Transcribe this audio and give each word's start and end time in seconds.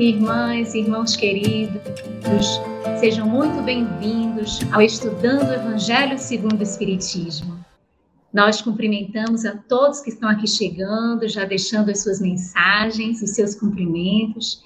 Irmãs 0.00 0.72
e 0.72 0.78
irmãos 0.78 1.14
queridos, 1.14 2.58
sejam 2.98 3.28
muito 3.28 3.62
bem-vindos 3.62 4.60
ao 4.72 4.80
Estudando 4.80 5.50
o 5.50 5.52
Evangelho 5.52 6.18
segundo 6.18 6.58
o 6.58 6.62
Espiritismo. 6.62 7.62
Nós 8.32 8.62
cumprimentamos 8.62 9.44
a 9.44 9.58
todos 9.58 10.00
que 10.00 10.08
estão 10.08 10.30
aqui 10.30 10.46
chegando, 10.46 11.28
já 11.28 11.44
deixando 11.44 11.90
as 11.90 12.02
suas 12.02 12.18
mensagens, 12.18 13.20
os 13.20 13.32
seus 13.32 13.54
cumprimentos 13.54 14.64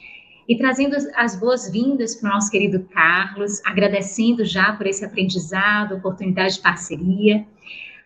e 0.49 0.57
trazendo 0.57 0.95
as 1.17 1.35
boas-vindas 1.35 2.15
para 2.15 2.31
o 2.31 2.35
nosso 2.35 2.49
querido 2.49 2.85
Carlos, 2.93 3.61
agradecendo 3.65 4.45
já 4.45 4.73
por 4.75 4.87
esse 4.87 5.05
aprendizado, 5.05 5.97
oportunidade 5.97 6.55
de 6.55 6.61
parceria. 6.61 7.45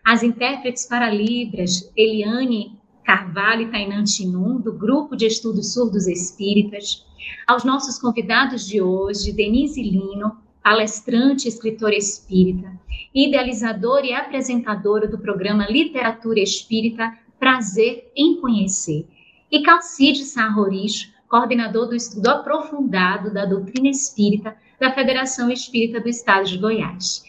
As 0.03 0.23
intérpretes 0.23 0.87
para 0.87 1.13
Libras, 1.13 1.91
Eliane 1.95 2.79
Carvalho 3.05 3.67
e 3.67 3.71
Tainan 3.71 4.03
Tinum, 4.03 4.59
do 4.59 4.73
Grupo 4.73 5.15
de 5.15 5.27
Estudos 5.27 5.73
Surdos 5.73 6.07
Espíritas. 6.07 7.07
Aos 7.47 7.63
nossos 7.63 7.99
convidados 7.99 8.67
de 8.67 8.81
hoje, 8.81 9.31
Denise 9.31 9.81
Lino, 9.81 10.37
palestrante 10.63 11.47
escritora 11.47 11.95
espírita, 11.95 12.71
idealizadora 13.13 14.05
e 14.05 14.13
apresentadora 14.13 15.07
do 15.07 15.17
programa 15.17 15.65
Literatura 15.67 16.39
Espírita 16.39 17.17
Prazer 17.39 18.11
em 18.15 18.39
Conhecer, 18.39 19.07
e 19.51 19.63
Calcide 19.63 20.25
Sarrorish, 20.25 21.11
coordenador 21.27 21.87
do 21.87 21.95
estudo 21.95 22.27
aprofundado 22.27 23.33
da 23.33 23.45
doutrina 23.45 23.89
espírita 23.89 24.55
da 24.79 24.91
Federação 24.91 25.49
Espírita 25.49 25.99
do 25.99 26.09
Estado 26.09 26.47
de 26.47 26.57
Goiás. 26.57 27.23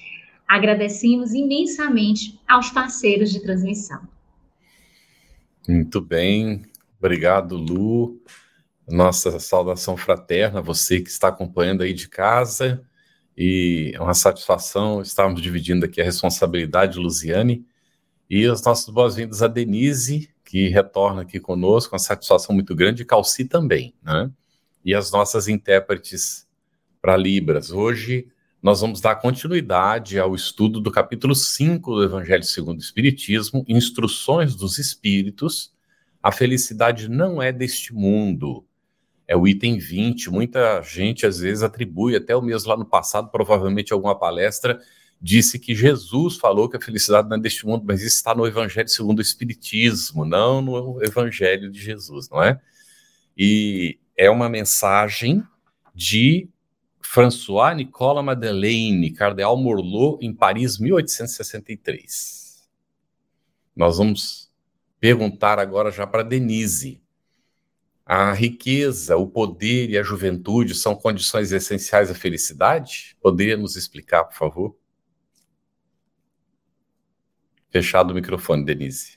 Agradecemos 0.49 1.33
imensamente 1.33 2.41
aos 2.49 2.71
parceiros 2.71 3.31
de 3.31 3.41
transmissão. 3.41 4.01
Muito 5.69 6.01
bem, 6.01 6.63
obrigado, 6.99 7.57
Lu. 7.57 8.21
Nossa 8.91 9.39
saudação 9.39 9.97
fraterna 9.97 10.61
você 10.61 11.01
que 11.01 11.09
está 11.09 11.29
acompanhando 11.29 11.83
aí 11.83 11.95
de 11.95 12.09
casa 12.09 12.83
e 13.37 13.93
é 13.95 14.01
uma 14.01 14.15
satisfação 14.15 15.01
estarmos 15.01 15.41
dividindo 15.41 15.87
aqui 15.87 16.01
a 16.01 16.05
responsabilidade, 16.05 16.99
Luziane, 16.99 17.65
e 18.29 18.47
as 18.47 18.63
nossas 18.65 18.93
boas-vindas 18.93 19.43
a 19.43 19.49
Denise, 19.49 20.29
que 20.45 20.69
retorna 20.69 21.23
aqui 21.23 21.39
conosco, 21.39 21.95
uma 21.95 22.01
satisfação 22.01 22.53
muito 22.55 22.75
grande, 22.75 23.03
e 23.03 23.05
Calci 23.05 23.45
também, 23.45 23.95
né? 24.03 24.29
E 24.85 24.93
as 24.93 25.13
nossas 25.13 25.47
intérpretes 25.47 26.49
para 27.01 27.17
Libras. 27.17 27.71
Hoje 27.71 28.27
nós 28.61 28.81
vamos 28.81 29.01
dar 29.01 29.15
continuidade 29.17 30.19
ao 30.19 30.35
estudo 30.35 30.81
do 30.81 30.91
capítulo 30.91 31.35
5 31.35 31.95
do 31.95 32.03
Evangelho 32.03 32.43
segundo 32.43 32.79
o 32.79 32.83
Espiritismo, 32.83 33.65
Instruções 33.69 34.57
dos 34.57 34.79
Espíritos. 34.79 35.73
A 36.23 36.33
felicidade 36.33 37.09
não 37.09 37.41
é 37.41 37.53
deste 37.53 37.95
mundo 37.95 38.67
é 39.31 39.37
o 39.37 39.47
item 39.47 39.79
20. 39.79 40.29
Muita 40.29 40.83
gente 40.83 41.25
às 41.25 41.39
vezes 41.39 41.63
atribui, 41.63 42.17
até 42.17 42.35
o 42.35 42.43
mesmo 42.43 42.69
lá 42.69 42.77
no 42.77 42.85
passado, 42.85 43.31
provavelmente 43.31 43.93
alguma 43.93 44.19
palestra, 44.19 44.81
disse 45.23 45.57
que 45.57 45.73
Jesus 45.73 46.37
falou 46.37 46.69
que 46.69 46.77
a 46.77 46.81
felicidade 46.81 47.29
não 47.29 47.37
é 47.37 47.41
deste 47.41 47.65
mundo, 47.65 47.85
mas 47.87 48.03
isso 48.03 48.17
está 48.17 48.35
no 48.35 48.45
Evangelho 48.45 48.89
segundo 48.89 49.21
o 49.21 49.23
Espiritismo, 49.23 50.25
não 50.25 50.61
no 50.61 51.01
Evangelho 51.01 51.71
de 51.71 51.81
Jesus, 51.81 52.29
não 52.29 52.43
é? 52.43 52.61
E 53.39 54.01
é 54.17 54.29
uma 54.29 54.49
mensagem 54.49 55.45
de 55.95 56.49
François 57.01 57.77
Nicolas 57.77 58.25
Madeleine, 58.25 59.13
Cardeal 59.13 59.57
Morlot, 59.57 60.27
em 60.27 60.35
Paris, 60.35 60.77
1863. 60.77 62.69
Nós 63.77 63.99
vamos 63.99 64.51
perguntar 64.99 65.61
agora 65.61 65.93
já 65.93 66.05
para 66.05 66.25
Denise. 66.25 67.01
A 68.13 68.33
riqueza, 68.33 69.17
o 69.17 69.25
poder 69.25 69.89
e 69.89 69.97
a 69.97 70.03
juventude 70.03 70.75
são 70.75 70.97
condições 70.97 71.53
essenciais 71.53 72.11
à 72.11 72.15
felicidade? 72.15 73.17
Poderia 73.23 73.57
nos 73.57 73.77
explicar, 73.77 74.25
por 74.25 74.35
favor? 74.35 74.77
Fechado 77.71 78.11
o 78.11 78.15
microfone, 78.15 78.65
Denise. 78.65 79.17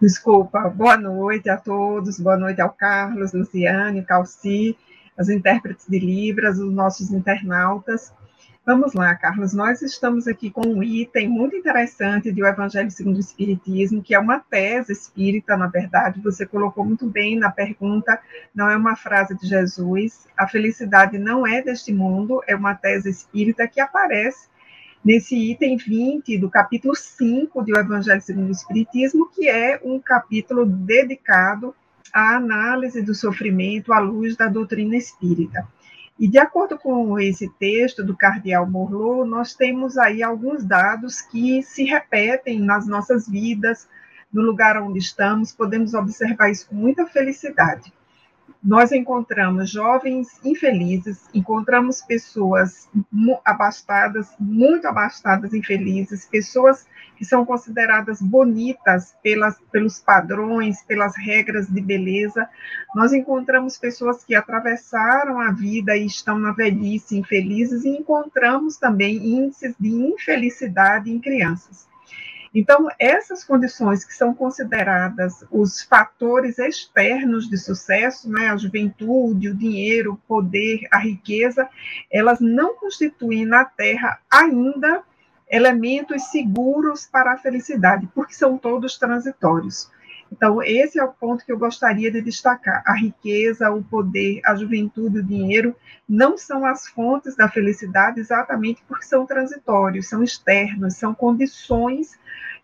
Desculpa. 0.00 0.68
Boa 0.68 0.96
noite 0.96 1.48
a 1.48 1.56
todos. 1.56 2.18
Boa 2.18 2.36
noite 2.36 2.60
ao 2.60 2.72
Carlos, 2.72 3.32
Luciane, 3.32 4.04
Calci, 4.04 4.76
as 5.16 5.28
intérpretes 5.28 5.86
de 5.88 6.00
Libras, 6.00 6.58
os 6.58 6.72
nossos 6.72 7.12
internautas. 7.12 8.12
Vamos 8.64 8.94
lá, 8.94 9.12
Carlos. 9.16 9.52
Nós 9.52 9.82
estamos 9.82 10.28
aqui 10.28 10.48
com 10.48 10.64
um 10.64 10.84
item 10.84 11.28
muito 11.28 11.56
interessante 11.56 12.30
do 12.30 12.46
Evangelho 12.46 12.92
segundo 12.92 13.16
o 13.16 13.20
Espiritismo, 13.20 14.00
que 14.00 14.14
é 14.14 14.18
uma 14.20 14.38
tese 14.38 14.92
espírita, 14.92 15.56
na 15.56 15.66
verdade. 15.66 16.20
Você 16.20 16.46
colocou 16.46 16.84
muito 16.84 17.10
bem 17.10 17.36
na 17.36 17.50
pergunta, 17.50 18.20
não 18.54 18.70
é 18.70 18.76
uma 18.76 18.94
frase 18.94 19.36
de 19.36 19.48
Jesus. 19.48 20.28
A 20.38 20.46
felicidade 20.46 21.18
não 21.18 21.44
é 21.44 21.60
deste 21.60 21.92
mundo, 21.92 22.40
é 22.46 22.54
uma 22.54 22.72
tese 22.72 23.10
espírita 23.10 23.66
que 23.66 23.80
aparece 23.80 24.46
nesse 25.04 25.34
item 25.34 25.76
20 25.76 26.38
do 26.38 26.48
capítulo 26.48 26.94
5 26.94 27.62
do 27.62 27.76
Evangelho 27.76 28.22
segundo 28.22 28.50
o 28.50 28.52
Espiritismo, 28.52 29.28
que 29.28 29.48
é 29.48 29.80
um 29.82 29.98
capítulo 29.98 30.64
dedicado 30.64 31.74
à 32.14 32.36
análise 32.36 33.02
do 33.02 33.12
sofrimento 33.12 33.92
à 33.92 33.98
luz 33.98 34.36
da 34.36 34.46
doutrina 34.46 34.96
espírita. 34.96 35.66
E 36.18 36.28
de 36.28 36.38
acordo 36.38 36.78
com 36.78 37.18
esse 37.18 37.48
texto 37.58 38.04
do 38.04 38.16
cardeal 38.16 38.68
Morlot, 38.68 39.28
nós 39.28 39.54
temos 39.54 39.96
aí 39.98 40.22
alguns 40.22 40.64
dados 40.64 41.20
que 41.20 41.62
se 41.62 41.84
repetem 41.84 42.60
nas 42.60 42.86
nossas 42.86 43.28
vidas, 43.28 43.88
no 44.32 44.42
lugar 44.42 44.80
onde 44.80 44.98
estamos, 44.98 45.52
podemos 45.52 45.94
observar 45.94 46.50
isso 46.50 46.68
com 46.68 46.74
muita 46.74 47.06
felicidade 47.06 47.92
nós 48.62 48.92
encontramos 48.92 49.68
jovens 49.70 50.28
infelizes, 50.44 51.28
encontramos 51.34 52.00
pessoas 52.00 52.88
abastadas, 53.44 54.28
muito 54.38 54.86
abastadas, 54.86 55.52
infelizes, 55.52 56.26
pessoas 56.26 56.86
que 57.16 57.24
são 57.24 57.44
consideradas 57.44 58.22
bonitas 58.22 59.16
pelas, 59.20 59.58
pelos 59.72 59.98
padrões, 59.98 60.80
pelas 60.84 61.16
regras 61.16 61.66
de 61.66 61.80
beleza. 61.80 62.48
Nós 62.94 63.12
encontramos 63.12 63.76
pessoas 63.76 64.24
que 64.24 64.34
atravessaram 64.34 65.40
a 65.40 65.50
vida 65.50 65.96
e 65.96 66.06
estão 66.06 66.38
na 66.38 66.52
velhice 66.52 67.16
infelizes, 67.16 67.84
e 67.84 67.88
encontramos 67.88 68.76
também 68.76 69.16
índices 69.16 69.74
de 69.78 69.88
infelicidade 69.88 71.10
em 71.10 71.18
crianças. 71.18 71.91
Então, 72.54 72.88
essas 72.98 73.44
condições 73.44 74.04
que 74.04 74.12
são 74.12 74.34
consideradas 74.34 75.44
os 75.50 75.82
fatores 75.82 76.58
externos 76.58 77.48
de 77.48 77.56
sucesso, 77.56 78.30
né, 78.30 78.48
a 78.48 78.56
juventude, 78.56 79.48
o 79.48 79.56
dinheiro, 79.56 80.12
o 80.12 80.28
poder, 80.28 80.86
a 80.90 80.98
riqueza, 80.98 81.66
elas 82.10 82.40
não 82.40 82.74
constituem 82.76 83.46
na 83.46 83.64
Terra 83.64 84.20
ainda 84.30 85.02
elementos 85.50 86.24
seguros 86.30 87.06
para 87.06 87.32
a 87.32 87.38
felicidade, 87.38 88.08
porque 88.14 88.34
são 88.34 88.58
todos 88.58 88.98
transitórios. 88.98 89.90
Então, 90.32 90.62
esse 90.62 90.98
é 90.98 91.04
o 91.04 91.12
ponto 91.12 91.44
que 91.44 91.52
eu 91.52 91.58
gostaria 91.58 92.10
de 92.10 92.22
destacar. 92.22 92.82
A 92.86 92.94
riqueza, 92.94 93.70
o 93.70 93.84
poder, 93.84 94.40
a 94.46 94.54
juventude, 94.54 95.18
o 95.18 95.22
dinheiro 95.22 95.76
não 96.08 96.38
são 96.38 96.64
as 96.64 96.88
fontes 96.88 97.36
da 97.36 97.50
felicidade 97.50 98.18
exatamente 98.18 98.82
porque 98.88 99.04
são 99.04 99.26
transitórios, 99.26 100.08
são 100.08 100.22
externos, 100.22 100.96
são 100.96 101.14
condições 101.14 102.18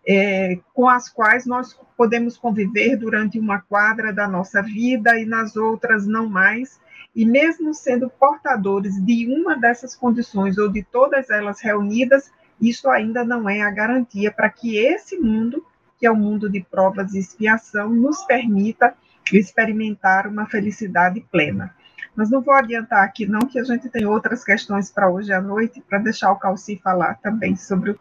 é, 0.07 0.57
com 0.73 0.89
as 0.89 1.09
quais 1.09 1.45
nós 1.45 1.79
podemos 1.95 2.37
conviver 2.37 2.95
durante 2.95 3.37
uma 3.37 3.61
quadra 3.61 4.11
da 4.11 4.27
nossa 4.27 4.63
vida 4.63 5.19
e 5.19 5.25
nas 5.25 5.55
outras 5.55 6.07
não 6.07 6.27
mais. 6.27 6.81
E 7.15 7.23
mesmo 7.23 7.71
sendo 7.71 8.09
portadores 8.09 8.99
de 9.05 9.27
uma 9.27 9.55
dessas 9.55 9.95
condições 9.95 10.57
ou 10.57 10.69
de 10.69 10.81
todas 10.81 11.29
elas 11.29 11.61
reunidas, 11.61 12.31
isso 12.59 12.89
ainda 12.89 13.23
não 13.23 13.47
é 13.47 13.61
a 13.61 13.69
garantia 13.69 14.31
para 14.31 14.49
que 14.49 14.75
esse 14.75 15.19
mundo 15.19 15.63
que 15.99 16.05
é 16.05 16.11
o 16.11 16.15
mundo 16.15 16.49
de 16.49 16.61
provas 16.61 17.13
e 17.13 17.19
expiação, 17.19 17.89
nos 17.89 18.23
permita 18.23 18.95
experimentar 19.31 20.27
uma 20.27 20.45
felicidade 20.47 21.19
plena. 21.31 21.75
Mas 22.15 22.29
não 22.29 22.41
vou 22.41 22.53
adiantar 22.53 23.03
aqui, 23.03 23.25
não, 23.25 23.41
que 23.41 23.59
a 23.59 23.63
gente 23.63 23.89
tem 23.89 24.05
outras 24.05 24.43
questões 24.43 24.91
para 24.91 25.09
hoje 25.09 25.31
à 25.31 25.41
noite, 25.41 25.81
para 25.87 25.99
deixar 25.99 26.31
o 26.31 26.37
Calci 26.37 26.79
falar 26.83 27.15
também 27.15 27.55
sobre 27.55 27.91
o 27.91 27.99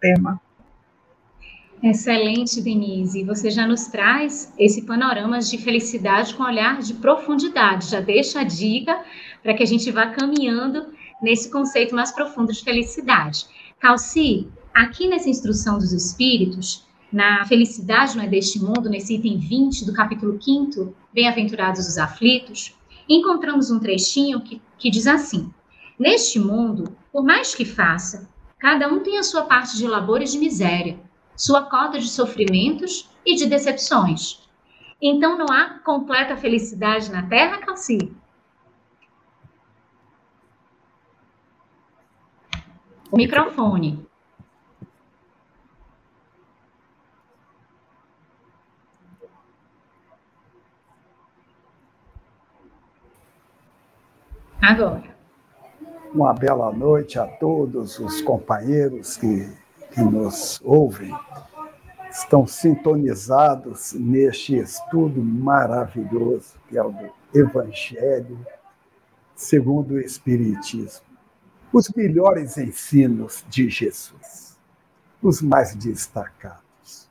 tema. 0.00 0.40
Excelente, 1.82 2.60
Denise. 2.60 3.24
Você 3.24 3.50
já 3.50 3.66
nos 3.66 3.86
traz 3.86 4.52
esse 4.58 4.82
panorama 4.82 5.38
de 5.38 5.58
felicidade 5.58 6.34
com 6.34 6.42
olhar 6.42 6.80
de 6.80 6.94
profundidade. 6.94 7.90
Já 7.90 8.00
deixa 8.00 8.40
a 8.40 8.44
dica 8.44 9.02
para 9.42 9.54
que 9.54 9.62
a 9.62 9.66
gente 9.66 9.90
vá 9.90 10.06
caminhando 10.08 10.86
nesse 11.22 11.50
conceito 11.50 11.94
mais 11.94 12.10
profundo 12.10 12.52
de 12.52 12.62
felicidade. 12.62 13.46
Calci, 13.78 14.48
aqui 14.74 15.06
nessa 15.06 15.28
instrução 15.28 15.78
dos 15.78 15.92
espíritos, 15.92 16.85
na 17.12 17.44
felicidade 17.46 18.16
não 18.16 18.24
é 18.24 18.28
deste 18.28 18.58
mundo, 18.58 18.88
nesse 18.88 19.14
item 19.14 19.38
20 19.38 19.84
do 19.84 19.92
capítulo 19.92 20.40
5, 20.42 20.94
Bem-aventurados 21.12 21.86
os 21.88 21.96
aflitos, 21.96 22.76
encontramos 23.08 23.70
um 23.70 23.78
trechinho 23.78 24.40
que, 24.40 24.60
que 24.76 24.90
diz 24.90 25.06
assim: 25.06 25.50
Neste 25.98 26.38
mundo, 26.38 26.96
por 27.12 27.24
mais 27.24 27.54
que 27.54 27.64
faça, 27.64 28.28
cada 28.58 28.88
um 28.88 29.00
tem 29.00 29.18
a 29.18 29.22
sua 29.22 29.42
parte 29.42 29.76
de 29.76 29.86
labor 29.86 30.20
e 30.20 30.26
de 30.26 30.36
miséria, 30.36 30.98
sua 31.34 31.62
cota 31.62 31.98
de 31.98 32.08
sofrimentos 32.08 33.08
e 33.24 33.34
de 33.34 33.46
decepções. 33.46 34.46
Então 35.00 35.38
não 35.38 35.46
há 35.50 35.78
completa 35.80 36.36
felicidade 36.36 37.10
na 37.10 37.22
Terra, 37.22 37.58
Calci? 37.58 38.12
O 43.10 43.16
microfone. 43.16 44.06
Agora. 54.66 55.14
Uma 56.12 56.34
bela 56.34 56.72
noite 56.72 57.20
a 57.20 57.24
todos 57.24 58.00
os 58.00 58.20
companheiros 58.20 59.16
que, 59.16 59.48
que 59.92 60.00
nos 60.00 60.60
ouvem, 60.64 61.16
estão 62.10 62.48
sintonizados 62.48 63.92
neste 63.92 64.56
estudo 64.56 65.22
maravilhoso 65.22 66.56
que 66.68 66.76
é 66.76 66.82
o 66.82 66.90
do 66.90 67.12
Evangelho 67.32 68.44
segundo 69.36 69.94
o 69.94 70.00
Espiritismo. 70.00 71.06
Os 71.72 71.88
melhores 71.90 72.58
ensinos 72.58 73.44
de 73.48 73.70
Jesus, 73.70 74.58
os 75.22 75.40
mais 75.40 75.76
destacados. 75.76 77.08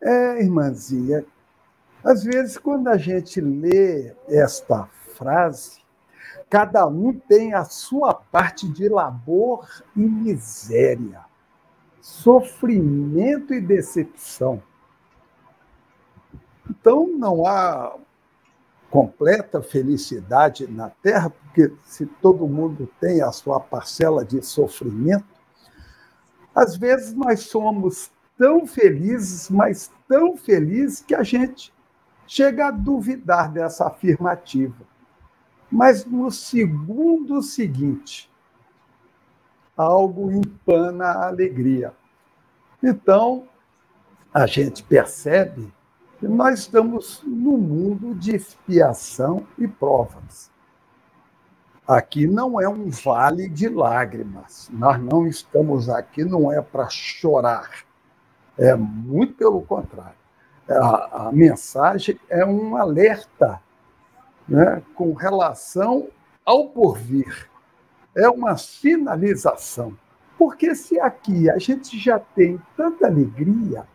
É, 0.00 0.40
irmãzinha, 0.40 1.26
às 2.04 2.22
vezes 2.22 2.56
quando 2.56 2.86
a 2.86 2.96
gente 2.96 3.40
lê 3.40 4.14
esta 4.28 4.84
frase, 5.16 5.84
Cada 6.48 6.86
um 6.86 7.12
tem 7.12 7.54
a 7.54 7.64
sua 7.64 8.14
parte 8.14 8.68
de 8.68 8.88
labor 8.88 9.68
e 9.96 10.00
miséria, 10.00 11.24
sofrimento 12.00 13.52
e 13.52 13.60
decepção. 13.60 14.62
Então, 16.70 17.08
não 17.08 17.44
há 17.44 17.96
completa 18.90 19.60
felicidade 19.60 20.70
na 20.70 20.88
Terra, 20.88 21.30
porque 21.30 21.72
se 21.84 22.06
todo 22.06 22.46
mundo 22.46 22.88
tem 23.00 23.22
a 23.22 23.32
sua 23.32 23.58
parcela 23.58 24.24
de 24.24 24.40
sofrimento, 24.40 25.26
às 26.54 26.76
vezes 26.76 27.12
nós 27.12 27.40
somos 27.40 28.10
tão 28.38 28.66
felizes, 28.66 29.50
mas 29.50 29.90
tão 30.08 30.36
felizes 30.36 31.02
que 31.02 31.14
a 31.14 31.22
gente 31.22 31.74
chega 32.26 32.68
a 32.68 32.70
duvidar 32.70 33.50
dessa 33.52 33.86
afirmativa. 33.86 34.95
Mas 35.70 36.04
no 36.04 36.30
segundo 36.30 37.42
seguinte, 37.42 38.30
algo 39.76 40.30
empana 40.30 41.06
a 41.06 41.26
alegria. 41.28 41.92
Então, 42.82 43.48
a 44.32 44.46
gente 44.46 44.82
percebe 44.82 45.72
que 46.18 46.28
nós 46.28 46.60
estamos 46.60 47.22
no 47.24 47.58
mundo 47.58 48.14
de 48.14 48.34
expiação 48.34 49.46
e 49.58 49.66
provas. 49.68 50.50
Aqui 51.86 52.26
não 52.26 52.60
é 52.60 52.68
um 52.68 52.88
vale 52.90 53.48
de 53.48 53.68
lágrimas. 53.68 54.68
Nós 54.72 55.00
não 55.00 55.26
estamos 55.26 55.88
aqui, 55.88 56.24
não 56.24 56.50
é 56.50 56.60
para 56.60 56.88
chorar. 56.88 57.70
É 58.58 58.74
muito 58.74 59.34
pelo 59.34 59.62
contrário. 59.62 60.16
A, 60.68 61.28
a 61.28 61.32
mensagem 61.32 62.18
é 62.28 62.44
um 62.44 62.76
alerta 62.76 63.60
né, 64.48 64.82
com 64.94 65.12
relação 65.12 66.08
ao 66.44 66.68
porvir. 66.68 67.48
É 68.14 68.28
uma 68.28 68.56
sinalização. 68.56 69.96
Porque 70.38 70.74
se 70.74 71.00
aqui 71.00 71.50
a 71.50 71.58
gente 71.58 71.98
já 71.98 72.18
tem 72.18 72.60
tanta 72.76 73.06
alegria, 73.06 73.86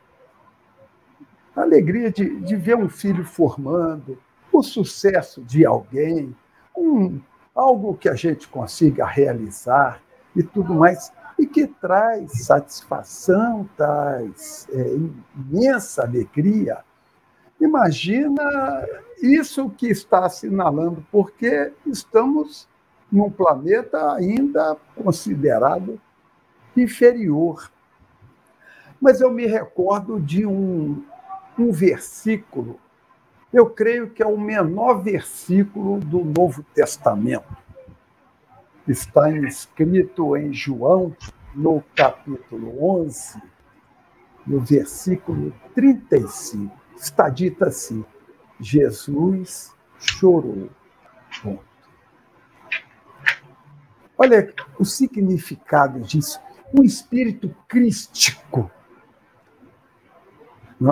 a 1.56 1.62
alegria 1.62 2.12
de, 2.12 2.39
de 2.42 2.56
ver 2.56 2.75
um 2.75 2.89
filho 2.89 3.24
formando, 3.24 4.18
o 4.51 4.62
sucesso 4.63 5.42
de 5.44 5.65
alguém, 5.65 6.36
um, 6.75 7.19
algo 7.54 7.95
que 7.95 8.09
a 8.09 8.15
gente 8.15 8.47
consiga 8.47 9.06
realizar 9.06 10.01
e 10.36 10.44
tudo 10.44 10.74
mais, 10.74 11.12
e 11.38 11.45
que 11.45 11.68
traz 11.68 12.45
satisfação, 12.45 13.69
traz 13.75 14.68
é, 14.71 14.95
imensa 15.36 16.04
alegria. 16.04 16.80
Imagina 17.59 18.44
isso 19.21 19.69
que 19.69 19.88
está 19.88 20.25
assinalando, 20.25 21.06
porque 21.12 21.71
estamos 21.85 22.68
num 23.12 23.29
planeta 23.29 24.13
ainda 24.13 24.77
considerado 24.95 26.00
inferior. 26.75 27.71
Mas 29.00 29.21
eu 29.21 29.31
me 29.31 29.45
recordo 29.45 30.19
de 30.19 30.45
um, 30.45 31.03
um 31.57 31.71
versículo, 31.71 32.79
eu 33.51 33.69
creio 33.69 34.09
que 34.09 34.23
é 34.23 34.25
o 34.25 34.39
menor 34.39 35.03
versículo 35.03 36.00
do 36.00 36.23
Novo 36.23 36.63
Testamento. 36.73 37.57
Está 38.88 39.29
escrito 39.29 40.38
em 40.38 40.53
João, 40.53 41.15
no 41.53 41.83
capítulo 41.95 42.83
11, 43.01 43.41
no 44.47 44.59
versículo 44.62 45.53
35. 45.75 46.73
Está 46.95 47.27
dito 47.29 47.63
assim: 47.65 48.06
Jesus 48.61 49.75
chorou. 49.97 50.69
Olha 54.17 54.53
o 54.77 54.85
significado 54.85 55.99
disso. 56.01 56.39
Um 56.71 56.83
espírito 56.83 57.53
crístico. 57.67 58.69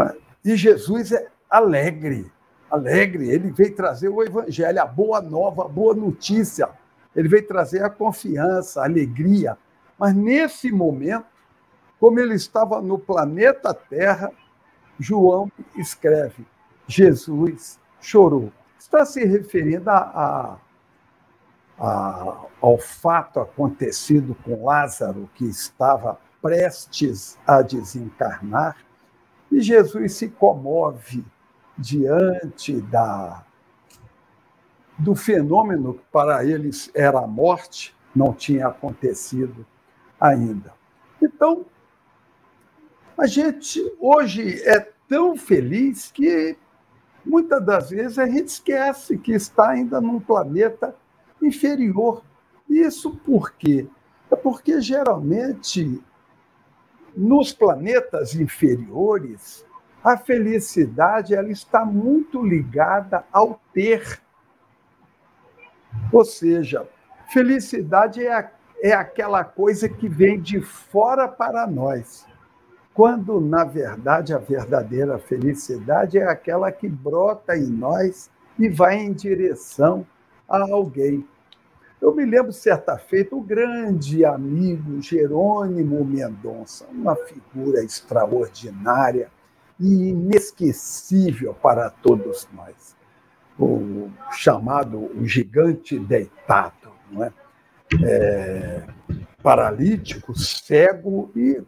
É? 0.03 0.17
E 0.43 0.55
Jesus 0.55 1.11
é 1.11 1.27
alegre, 1.49 2.31
alegre. 2.71 3.29
Ele 3.29 3.51
veio 3.51 3.75
trazer 3.75 4.09
o 4.09 4.23
evangelho, 4.23 4.81
a 4.81 4.85
boa 4.85 5.21
nova, 5.21 5.65
a 5.65 5.67
boa 5.67 5.93
notícia. 5.93 6.69
Ele 7.15 7.27
veio 7.27 7.47
trazer 7.47 7.83
a 7.83 7.89
confiança, 7.89 8.81
a 8.81 8.85
alegria. 8.85 9.57
Mas 9.97 10.15
nesse 10.15 10.71
momento, 10.71 11.25
como 11.99 12.19
ele 12.19 12.33
estava 12.33 12.81
no 12.81 12.97
planeta 12.97 13.73
Terra, 13.73 14.31
João 14.99 15.51
escreve: 15.75 16.45
Jesus 16.89 17.79
chorou. 18.01 18.51
Está 18.79 19.05
se 19.05 19.23
referindo 19.23 19.91
a, 19.91 20.57
a, 21.79 21.85
a, 21.85 22.45
ao 22.59 22.79
fato 22.79 23.39
acontecido 23.39 24.35
com 24.43 24.65
Lázaro, 24.65 25.29
que 25.35 25.45
estava 25.45 26.19
prestes 26.41 27.37
a 27.45 27.61
desencarnar, 27.61 28.77
e 29.51 29.61
Jesus 29.61 30.13
se 30.13 30.29
comove 30.29 31.23
diante 31.77 32.81
da, 32.81 33.45
do 34.97 35.15
fenômeno 35.15 35.93
que 35.93 36.05
para 36.11 36.43
eles 36.43 36.89
era 36.95 37.19
a 37.19 37.27
morte, 37.27 37.95
não 38.15 38.33
tinha 38.33 38.67
acontecido 38.67 39.65
ainda. 40.19 40.73
Então, 41.21 41.65
a 43.15 43.27
gente 43.27 43.79
hoje 43.99 44.61
é 44.63 44.79
tão 45.07 45.35
feliz 45.35 46.11
que 46.11 46.57
muitas 47.29 47.63
das 47.63 47.89
vezes 47.91 48.17
a 48.17 48.25
gente 48.25 48.47
esquece 48.47 49.17
que 49.17 49.31
está 49.31 49.69
ainda 49.69 50.01
num 50.01 50.19
planeta 50.19 50.95
inferior. 51.41 52.23
Isso 52.67 53.15
por 53.17 53.51
quê? 53.53 53.87
É 54.31 54.35
porque 54.35 54.81
geralmente 54.81 56.03
nos 57.15 57.53
planetas 57.53 58.35
inferiores 58.35 59.65
a 60.03 60.17
felicidade 60.17 61.35
ela 61.35 61.49
está 61.49 61.85
muito 61.85 62.43
ligada 62.43 63.23
ao 63.31 63.59
ter. 63.73 64.21
Ou 66.11 66.23
seja, 66.23 66.87
felicidade 67.31 68.25
é, 68.25 68.33
a, 68.33 68.51
é 68.81 68.93
aquela 68.93 69.43
coisa 69.43 69.89
que 69.89 70.07
vem 70.07 70.39
de 70.39 70.61
fora 70.61 71.27
para 71.27 71.67
nós 71.67 72.28
quando, 72.99 73.39
na 73.39 73.63
verdade, 73.63 74.33
a 74.33 74.37
verdadeira 74.37 75.17
felicidade 75.17 76.17
é 76.17 76.27
aquela 76.27 76.69
que 76.69 76.89
brota 76.89 77.55
em 77.55 77.65
nós 77.65 78.29
e 78.59 78.67
vai 78.67 78.97
em 78.97 79.13
direção 79.13 80.05
a 80.49 80.59
alguém. 80.69 81.25
Eu 82.01 82.13
me 82.13 82.25
lembro, 82.25 82.51
certa 82.51 82.97
feita, 82.97 83.37
o 83.37 83.41
grande 83.41 84.25
amigo 84.25 85.01
Jerônimo 85.01 86.03
Mendonça, 86.03 86.87
uma 86.91 87.15
figura 87.15 87.81
extraordinária 87.81 89.31
e 89.79 90.09
inesquecível 90.09 91.53
para 91.53 91.89
todos 91.89 92.49
nós. 92.53 92.97
O 93.57 94.09
chamado 94.29 95.09
o 95.17 95.25
gigante 95.25 95.97
deitado. 95.97 96.91
Não 97.09 97.23
é? 97.23 97.31
é, 98.03 98.83
paralítico, 99.41 100.37
cego 100.37 101.31
e 101.33 101.61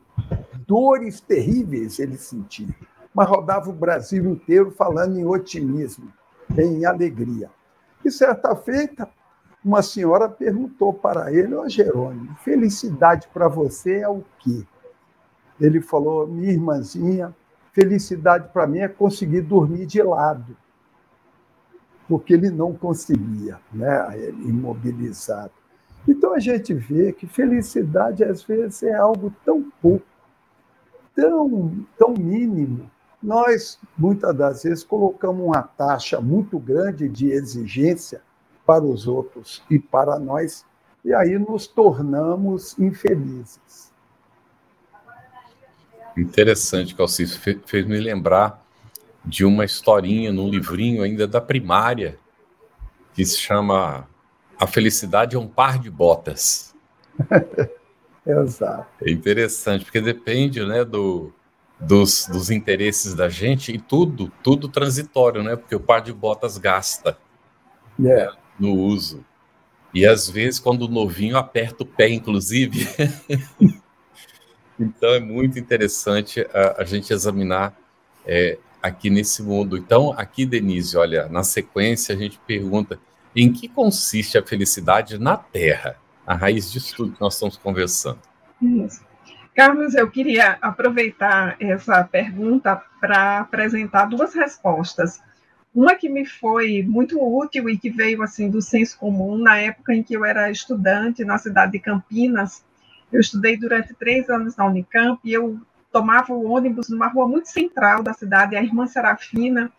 dores 0.72 1.20
terríveis 1.20 2.00
ele 2.00 2.16
sentia. 2.16 2.74
Mas 3.13 3.28
rodava 3.28 3.70
o 3.70 3.74
Brasil 3.74 4.25
inteiro 4.25 4.72
falando 4.72 5.20
em 5.20 5.25
otimismo, 5.25 6.10
em 6.58 6.86
alegria. 6.86 7.50
E 8.06 8.10
certa 8.10 8.56
feita, 8.56 9.10
uma 9.66 9.82
senhora 9.82 10.30
perguntou 10.30 10.94
para 10.94 11.34
ele, 11.34 11.54
ó 11.56 11.68
Jerônimo, 11.68 12.34
felicidade 12.36 13.28
para 13.34 13.50
você 13.50 13.98
é 13.98 14.08
o 14.08 14.24
quê? 14.40 14.66
Ele 15.60 15.82
falou, 15.82 16.25
minha 16.25 16.54
irmãzinha, 16.54 17.36
felicidade 17.74 18.48
para 18.54 18.66
mim 18.66 18.80
é 18.80 18.88
conseguir 18.88 19.42
dormir 19.42 19.86
de 19.86 20.01
lado, 20.01 20.56
porque 22.08 22.34
ele 22.34 22.50
não 22.50 22.74
conseguia, 22.74 23.60
né, 23.74 24.30
imobilizado. 24.46 25.51
Então 26.08 26.34
a 26.34 26.40
gente 26.40 26.74
vê 26.74 27.12
que 27.12 27.28
felicidade 27.28 28.24
às 28.24 28.42
vezes 28.42 28.84
é 28.84 28.96
algo 28.96 29.34
tão 29.44 29.70
pouco, 29.82 30.06
tão, 31.15 31.86
tão 31.98 32.13
mínimo. 32.13 32.89
Nós, 33.22 33.80
muitas 33.98 34.36
das 34.36 34.63
vezes, 34.63 34.84
colocamos 34.84 35.46
uma 35.46 35.62
taxa 35.62 36.20
muito 36.20 36.58
grande 36.58 37.08
de 37.08 37.30
exigência 37.30 38.22
para 38.65 38.84
os 38.84 39.08
outros 39.08 39.62
e 39.70 39.77
para 39.77 40.18
nós, 40.18 40.65
e 41.03 41.13
aí 41.13 41.38
nos 41.38 41.68
tornamos 41.68 42.77
infelizes. 42.80 43.91
Interessante, 46.18 46.96
Calcício. 46.96 47.39
Fez 47.65 47.86
me 47.86 48.00
lembrar 48.00 48.62
de 49.24 49.46
uma 49.46 49.63
historinha 49.63 50.32
num 50.32 50.50
livrinho 50.50 51.03
ainda 51.03 51.27
da 51.27 51.39
primária, 51.39 52.18
que 53.13 53.24
se 53.25 53.38
chama 53.38 54.08
A 54.60 54.68
Felicidade 54.68 55.36
é 55.36 55.39
um 55.39 55.48
Par 55.48 55.80
de 55.80 55.89
Botas. 55.89 56.75
Exato. 58.25 58.88
É 59.04 59.12
interessante, 59.12 59.84
porque 59.84 60.00
depende 60.00 60.63
né, 60.66 60.86
do, 60.86 61.34
dos, 61.80 62.28
dos 62.28 62.51
interesses 62.51 63.13
da 63.13 63.28
gente 63.28 63.74
e 63.74 63.80
tudo, 63.80 64.32
tudo 64.44 64.68
transitório, 64.68 65.42
né? 65.44 65.56
Porque 65.56 65.75
o 65.75 65.80
par 65.80 66.01
de 66.01 66.13
botas 66.13 66.58
gasta 66.58 67.18
yeah. 68.00 68.36
no 68.60 68.74
uso. 68.74 69.25
E 69.94 70.06
às 70.06 70.30
vezes, 70.30 70.60
quando 70.60 70.84
o 70.84 70.88
novinho 70.88 71.36
aperta 71.36 71.84
o 71.84 71.86
pé, 71.86 72.10
inclusive. 72.10 72.88
então 74.80 75.10
é 75.10 75.20
muito 75.20 75.60
interessante 75.60 76.48
a, 76.54 76.82
a 76.82 76.86
gente 76.86 77.12
examinar 77.12 77.75
é, 78.25 78.58
aqui 78.82 79.10
nesse 79.10 79.44
mundo. 79.44 79.78
Então, 79.78 80.13
aqui, 80.18 80.46
Denise, 80.46 80.96
olha, 80.98 81.28
na 81.28 81.44
sequência 81.44 82.16
a 82.16 82.18
gente 82.18 82.40
pergunta 82.46 83.00
em 83.36 83.51
que 83.51 83.68
consiste 83.68 84.38
a 84.38 84.46
felicidade 84.46 85.18
na 85.18 85.38
Terra? 85.38 86.00
A 86.25 86.36
raiz 86.36 86.72
disso 86.72 86.96
tudo 86.96 87.13
que 87.13 87.22
nós 87.22 87.34
estamos 87.34 87.58
conversando. 87.58 88.20
Isso. 88.62 89.04
Carlos, 89.56 89.96
eu 89.96 90.10
queria 90.10 90.58
aproveitar 90.62 91.58
essa 91.60 92.04
pergunta 92.04 92.82
para 93.00 93.40
apresentar 93.40 94.06
duas 94.06 94.34
respostas. 94.34 95.22
Uma 95.74 95.96
que 95.96 96.10
me 96.10 96.25
foi 96.25 96.84
muito 96.84 97.22
útil 97.22 97.70
e 97.70 97.78
que 97.78 97.90
veio 97.90 98.22
assim 98.22 98.50
do 98.50 98.62
senso 98.62 98.98
comum 98.98 99.38
na 99.38 99.58
época 99.58 99.94
em 99.94 100.04
que 100.04 100.13
eu 100.13 100.24
era 100.24 100.50
estudante 100.50 101.25
na 101.25 101.38
cidade 101.38 101.74
de 101.74 101.80
Campinas. 101.80 102.63
Eu 103.12 103.20
estudei 103.20 103.58
durante 103.58 103.94
três 103.94 104.30
anos 104.30 104.56
na 104.56 104.66
Unicamp 104.66 105.20
e 105.24 105.34
eu 105.34 105.60
tomava 105.92 106.34
o 106.34 106.50
ônibus 106.50 106.90
numa 106.90 107.08
rua 107.08 107.28
muito 107.28 107.50
central 107.50 108.01
da 108.01 108.13
cidade, 108.13 108.56
a 108.56 108.63
Irmã 108.63 108.88
Serafina, 108.88 109.72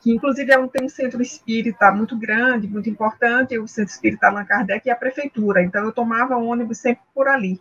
que 0.00 0.10
inclusive 0.10 0.50
é 0.50 0.66
tem 0.68 0.86
um 0.86 0.88
centro 0.88 1.20
espírita 1.20 1.92
muito 1.92 2.16
grande, 2.16 2.66
muito 2.66 2.88
importante, 2.88 3.58
o 3.58 3.68
Centro 3.68 3.92
Espírita 3.92 4.28
Allan 4.28 4.44
Kardec 4.44 4.86
e 4.86 4.90
a 4.90 4.96
prefeitura. 4.96 5.62
Então 5.62 5.84
eu 5.84 5.92
tomava 5.92 6.36
ônibus 6.36 6.78
sempre 6.78 7.02
por 7.14 7.28
ali. 7.28 7.60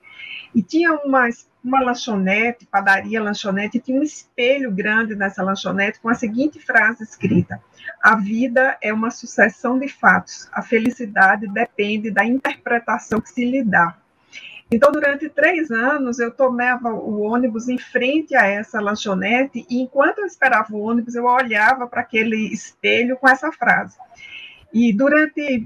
E 0.56 0.64
tinha 0.64 0.94
uma, 0.94 1.28
uma 1.64 1.82
lanchonete, 1.82 2.66
padaria 2.66 3.22
lanchonete, 3.22 3.78
e 3.78 3.82
tinha 3.82 4.00
um 4.00 4.04
espelho 4.04 4.72
grande 4.72 5.16
nessa 5.16 5.44
lanchonete 5.44 6.00
com 6.00 6.10
a 6.10 6.16
seguinte 6.16 6.60
frase 6.60 7.04
escrita: 7.04 7.62
A 8.02 8.16
vida 8.16 8.78
é 8.82 8.94
uma 8.94 9.12
sucessão 9.12 9.78
de 9.78 9.90
fatos. 9.90 10.50
A 10.52 10.62
felicidade 10.62 11.46
depende 11.48 12.10
da 12.10 12.26
interpretação 12.26 13.20
que 13.20 13.30
se 13.30 13.44
lhe 13.44 13.64
dá. 13.64 13.98
Então, 14.72 14.92
durante 14.92 15.28
três 15.30 15.72
anos, 15.72 16.20
eu 16.20 16.30
tomava 16.30 16.94
o 16.94 17.22
ônibus 17.22 17.68
em 17.68 17.78
frente 17.78 18.36
a 18.36 18.46
essa 18.46 18.80
lanchonete, 18.80 19.66
e 19.68 19.82
enquanto 19.82 20.20
eu 20.20 20.26
esperava 20.26 20.72
o 20.72 20.80
ônibus, 20.80 21.16
eu 21.16 21.26
olhava 21.26 21.88
para 21.88 22.02
aquele 22.02 22.54
espelho 22.54 23.18
com 23.18 23.28
essa 23.28 23.52
frase. 23.52 23.98
E 24.72 24.94
durante 24.94 25.66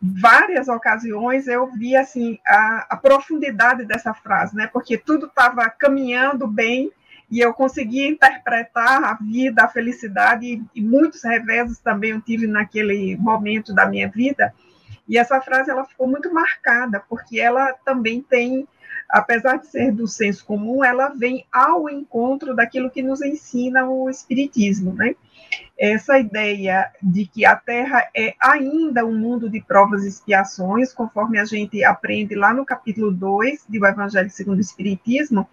várias 0.00 0.68
ocasiões 0.68 1.48
eu 1.48 1.66
vi 1.72 1.96
assim 1.96 2.38
a, 2.46 2.86
a 2.90 2.96
profundidade 2.96 3.84
dessa 3.84 4.14
frase, 4.14 4.54
né? 4.54 4.68
Porque 4.68 4.96
tudo 4.96 5.26
estava 5.26 5.68
caminhando 5.70 6.46
bem 6.46 6.92
e 7.28 7.40
eu 7.40 7.52
conseguia 7.52 8.08
interpretar 8.08 9.02
a 9.02 9.14
vida, 9.14 9.64
a 9.64 9.68
felicidade 9.68 10.46
e, 10.46 10.62
e 10.76 10.80
muitos 10.80 11.24
reveses 11.24 11.78
também 11.80 12.12
eu 12.12 12.20
tive 12.20 12.46
naquele 12.46 13.16
momento 13.16 13.74
da 13.74 13.86
minha 13.86 14.08
vida 14.08 14.54
e 15.08 15.16
essa 15.16 15.40
frase 15.40 15.70
ela 15.70 15.84
ficou 15.84 16.06
muito 16.06 16.32
marcada, 16.32 17.02
porque 17.08 17.40
ela 17.40 17.72
também 17.84 18.20
tem, 18.20 18.68
apesar 19.08 19.56
de 19.56 19.66
ser 19.66 19.90
do 19.90 20.06
senso 20.06 20.44
comum, 20.44 20.84
ela 20.84 21.08
vem 21.08 21.46
ao 21.50 21.88
encontro 21.88 22.54
daquilo 22.54 22.90
que 22.90 23.02
nos 23.02 23.22
ensina 23.22 23.88
o 23.88 24.10
Espiritismo, 24.10 24.92
né? 24.92 25.14
Essa 25.78 26.18
ideia 26.18 26.92
de 27.02 27.24
que 27.24 27.46
a 27.46 27.56
Terra 27.56 28.08
é 28.14 28.34
ainda 28.38 29.06
um 29.06 29.16
mundo 29.16 29.48
de 29.48 29.62
provas 29.62 30.04
e 30.04 30.08
expiações, 30.08 30.92
conforme 30.92 31.38
a 31.38 31.44
gente 31.44 31.82
aprende 31.82 32.34
lá 32.34 32.52
no 32.52 32.66
capítulo 32.66 33.10
2 33.10 33.64
do 33.66 33.86
Evangelho 33.86 34.28
segundo 34.28 34.58
o 34.58 34.60
Espiritismo, 34.60 35.48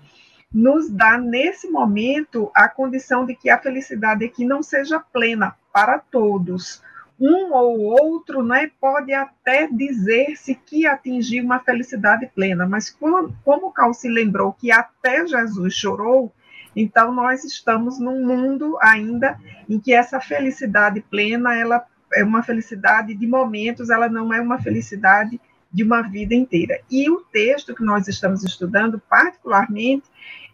nos 0.52 0.90
dá 0.90 1.18
nesse 1.18 1.70
momento 1.70 2.52
a 2.56 2.68
condição 2.68 3.26
de 3.26 3.36
que 3.36 3.50
a 3.50 3.58
felicidade 3.58 4.26
aqui 4.26 4.46
não 4.46 4.64
seja 4.64 5.00
plena 5.00 5.56
para 5.72 6.00
todos, 6.00 6.82
um 7.20 7.54
ou 7.54 7.80
outro 7.80 8.44
né, 8.44 8.70
pode 8.80 9.14
até 9.14 9.68
dizer-se 9.68 10.56
que 10.56 10.86
atingiu 10.86 11.44
uma 11.44 11.60
felicidade 11.60 12.30
plena, 12.34 12.68
mas 12.68 12.90
como, 12.90 13.34
como 13.44 13.72
Calci 13.72 14.10
lembrou 14.10 14.54
que 14.54 14.72
até 14.72 15.26
Jesus 15.26 15.74
chorou, 15.74 16.34
então 16.76 17.14
nós 17.14 17.44
estamos 17.46 18.00
num 18.00 18.26
mundo 18.26 18.78
ainda 18.82 19.40
em 19.70 19.80
que 19.80 19.94
essa 19.94 20.20
felicidade 20.20 21.02
plena 21.02 21.56
ela 21.56 21.86
é 22.14 22.24
uma 22.24 22.44
felicidade 22.44 23.16
de 23.16 23.28
momentos, 23.28 23.90
ela 23.90 24.10
não 24.10 24.34
é 24.34 24.42
uma 24.42 24.62
felicidade 24.62 25.40
de 25.72 25.84
uma 25.84 26.02
vida 26.02 26.34
inteira. 26.34 26.80
E 26.90 27.10
o 27.10 27.20
texto 27.20 27.76
que 27.76 27.84
nós 27.84 28.08
estamos 28.08 28.44
estudando, 28.44 29.02
particularmente, 29.10 30.06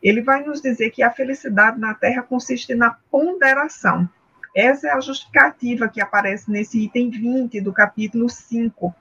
ele 0.02 0.22
vai 0.22 0.44
nos 0.44 0.62
dizer 0.62 0.90
que 0.90 1.04
a 1.04 1.12
felicidade 1.12 1.80
na 1.80 1.94
Terra 1.94 2.24
consiste 2.24 2.74
na 2.74 2.92
ponderação 3.12 4.10
essa 4.56 4.88
é 4.88 4.92
a 4.92 5.00
justificativa 5.00 5.88
que 5.88 6.02
aparece 6.02 6.52
nesse 6.52 6.84
item 6.84 7.10
20 7.10 7.62
do 7.62 7.72
capítulo 7.72 8.30
5, 8.30 8.94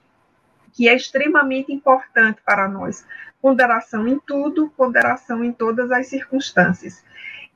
que 0.72 0.88
é 0.88 0.94
extremamente 0.94 1.72
importante 1.72 2.40
para 2.44 2.68
nós. 2.68 3.04
Ponderação 3.42 4.06
em 4.06 4.18
tudo, 4.18 4.70
ponderação 4.76 5.42
em 5.42 5.52
todas 5.52 5.90
as 5.90 6.06
circunstâncias. 6.06 7.04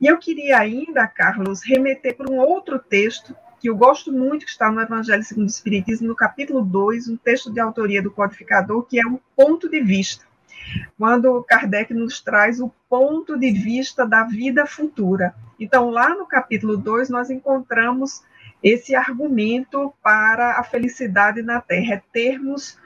E 0.01 0.07
eu 0.07 0.17
queria 0.17 0.59
ainda, 0.59 1.07
Carlos, 1.07 1.61
remeter 1.63 2.17
para 2.17 2.29
um 2.29 2.37
outro 2.37 2.79
texto 2.79 3.35
que 3.59 3.69
eu 3.69 3.77
gosto 3.77 4.11
muito, 4.11 4.45
que 4.45 4.51
está 4.51 4.69
no 4.69 4.81
Evangelho 4.81 5.23
segundo 5.23 5.45
o 5.45 5.51
Espiritismo, 5.51 6.09
no 6.09 6.15
capítulo 6.15 6.61
2, 6.61 7.07
um 7.07 7.17
texto 7.17 7.51
de 7.51 7.59
autoria 7.59 8.01
do 8.01 8.11
codificador, 8.11 8.83
que 8.83 8.99
é 8.99 9.07
o 9.07 9.19
ponto 9.35 9.69
de 9.69 9.81
vista 9.81 10.25
quando 10.97 11.43
Kardec 11.43 11.93
nos 11.93 12.21
traz 12.21 12.59
o 12.59 12.71
ponto 12.89 13.37
de 13.37 13.51
vista 13.51 14.05
da 14.05 14.23
vida 14.23 14.65
futura. 14.65 15.35
Então, 15.59 15.89
lá 15.89 16.09
no 16.09 16.25
capítulo 16.25 16.77
2, 16.77 17.09
nós 17.09 17.29
encontramos 17.29 18.23
esse 18.61 18.95
argumento 18.95 19.93
para 20.01 20.59
a 20.59 20.63
felicidade 20.63 21.41
na 21.41 21.61
Terra, 21.61 21.95
é 21.95 22.01
termos 22.11 22.79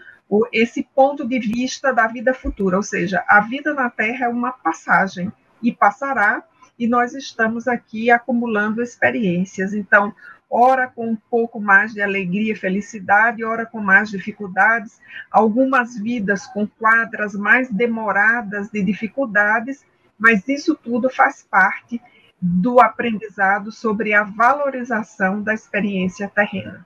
esse 0.52 0.88
ponto 0.94 1.28
de 1.28 1.40
vista 1.40 1.92
da 1.92 2.06
vida 2.06 2.34
futura, 2.34 2.78
ou 2.78 2.84
seja, 2.84 3.24
a 3.28 3.42
vida 3.42 3.74
na 3.74 3.90
Terra 3.90 4.26
é 4.26 4.30
uma 4.30 4.52
passagem 4.52 5.32
e 5.62 5.72
passará, 5.72 6.44
e 6.78 6.88
nós 6.88 7.14
estamos 7.14 7.68
aqui 7.68 8.12
acumulando 8.12 8.82
experiências. 8.82 9.74
Então, 9.74 10.14
ora 10.50 10.88
com 10.88 11.08
um 11.08 11.16
pouco 11.16 11.60
mais 11.60 11.94
de 11.94 12.02
alegria 12.02 12.54
e 12.54 12.56
felicidade, 12.56 13.44
ora 13.44 13.66
com 13.66 13.80
mais 13.80 14.10
dificuldades, 14.10 15.00
algumas 15.30 15.98
vidas 15.98 16.48
com 16.48 16.66
quadras 16.66 17.36
mais 17.36 17.70
demoradas 17.70 18.70
de 18.70 18.82
dificuldades, 18.84 19.86
mas 20.18 20.48
isso 20.48 20.76
tudo 20.76 21.10
faz 21.10 21.46
parte 21.50 22.02
do 22.42 22.80
aprendizado 22.80 23.72
sobre 23.72 24.14
a 24.14 24.24
valorização 24.24 25.42
da 25.44 25.54
experiência 25.54 26.28
terrena. 26.28 26.86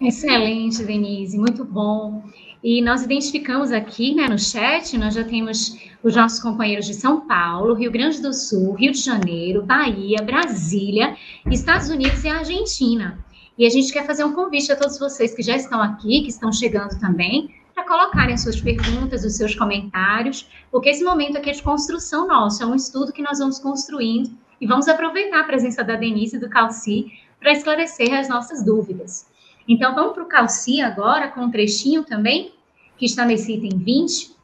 Excelente, 0.00 0.84
Denise, 0.84 1.38
muito 1.38 1.64
bom. 1.64 2.22
E 2.62 2.82
nós 2.82 3.02
identificamos 3.02 3.72
aqui 3.72 4.14
né, 4.14 4.28
no 4.28 4.38
chat, 4.38 4.96
nós 4.98 5.14
já 5.14 5.24
temos 5.24 5.76
os 6.02 6.14
nossos 6.14 6.40
companheiros 6.40 6.84
de 6.84 6.94
São 6.94 7.26
Paulo, 7.26 7.74
Rio 7.74 7.90
Grande 7.90 8.20
do 8.20 8.34
Sul, 8.34 8.74
Rio 8.74 8.92
de 8.92 9.00
Janeiro, 9.00 9.62
Bahia, 9.62 10.22
Brasília, 10.22 11.16
Estados 11.50 11.88
Unidos 11.88 12.24
e 12.24 12.28
Argentina. 12.28 13.24
E 13.56 13.64
a 13.64 13.70
gente 13.70 13.90
quer 13.90 14.06
fazer 14.06 14.24
um 14.24 14.34
convite 14.34 14.70
a 14.70 14.76
todos 14.76 14.98
vocês 14.98 15.34
que 15.34 15.42
já 15.42 15.56
estão 15.56 15.80
aqui, 15.80 16.22
que 16.22 16.28
estão 16.28 16.52
chegando 16.52 16.98
também, 17.00 17.54
para 17.74 17.84
colocarem 17.84 18.34
as 18.34 18.42
suas 18.42 18.60
perguntas, 18.60 19.24
os 19.24 19.36
seus 19.36 19.54
comentários, 19.54 20.48
porque 20.70 20.90
esse 20.90 21.04
momento 21.04 21.38
aqui 21.38 21.50
é 21.50 21.52
de 21.52 21.62
construção 21.62 22.26
nossa, 22.26 22.64
é 22.64 22.66
um 22.66 22.74
estudo 22.74 23.12
que 23.12 23.22
nós 23.22 23.38
vamos 23.38 23.58
construindo 23.58 24.30
e 24.60 24.66
vamos 24.66 24.88
aproveitar 24.88 25.40
a 25.40 25.44
presença 25.44 25.82
da 25.82 25.96
Denise 25.96 26.36
e 26.36 26.40
do 26.40 26.50
Calci 26.50 27.12
para 27.38 27.52
esclarecer 27.52 28.12
as 28.12 28.28
nossas 28.28 28.64
dúvidas. 28.64 29.26
Então, 29.68 29.94
vamos 29.94 30.14
para 30.14 30.22
o 30.22 30.28
Calci 30.28 30.80
agora, 30.80 31.28
com 31.28 31.42
um 31.42 31.50
trechinho 31.50 32.04
também, 32.04 32.52
que 32.96 33.04
está 33.04 33.24
nesse 33.24 33.54
item 33.54 33.78
20, 33.78 34.36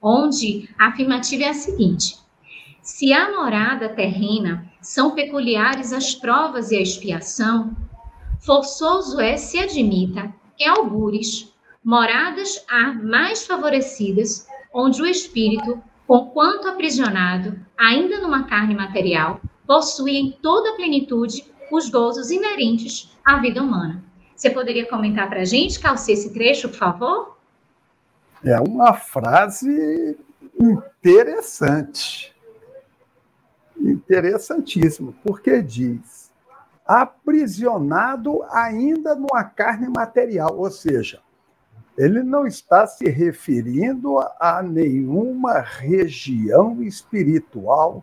onde 0.00 0.68
a 0.78 0.88
afirmativa 0.88 1.44
é 1.44 1.48
a 1.48 1.54
seguinte: 1.54 2.18
se 2.82 3.12
a 3.12 3.30
morada 3.30 3.88
terrena 3.88 4.70
são 4.80 5.12
peculiares 5.12 5.92
as 5.92 6.14
provas 6.14 6.70
e 6.70 6.76
a 6.76 6.80
expiação, 6.80 7.74
forçoso 8.38 9.20
é 9.20 9.36
se 9.36 9.58
admita 9.58 10.32
que 10.56 10.64
algures, 10.64 11.52
moradas 11.82 12.64
há 12.68 12.92
mais 12.92 13.46
favorecidas, 13.46 14.46
onde 14.72 15.00
o 15.00 15.06
espírito, 15.06 15.82
conquanto 16.06 16.68
aprisionado, 16.68 17.58
ainda 17.78 18.20
numa 18.20 18.44
carne 18.44 18.74
material, 18.74 19.40
possui 19.66 20.16
em 20.16 20.32
toda 20.32 20.70
a 20.70 20.74
plenitude 20.74 21.44
os 21.72 21.88
gozos 21.88 22.30
inerentes 22.30 23.10
à 23.24 23.38
vida 23.38 23.62
humana. 23.62 24.09
Você 24.40 24.48
poderia 24.48 24.88
comentar 24.88 25.28
para 25.28 25.42
a 25.42 25.44
gente, 25.44 25.78
Calci, 25.78 26.12
esse 26.12 26.32
trecho, 26.32 26.70
por 26.70 26.78
favor? 26.78 27.36
É 28.42 28.58
uma 28.58 28.94
frase 28.94 30.18
interessante. 30.58 32.34
Interessantíssimo, 33.78 35.14
porque 35.22 35.60
diz: 35.60 36.32
aprisionado 36.86 38.42
ainda 38.44 39.14
numa 39.14 39.44
carne 39.44 39.90
material, 39.90 40.56
ou 40.56 40.70
seja, 40.70 41.20
ele 41.98 42.22
não 42.22 42.46
está 42.46 42.86
se 42.86 43.10
referindo 43.10 44.20
a 44.40 44.62
nenhuma 44.62 45.60
região 45.60 46.82
espiritual 46.82 48.02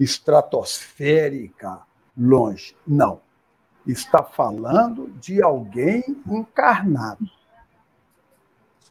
estratosférica 0.00 1.82
longe. 2.16 2.74
Não. 2.86 3.25
Está 3.86 4.22
falando 4.22 5.08
de 5.20 5.42
alguém 5.42 6.02
encarnado 6.26 7.24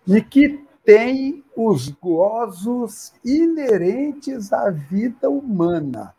e 0.08 0.22
que 0.22 0.66
tem 0.84 1.44
os 1.56 1.90
gozos 1.90 3.14
inerentes 3.24 4.54
à 4.54 4.70
vida 4.70 5.30
humana. 5.30 6.14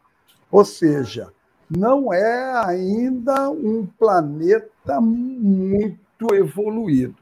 Ou 0.51 0.65
seja, 0.65 1.33
não 1.71 2.13
é 2.13 2.67
ainda 2.67 3.51
um 3.51 3.87
planeta 3.87 5.01
muito 5.01 6.35
evoluído. 6.35 7.17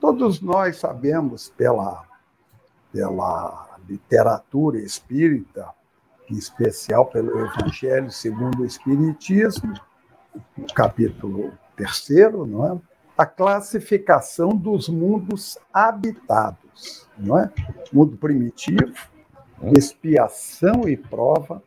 Todos 0.00 0.40
nós 0.40 0.76
sabemos 0.76 1.52
pela, 1.56 2.04
pela 2.92 3.76
literatura 3.88 4.78
espírita, 4.78 5.68
em 6.30 6.36
especial 6.36 7.06
pelo 7.06 7.38
Evangelho 7.38 8.10
segundo 8.10 8.62
o 8.62 8.66
Espiritismo, 8.66 9.74
capítulo 10.74 11.52
terceiro, 11.76 12.46
não 12.46 12.66
é? 12.66 12.80
a 13.18 13.26
classificação 13.26 14.50
dos 14.50 14.88
mundos 14.88 15.58
habitados, 15.72 17.08
não 17.18 17.36
é? 17.36 17.50
Mundo 17.92 18.16
primitivo, 18.16 18.94
expiação 19.76 20.88
e 20.88 20.96
prova, 20.96 21.60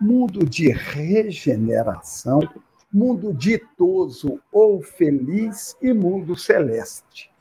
mundo 0.00 0.46
de 0.46 0.70
regeneração, 0.70 2.40
mundo 2.92 3.34
ditoso 3.34 4.40
ou 4.52 4.80
feliz 4.80 5.76
e 5.82 5.92
mundo 5.92 6.36
celeste. 6.36 7.32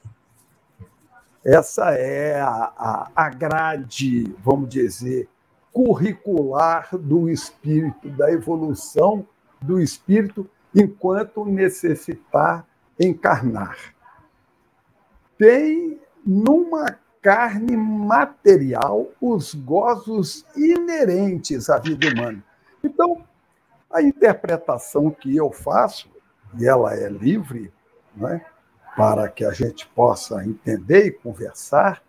Essa 1.46 1.92
é 1.92 2.42
a, 2.42 2.74
a, 2.76 3.12
a 3.16 3.30
grade, 3.30 4.36
vamos 4.44 4.70
dizer, 4.70 5.30
curricular 5.72 6.90
do 6.98 7.30
espírito, 7.30 8.10
da 8.10 8.32
evolução 8.32 9.28
do 9.62 9.80
espírito, 9.80 10.50
enquanto 10.74 11.46
necessitar 11.46 12.66
encarnar. 13.00 13.78
Tem 15.38 16.00
numa 16.26 16.98
carne 17.22 17.76
material 17.76 19.08
os 19.20 19.54
gozos 19.54 20.46
inerentes 20.56 21.70
à 21.70 21.78
vida 21.78 22.08
humana. 22.10 22.44
Então, 22.84 23.24
a 23.92 24.02
interpretação 24.02 25.12
que 25.12 25.36
eu 25.36 25.52
faço, 25.52 26.10
e 26.58 26.66
ela 26.66 26.94
é 26.96 27.10
livre, 27.10 27.72
é? 28.24 28.42
para 28.96 29.30
que 29.30 29.46
a 29.46 29.52
gente 29.52 29.88
possa 29.88 30.44
entender 30.46 31.06
e 31.06 31.12
conversar, 31.12 32.02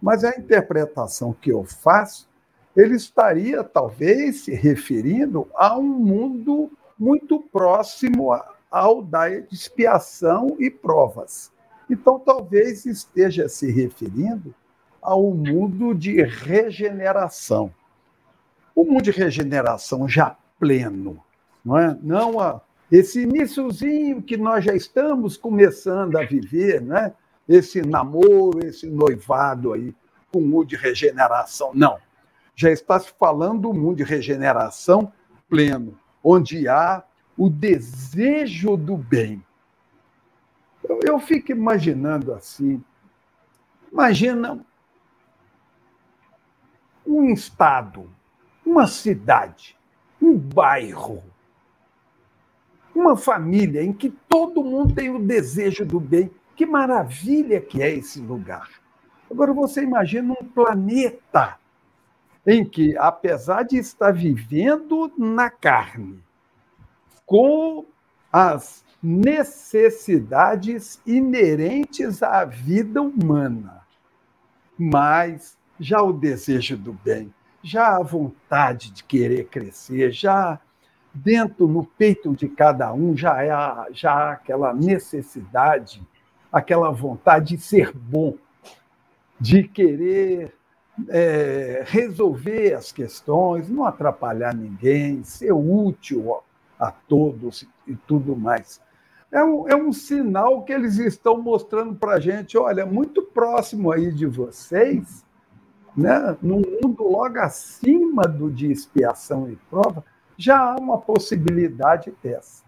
mas 0.00 0.24
a 0.24 0.30
interpretação 0.30 1.32
que 1.32 1.50
eu 1.50 1.64
faço, 1.64 2.28
ele 2.76 2.94
estaria 2.94 3.64
talvez 3.64 4.44
se 4.44 4.54
referindo 4.54 5.48
a 5.54 5.78
um 5.78 5.84
mundo 5.84 6.70
muito 6.98 7.40
próximo 7.40 8.32
ao 8.70 9.02
da 9.02 9.30
expiação 9.30 10.56
e 10.58 10.70
provas. 10.70 11.52
Então, 11.88 12.18
talvez 12.18 12.84
esteja 12.84 13.48
se 13.48 13.70
referindo 13.70 14.54
ao 15.00 15.30
mundo 15.30 15.94
de 15.94 16.20
regeneração. 16.22 17.72
O 18.74 18.84
mundo 18.84 19.02
de 19.02 19.10
regeneração 19.12 20.08
já 20.08 20.36
pleno, 20.58 21.22
não 21.64 21.78
é? 21.78 21.96
Não 22.02 22.40
a, 22.40 22.60
esse 22.90 23.22
iníciozinho 23.22 24.22
que 24.22 24.36
nós 24.36 24.64
já 24.64 24.74
estamos 24.74 25.36
começando 25.36 26.16
a 26.16 26.24
viver, 26.24 26.80
né? 26.80 27.12
Esse 27.48 27.82
namoro, 27.82 28.64
esse 28.66 28.88
noivado 28.88 29.72
aí 29.72 29.94
com 30.32 30.40
o 30.40 30.42
mundo 30.42 30.66
de 30.66 30.76
regeneração. 30.76 31.70
Não. 31.74 31.98
Já 32.54 32.70
está 32.70 32.98
se 32.98 33.12
falando 33.18 33.62
do 33.62 33.72
mundo 33.72 33.96
de 33.96 34.02
regeneração 34.02 35.12
pleno, 35.48 35.96
onde 36.28 36.66
há 36.66 37.04
o 37.38 37.48
desejo 37.48 38.76
do 38.76 38.96
bem. 38.96 39.40
Eu, 40.82 40.98
eu 41.06 41.20
fico 41.20 41.52
imaginando 41.52 42.34
assim. 42.34 42.82
Imagina 43.92 44.58
um 47.06 47.32
estado, 47.32 48.10
uma 48.64 48.88
cidade, 48.88 49.76
um 50.20 50.36
bairro, 50.36 51.22
uma 52.92 53.16
família 53.16 53.84
em 53.84 53.92
que 53.92 54.10
todo 54.10 54.64
mundo 54.64 54.96
tem 54.96 55.08
o 55.10 55.20
desejo 55.20 55.86
do 55.86 56.00
bem. 56.00 56.28
Que 56.56 56.66
maravilha 56.66 57.60
que 57.60 57.80
é 57.80 57.94
esse 57.94 58.18
lugar. 58.18 58.68
Agora 59.30 59.52
você 59.52 59.82
imagina 59.82 60.32
um 60.32 60.44
planeta 60.44 61.56
em 62.46 62.64
que, 62.64 62.96
apesar 62.96 63.64
de 63.64 63.76
estar 63.76 64.12
vivendo 64.12 65.12
na 65.18 65.50
carne, 65.50 66.22
com 67.24 67.84
as 68.32 68.84
necessidades 69.02 71.00
inerentes 71.04 72.22
à 72.22 72.44
vida 72.44 73.02
humana, 73.02 73.82
mas 74.78 75.58
já 75.80 76.00
o 76.00 76.12
desejo 76.12 76.76
do 76.76 76.92
bem, 76.92 77.34
já 77.62 77.96
a 77.96 78.02
vontade 78.02 78.92
de 78.92 79.02
querer 79.02 79.48
crescer, 79.48 80.12
já 80.12 80.60
dentro 81.12 81.66
no 81.66 81.84
peito 81.84 82.34
de 82.36 82.48
cada 82.48 82.92
um 82.92 83.16
já 83.16 83.42
é 83.42 83.48
já 83.92 84.12
há 84.12 84.32
aquela 84.32 84.72
necessidade, 84.72 86.06
aquela 86.52 86.90
vontade 86.90 87.56
de 87.56 87.62
ser 87.62 87.92
bom, 87.92 88.34
de 89.40 89.64
querer 89.64 90.54
é, 91.08 91.82
resolver 91.86 92.74
as 92.74 92.90
questões, 92.90 93.68
não 93.68 93.84
atrapalhar 93.84 94.54
ninguém, 94.54 95.22
ser 95.24 95.52
útil 95.52 96.38
a 96.78 96.90
todos 96.90 97.66
e 97.86 97.94
tudo 97.94 98.36
mais. 98.36 98.80
É 99.30 99.42
um, 99.44 99.68
é 99.68 99.76
um 99.76 99.92
sinal 99.92 100.62
que 100.62 100.72
eles 100.72 100.98
estão 100.98 101.40
mostrando 101.40 101.94
para 101.94 102.14
a 102.14 102.20
gente, 102.20 102.56
olha, 102.56 102.86
muito 102.86 103.22
próximo 103.22 103.92
aí 103.92 104.12
de 104.12 104.26
vocês, 104.26 105.24
né, 105.96 106.36
num 106.40 106.62
mundo 106.82 107.02
logo 107.04 107.38
acima 107.38 108.22
do 108.22 108.50
de 108.50 108.70
expiação 108.70 109.50
e 109.50 109.56
prova, 109.68 110.04
já 110.36 110.58
há 110.58 110.76
uma 110.76 110.98
possibilidade 110.98 112.12
dessa. 112.22 112.62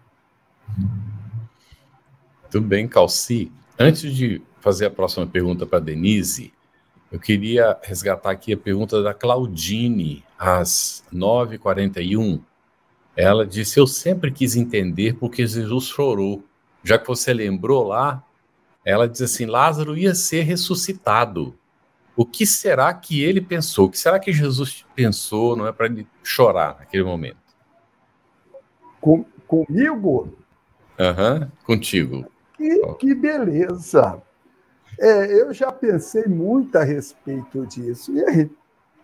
Tudo 2.49 2.67
bem, 2.67 2.87
Calci. 2.87 3.51
Antes 3.77 4.11
de 4.13 4.41
fazer 4.59 4.87
a 4.87 4.91
próxima 4.91 5.25
pergunta 5.25 5.65
para 5.65 5.79
Denise, 5.79 6.51
eu 7.11 7.19
queria 7.19 7.77
resgatar 7.81 8.29
aqui 8.29 8.53
a 8.53 8.57
pergunta 8.57 9.01
da 9.01 9.13
Claudine, 9.13 10.23
às 10.37 11.03
9h41. 11.13 12.39
Ela 13.15 13.45
disse: 13.45 13.79
Eu 13.79 13.87
sempre 13.87 14.31
quis 14.31 14.55
entender 14.55 15.15
porque 15.15 15.45
Jesus 15.45 15.85
chorou. 15.85 16.43
Já 16.83 16.97
que 16.97 17.07
você 17.07 17.33
lembrou 17.33 17.87
lá, 17.87 18.23
ela 18.85 19.07
diz 19.07 19.21
assim: 19.21 19.45
Lázaro 19.45 19.97
ia 19.97 20.13
ser 20.13 20.43
ressuscitado. 20.43 21.55
O 22.15 22.25
que 22.25 22.45
será 22.45 22.93
que 22.93 23.23
ele 23.23 23.41
pensou? 23.41 23.85
O 23.85 23.89
que 23.89 23.97
será 23.97 24.19
que 24.19 24.31
Jesus 24.31 24.85
pensou? 24.95 25.55
Não 25.55 25.65
é 25.65 25.71
para 25.71 25.87
ele 25.87 26.07
chorar 26.23 26.77
naquele 26.79 27.03
momento? 27.03 27.37
Com, 29.01 29.25
comigo? 29.47 30.37
Aham, 30.99 31.39
uhum, 31.39 31.47
contigo. 31.63 32.25
Que, 32.57 32.95
que 32.99 33.15
beleza! 33.15 34.21
É, 35.01 35.41
eu 35.41 35.53
já 35.53 35.71
pensei 35.71 36.25
muito 36.25 36.77
a 36.77 36.83
respeito 36.83 37.65
disso, 37.65 38.13
e 38.13 38.21
é, 38.21 38.49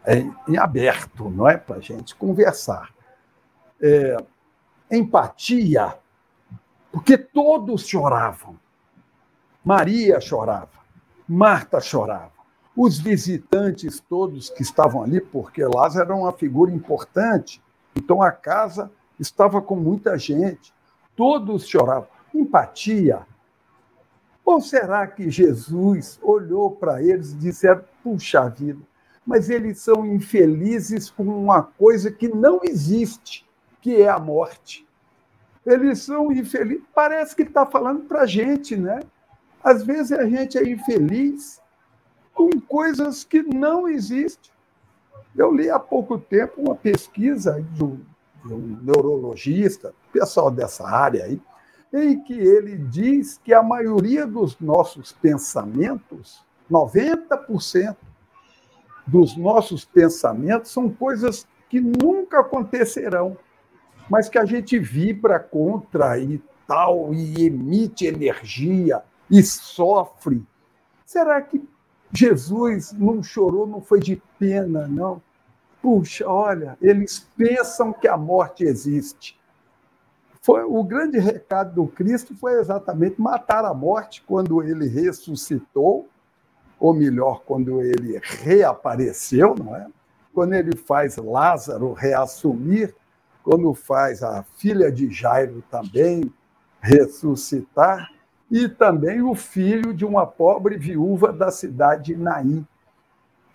é 0.06 0.26
em 0.48 0.58
aberto, 0.58 1.30
não 1.30 1.48
é? 1.48 1.56
Para 1.56 1.78
a 1.78 1.80
gente 1.80 2.14
conversar. 2.16 2.94
É, 3.82 4.18
empatia, 4.92 5.98
porque 6.92 7.18
todos 7.18 7.88
choravam. 7.88 8.60
Maria 9.64 10.20
chorava, 10.20 10.70
Marta 11.28 11.80
chorava, 11.80 12.32
os 12.76 13.00
visitantes 13.00 14.00
todos 14.00 14.50
que 14.50 14.62
estavam 14.62 15.02
ali, 15.02 15.22
porque 15.22 15.64
Lázaro 15.64 16.12
era 16.12 16.16
uma 16.16 16.34
figura 16.34 16.72
importante, 16.72 17.64
então 17.96 18.22
a 18.22 18.32
casa 18.32 18.92
estava 19.18 19.62
com 19.62 19.78
muita 19.78 20.18
gente, 20.18 20.74
todos 21.16 21.66
choravam. 21.68 22.10
Empatia. 22.34 23.26
Ou 24.46 24.62
será 24.62 25.08
que 25.08 25.30
Jesus 25.30 26.20
olhou 26.22 26.70
para 26.70 27.02
eles 27.02 27.32
e 27.32 27.36
disse: 27.36 27.68
puxa 28.04 28.48
vida, 28.48 28.80
mas 29.26 29.50
eles 29.50 29.80
são 29.80 30.06
infelizes 30.06 31.10
com 31.10 31.24
uma 31.24 31.64
coisa 31.64 32.12
que 32.12 32.28
não 32.28 32.62
existe, 32.64 33.44
que 33.82 34.02
é 34.02 34.08
a 34.08 34.20
morte. 34.20 34.86
Eles 35.66 36.04
são 36.04 36.32
infelizes. 36.32 36.84
Parece 36.94 37.36
que 37.36 37.42
está 37.42 37.66
falando 37.66 38.02
para 38.02 38.22
a 38.22 38.26
gente, 38.28 38.78
né? 38.78 39.00
Às 39.64 39.84
vezes 39.84 40.12
a 40.12 40.30
gente 40.30 40.60
é 40.60 40.64
infeliz 40.64 41.60
com 42.32 42.52
coisas 42.62 43.24
que 43.24 43.42
não 43.42 43.88
existem. 43.88 44.54
Eu 45.36 45.52
li 45.52 45.72
há 45.72 45.80
pouco 45.80 46.20
tempo 46.20 46.62
uma 46.62 46.76
pesquisa 46.76 47.66
do, 47.76 48.00
de 48.46 48.54
um 48.54 48.80
neurologista, 48.84 49.92
pessoal 50.14 50.52
dessa 50.52 50.88
área 50.88 51.26
aí, 51.26 51.42
em 51.94 52.22
que 52.24 52.34
ele 52.34 52.78
diz 52.78 53.40
que 53.44 53.54
a 53.54 53.64
maioria 53.64 54.26
dos 54.26 54.60
nossos 54.60 55.12
pensamentos, 55.12 56.44
90% 56.70 57.96
dos 59.08 59.38
nossos 59.38 59.86
pensamentos, 59.86 60.72
são 60.72 60.90
coisas 60.90 61.48
que 61.70 61.80
nunca 61.80 62.40
acontecerão, 62.40 63.38
mas 64.10 64.30
que 64.30 64.38
a 64.38 64.46
gente 64.46 64.78
vibra 64.78 65.40
contra 65.40 66.20
e 66.20 66.42
tal, 66.68 67.14
e 67.14 67.46
emite 67.46 68.06
energia 68.06 69.04
e 69.30 69.42
sofre. 69.44 70.44
Será 71.06 71.42
que 71.42 71.64
Jesus 72.12 72.94
não 72.94 73.22
chorou, 73.22 73.68
não 73.68 73.82
foi 73.82 74.00
de 74.00 74.22
pena, 74.40 74.88
não? 74.88 75.22
Puxa, 75.82 76.28
olha, 76.28 76.78
eles 76.82 77.28
pensam 77.38 77.94
que 77.94 78.08
a 78.08 78.18
morte 78.18 78.64
existe. 78.64 79.40
Foi 80.46 80.64
o 80.64 80.84
grande 80.84 81.18
recado 81.18 81.74
do 81.74 81.88
Cristo 81.88 82.36
foi 82.36 82.60
exatamente 82.60 83.20
matar 83.20 83.66
a 83.66 83.74
morte 83.74 84.24
quando 84.28 84.62
ele 84.62 84.88
ressuscitou, 84.88 86.08
ou 86.80 86.94
melhor, 86.94 87.42
quando 87.44 87.82
ele 87.82 88.22
reapareceu, 88.22 89.56
não 89.56 89.76
é? 89.76 89.88
Quando 90.36 90.54
ele 90.54 90.78
faz 90.78 91.18
Lázaro 91.18 91.94
reassumir, 91.94 92.94
quando 93.42 93.74
faz 93.74 94.22
a 94.22 94.44
filha 94.44 94.92
de 94.92 95.10
Jairo 95.10 95.64
também 95.72 96.32
ressuscitar, 96.80 98.08
e 98.52 98.70
também 98.70 99.24
o 99.24 99.34
filho 99.34 99.96
de 99.96 100.06
uma 100.06 100.28
pobre 100.28 100.78
viúva 100.78 101.34
da 101.34 101.50
cidade 101.50 102.14
de 102.14 102.18
Naim. 102.18 102.64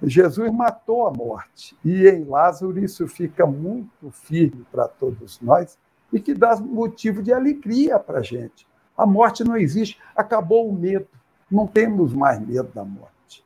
Jesus 0.03 0.51
matou 0.51 1.07
a 1.07 1.13
morte, 1.13 1.79
e 1.85 2.09
em 2.09 2.25
Lázaro 2.25 2.77
isso 2.81 3.07
fica 3.07 3.47
muito 3.47 4.11
firme 4.11 4.67
para 4.73 4.89
todos 4.89 5.41
nós 5.41 5.79
e 6.13 6.21
que 6.21 6.35
dá 6.35 6.57
motivo 6.57 7.23
de 7.23 7.33
alegria 7.33 7.99
para 7.99 8.21
a 8.21 8.23
gente. 8.23 8.67
A 8.97 9.07
morte 9.07 9.45
não 9.45 9.57
existe, 9.57 9.99
acabou 10.15 10.69
o 10.69 10.73
medo, 10.73 11.07
não 11.51 11.67
temos 11.67 12.13
mais 12.13 12.41
medo 12.45 12.71
da 12.75 12.85
morte. 12.85 13.45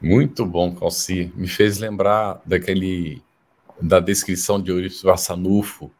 Muito 0.00 0.44
bom, 0.46 0.74
Calci. 0.74 1.32
Me 1.36 1.48
fez 1.48 1.78
lembrar 1.78 2.40
daquele 2.44 3.22
da 3.80 4.00
descrição 4.00 4.60
de 4.60 4.70
Eurípides 4.70 5.02
Barçanufo, 5.02 5.90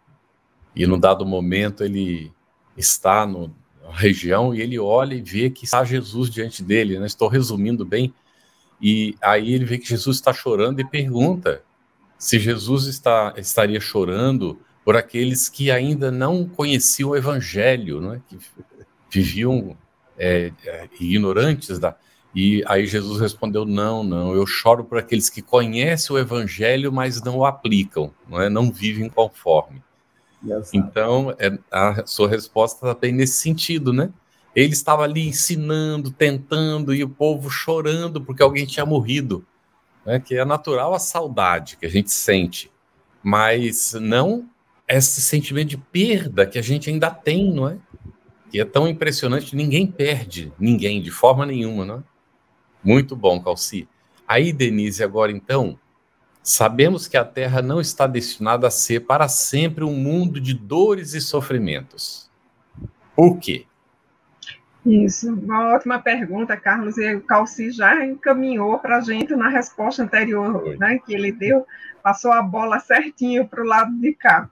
e 0.75 0.87
num 0.87 0.99
dado 0.99 1.25
momento 1.25 1.85
ele 1.85 2.33
está 2.77 3.25
no, 3.25 3.55
região 3.91 4.55
e 4.55 4.61
ele 4.61 4.79
olha 4.79 5.15
e 5.15 5.23
vê 5.23 5.51
que 5.51 5.65
está 5.65 5.85
Jesus 5.85 6.31
diante 6.31 6.63
dele, 6.63 6.99
né? 6.99 7.07
Estou 7.07 7.29
resumindo 7.29 7.85
bem. 7.85 8.13
E 8.81 9.17
aí 9.21 9.53
ele 9.53 9.65
vê 9.65 9.79
que 9.79 9.89
Jesus 9.89 10.17
está 10.17 10.33
chorando 10.33 10.81
e 10.81 10.85
pergunta 10.85 11.63
se 12.17 12.39
Jesus 12.39 12.87
está, 12.87 13.35
estaria 13.37 13.81
chorando 13.81 14.59
por 14.89 14.97
aqueles 14.97 15.51
que 15.51 15.71
ainda 15.71 16.11
não 16.11 16.49
conheciam 16.49 17.11
o 17.11 17.15
Evangelho, 17.15 18.01
né? 18.01 18.23
que 18.27 18.39
viviam 19.11 19.77
é, 20.17 20.51
é, 20.65 20.89
ignorantes 20.99 21.79
da. 21.79 21.95
E 22.35 22.65
aí 22.67 22.87
Jesus 22.87 23.21
respondeu: 23.21 23.67
Não, 23.67 24.03
não, 24.03 24.35
eu 24.35 24.47
choro 24.47 24.83
por 24.83 24.97
aqueles 24.97 25.29
que 25.29 25.43
conhecem 25.43 26.17
o 26.17 26.19
Evangelho, 26.19 26.91
mas 26.91 27.23
não 27.23 27.37
o 27.37 27.45
aplicam, 27.45 28.15
não, 28.27 28.41
é? 28.41 28.49
não 28.49 28.73
vivem 28.73 29.11
conforme. 29.11 29.83
Então, 30.73 31.37
é, 31.39 31.59
a 31.71 32.07
sua 32.07 32.27
resposta 32.27 32.87
está 32.87 32.99
bem 32.99 33.13
nesse 33.13 33.43
sentido, 33.43 33.93
né? 33.93 34.09
Ele 34.57 34.73
estava 34.73 35.03
ali 35.03 35.29
ensinando, 35.29 36.11
tentando, 36.11 36.95
e 36.95 37.05
o 37.05 37.11
povo 37.11 37.51
chorando 37.51 38.23
porque 38.23 38.43
alguém 38.43 38.65
tinha 38.65 38.87
morrido. 38.87 39.45
Né? 40.07 40.19
Que 40.19 40.37
é 40.37 40.47
natural 40.47 40.95
a 40.95 40.99
saudade 40.99 41.77
que 41.77 41.85
a 41.85 41.91
gente 41.91 42.11
sente, 42.11 42.71
mas 43.23 43.93
não 43.93 44.49
esse 44.97 45.21
sentimento 45.21 45.69
de 45.69 45.77
perda 45.77 46.47
que 46.47 46.59
a 46.59 46.63
gente 46.63 46.89
ainda 46.89 47.11
tem, 47.11 47.53
não 47.53 47.69
é? 47.69 47.79
Que 48.51 48.61
é 48.61 48.65
tão 48.65 48.89
impressionante, 48.89 49.55
ninguém 49.55 49.87
perde 49.87 50.53
ninguém 50.59 51.03
de 51.03 51.11
forma 51.11 51.45
nenhuma, 51.45 51.85
não 51.85 51.97
é? 51.97 52.03
Muito 52.83 53.15
bom, 53.15 53.43
Calci. 53.43 53.89
Aí, 54.27 54.53
Denise, 54.53 55.03
agora 55.03 55.33
então, 55.33 55.79
Sabemos 56.49 57.07
que 57.07 57.19
a 57.19 57.27
Terra 57.27 57.61
não 57.61 57.79
está 57.79 58.07
destinada 58.07 58.67
a 58.67 58.71
ser 58.71 59.01
para 59.01 59.29
sempre 59.29 59.85
um 59.85 59.93
mundo 59.93 60.41
de 60.41 60.55
dores 60.55 61.13
e 61.13 61.21
sofrimentos. 61.21 62.31
Por 63.15 63.39
quê? 63.39 63.67
Isso, 64.89 65.31
uma 65.35 65.75
ótima 65.75 65.99
pergunta, 65.99 66.57
Carlos, 66.57 66.97
e 66.97 67.15
o 67.15 67.21
Calci 67.21 67.71
já 67.71 68.07
encaminhou 68.07 68.79
para 68.79 68.97
a 68.97 69.01
gente 69.03 69.37
na 69.37 69.51
resposta 69.51 70.03
anterior 70.03 70.79
né, 70.79 70.99
que 71.05 71.13
ele 71.13 71.31
deu, 71.31 71.67
passou 72.03 72.33
a 72.33 72.41
bola 72.41 72.81
certinho 72.81 73.47
para 73.47 73.61
o 73.61 73.67
lado 73.67 73.93
de 74.01 74.15
cá. 74.15 74.49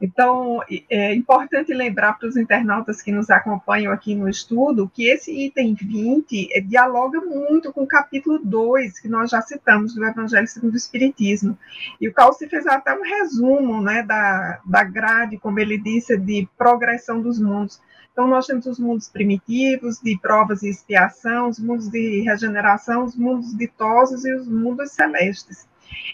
Então, 0.00 0.62
é 0.88 1.12
importante 1.12 1.74
lembrar 1.74 2.12
para 2.12 2.28
os 2.28 2.36
internautas 2.36 3.02
que 3.02 3.10
nos 3.10 3.30
acompanham 3.30 3.92
aqui 3.92 4.14
no 4.14 4.28
estudo 4.28 4.88
que 4.88 5.08
esse 5.08 5.32
item 5.32 5.74
20 5.74 6.50
é, 6.52 6.60
dialoga 6.60 7.20
muito 7.20 7.72
com 7.72 7.82
o 7.82 7.86
capítulo 7.86 8.38
2, 8.38 9.00
que 9.00 9.08
nós 9.08 9.28
já 9.28 9.42
citamos 9.42 9.92
do 9.92 10.04
Evangelho 10.04 10.46
segundo 10.46 10.74
o 10.74 10.76
Espiritismo. 10.76 11.58
E 12.00 12.08
o 12.08 12.14
Calci 12.14 12.48
fez 12.48 12.64
até 12.64 12.94
um 12.94 13.02
resumo 13.02 13.82
né, 13.82 14.04
da, 14.04 14.60
da 14.64 14.84
grade, 14.84 15.36
como 15.36 15.58
ele 15.58 15.76
disse, 15.76 16.16
de 16.16 16.48
progressão 16.56 17.20
dos 17.20 17.40
mundos. 17.40 17.80
Então, 18.12 18.26
nós 18.26 18.46
temos 18.46 18.66
os 18.66 18.78
mundos 18.78 19.08
primitivos, 19.08 20.00
de 20.00 20.18
provas 20.18 20.62
e 20.62 20.68
expiação, 20.68 21.48
os 21.48 21.58
mundos 21.58 21.88
de 21.88 22.22
regeneração, 22.22 23.04
os 23.04 23.16
mundos 23.16 23.56
ditosos 23.56 24.24
e 24.24 24.34
os 24.34 24.48
mundos 24.48 24.92
celestes. 24.92 25.69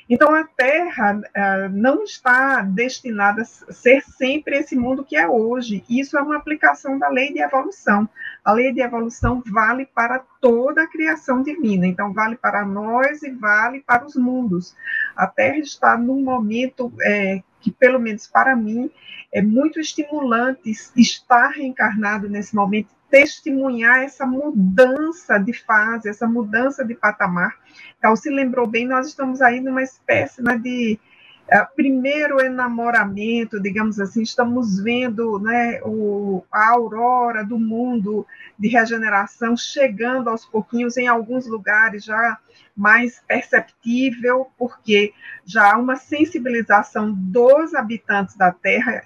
Então, 0.09 0.35
a 0.35 0.45
Terra 0.45 1.17
uh, 1.17 1.69
não 1.71 2.05
está 2.05 2.63
destinada 2.63 3.43
a 3.43 3.45
ser 3.45 4.03
sempre 4.03 4.59
esse 4.59 4.77
mundo 4.77 5.05
que 5.05 5.17
é 5.17 5.29
hoje. 5.29 5.85
Isso 5.89 6.17
é 6.17 6.23
uma 6.23 6.37
aplicação 6.37 6.99
da 6.99 7.09
lei 7.09 7.33
de 7.33 7.41
evolução. 7.41 8.09
A 8.45 8.53
lei 8.53 8.73
de 8.73 8.81
evolução 8.81 9.43
vale 9.47 9.87
para 9.87 10.21
toda 10.41 10.83
a 10.83 10.87
criação 10.87 11.43
divina. 11.43 11.87
Então, 11.87 12.13
vale 12.13 12.37
para 12.37 12.65
nós 12.65 13.23
e 13.23 13.31
vale 13.31 13.81
para 13.81 14.05
os 14.05 14.15
mundos. 14.15 14.77
A 15.17 15.27
Terra 15.27 15.59
está 15.59 15.97
num 15.97 16.23
momento 16.23 16.93
é, 17.03 17.43
que, 17.61 17.73
pelo 17.73 17.99
menos 17.99 18.27
para 18.29 18.55
mim, 18.55 18.91
é 19.33 19.43
muito 19.43 19.81
estimulante 19.81 20.71
estar 20.97 21.49
reencarnado 21.49 22.29
nesse 22.29 22.55
momento, 22.55 22.89
testemunhar 23.11 24.03
essa 24.03 24.27
mudança 24.27 25.39
de 25.39 25.53
fase, 25.53 26.09
essa 26.09 26.27
mudança 26.27 26.85
de 26.85 26.95
patamar. 26.95 27.57
Então, 27.99 28.17
se 28.17 28.31
lembrou 28.31 28.67
bem, 28.67 28.87
nós 28.87 29.07
estamos 29.07 29.41
aí 29.41 29.61
numa 29.61 29.83
espécie 29.83 30.43
né, 30.43 30.59
de 30.59 30.99
uh, 31.47 31.75
primeiro 31.75 32.41
enamoramento, 32.41 33.61
digamos 33.61 34.01
assim, 34.01 34.23
estamos 34.23 34.81
vendo 34.81 35.39
né, 35.39 35.81
o, 35.85 36.45
a 36.51 36.71
aurora 36.71 37.45
do 37.45 37.59
mundo 37.59 38.27
de 38.59 38.69
regeneração 38.69 39.57
chegando 39.57 40.29
aos 40.29 40.45
pouquinhos 40.45 40.97
em 40.97 41.07
alguns 41.07 41.47
lugares 41.47 42.05
já 42.05 42.39
mais 42.77 43.23
perceptível, 43.27 44.49
porque 44.59 45.13
já 45.45 45.73
há 45.73 45.79
uma 45.79 45.97
sensibilização 45.97 47.13
dos 47.13 47.75
habitantes 47.75 48.37
da 48.37 48.53
Terra 48.53 49.03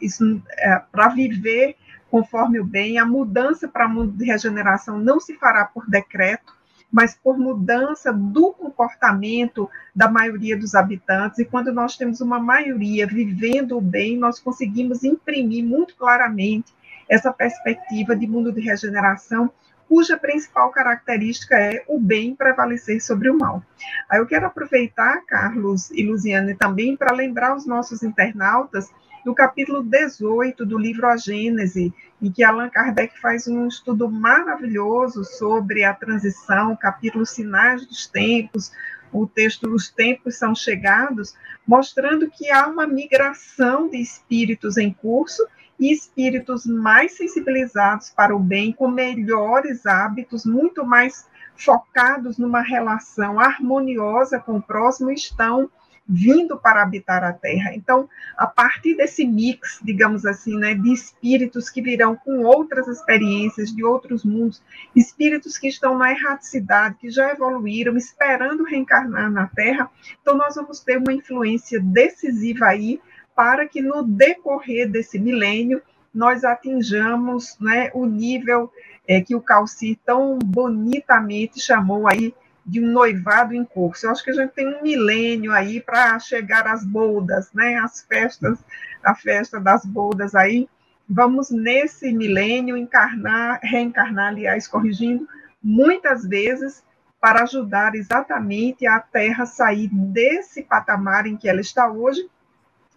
é, 0.59 0.83
para 0.91 1.09
viver 1.09 1.77
conforme 2.11 2.61
o 2.61 2.65
bem. 2.65 2.99
A 2.99 3.07
mudança 3.07 3.69
para 3.69 3.89
mundo 3.89 4.13
de 4.13 4.25
regeneração 4.25 4.99
não 4.99 5.21
se 5.21 5.35
fará 5.35 5.65
por 5.65 5.89
decreto, 5.89 6.53
mas 6.91 7.15
por 7.15 7.39
mudança 7.39 8.13
do 8.13 8.53
comportamento 8.53 9.71
da 9.95 10.11
maioria 10.11 10.59
dos 10.59 10.75
habitantes. 10.75 11.39
E 11.39 11.45
quando 11.45 11.73
nós 11.73 11.97
temos 11.97 12.21
uma 12.21 12.41
maioria 12.41 13.07
vivendo 13.07 13.79
o 13.79 13.81
bem, 13.81 14.17
nós 14.17 14.41
conseguimos 14.41 15.05
imprimir 15.05 15.65
muito 15.65 15.95
claramente 15.97 16.75
essa 17.09 17.33
perspectiva 17.33 18.15
de 18.15 18.27
mundo 18.27 18.53
de 18.53 18.61
regeneração 18.61 19.51
cuja 19.91 20.17
principal 20.17 20.71
característica 20.71 21.57
é 21.57 21.85
o 21.89 21.99
bem 21.99 22.33
prevalecer 22.33 23.03
sobre 23.03 23.29
o 23.29 23.37
mal. 23.37 23.61
Aí 24.09 24.21
eu 24.21 24.27
quero 24.27 24.47
aproveitar, 24.47 25.21
Carlos 25.27 25.91
e 25.91 26.07
Luziane, 26.07 26.55
também 26.55 26.97
para 26.97 27.13
lembrar 27.13 27.57
os 27.57 27.67
nossos 27.67 28.05
internautas 28.05 28.89
do 29.25 29.35
capítulo 29.35 29.83
18 29.83 30.65
do 30.65 30.79
livro 30.79 31.07
A 31.07 31.17
Gênese, 31.17 31.93
em 32.21 32.31
que 32.31 32.43
Allan 32.43 32.71
Kardec 32.71 33.19
faz 33.21 33.47
um 33.47 33.67
estudo 33.67 34.11
maravilhoso 34.11 35.25
sobre 35.25 35.85
a 35.85 35.95
transição, 35.95 36.77
capítulo 36.77 37.27
Sinais 37.27 37.87
dos 37.87 38.07
Tempos, 38.07 38.73
o 39.13 39.27
texto 39.27 39.69
Os 39.69 39.91
Tempos 39.91 40.37
São 40.37 40.55
Chegados, 40.55 41.35
mostrando 41.67 42.31
que 42.31 42.51
há 42.51 42.67
uma 42.67 42.87
migração 42.87 43.89
de 43.89 43.99
espíritos 43.99 44.77
em 44.77 44.93
curso 44.93 45.47
e 45.79 45.93
espíritos 45.93 46.67
mais 46.67 47.17
sensibilizados 47.17 48.11
para 48.11 48.35
o 48.35 48.39
bem, 48.39 48.73
com 48.73 48.89
melhores 48.89 49.87
hábitos, 49.87 50.45
muito 50.45 50.85
mais 50.85 51.27
focados 51.57 52.39
numa 52.39 52.61
relação 52.63 53.39
harmoniosa 53.39 54.39
com 54.39 54.57
o 54.57 54.63
próximo, 54.63 55.11
estão 55.11 55.71
vindo 56.11 56.59
para 56.59 56.83
habitar 56.83 57.23
a 57.23 57.33
Terra. 57.33 57.73
Então, 57.73 58.09
a 58.37 58.47
partir 58.47 58.97
desse 58.97 59.25
mix, 59.25 59.79
digamos 59.81 60.27
assim, 60.27 60.59
né, 60.59 60.75
de 60.75 60.93
espíritos 60.93 61.71
que 61.71 61.81
virão 61.81 62.17
com 62.17 62.43
outras 62.43 62.89
experiências 62.89 63.73
de 63.73 63.85
outros 63.85 64.25
mundos, 64.25 64.61
espíritos 64.95 65.57
que 65.57 65.69
estão 65.69 65.97
na 65.97 66.11
erraticidade, 66.11 66.97
que 66.97 67.11
já 67.11 67.31
evoluíram, 67.31 67.97
esperando 67.97 68.65
reencarnar 68.65 69.31
na 69.31 69.47
Terra, 69.47 69.89
então 70.21 70.37
nós 70.37 70.57
vamos 70.57 70.81
ter 70.81 70.99
uma 70.99 71.13
influência 71.13 71.81
decisiva 71.81 72.67
aí 72.67 73.01
para 73.37 73.69
que 73.69 73.81
no 73.81 74.03
decorrer 74.03 74.91
desse 74.91 75.19
milênio 75.19 75.81
nós 76.13 76.43
atinjamos 76.43 77.57
né, 77.61 77.91
o 77.95 78.05
nível 78.05 78.71
é, 79.07 79.21
que 79.21 79.37
o 79.37 79.41
Calci 79.41 79.99
tão 80.05 80.39
bonitamente 80.39 81.61
chamou 81.61 82.09
aí 82.09 82.35
de 82.71 82.81
um 82.81 82.87
noivado 82.87 83.53
em 83.53 83.65
curso. 83.65 84.07
Eu 84.07 84.13
acho 84.13 84.23
que 84.23 84.31
a 84.31 84.35
gente 84.35 84.53
tem 84.53 84.69
um 84.69 84.81
milênio 84.81 85.51
aí 85.51 85.81
para 85.81 86.17
chegar 86.21 86.69
às 86.69 86.85
bodas, 86.85 87.53
né? 87.53 87.75
As 87.75 88.03
festas, 88.03 88.61
a 89.03 89.13
festa 89.13 89.59
das 89.59 89.85
bodas 89.85 90.37
aí. 90.37 90.69
Vamos 91.09 91.51
nesse 91.51 92.13
milênio 92.13 92.77
encarnar, 92.77 93.59
reencarnar, 93.61 94.29
aliás, 94.29 94.69
corrigindo, 94.69 95.27
muitas 95.61 96.25
vezes 96.25 96.85
para 97.21 97.43
ajudar 97.43 97.97
exatamente 97.97 98.87
a 98.87 99.01
Terra 99.01 99.47
sair 99.47 99.89
desse 99.93 100.63
patamar 100.63 101.27
em 101.27 101.37
que 101.37 101.49
ela 101.49 101.61
está 101.61 101.91
hoje, 101.91 102.25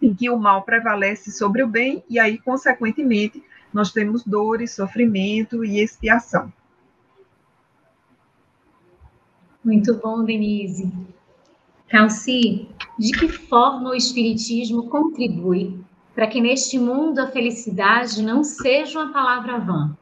em 0.00 0.14
que 0.14 0.30
o 0.30 0.38
mal 0.38 0.62
prevalece 0.62 1.32
sobre 1.32 1.64
o 1.64 1.66
bem, 1.66 2.04
e 2.08 2.20
aí, 2.20 2.38
consequentemente, 2.38 3.42
nós 3.72 3.90
temos 3.90 4.22
dores, 4.22 4.70
sofrimento 4.70 5.64
e 5.64 5.80
expiação. 5.80 6.52
Muito 9.64 9.94
bom, 9.98 10.22
Denise. 10.22 10.92
Calci, 11.88 12.68
de 12.98 13.12
que 13.12 13.28
forma 13.28 13.90
o 13.90 13.94
Espiritismo 13.94 14.90
contribui 14.90 15.82
para 16.14 16.26
que 16.26 16.40
neste 16.40 16.78
mundo 16.78 17.18
a 17.20 17.28
felicidade 17.28 18.22
não 18.22 18.44
seja 18.44 19.00
uma 19.00 19.12
palavra 19.12 19.58
vã? 19.58 19.96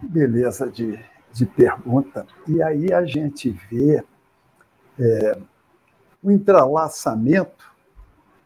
Beleza 0.00 0.70
de, 0.70 0.98
de 1.32 1.44
pergunta. 1.44 2.26
E 2.46 2.62
aí 2.62 2.92
a 2.92 3.04
gente 3.04 3.50
vê 3.50 4.04
é, 4.98 5.38
o 6.22 6.30
entrelaçamento 6.30 7.66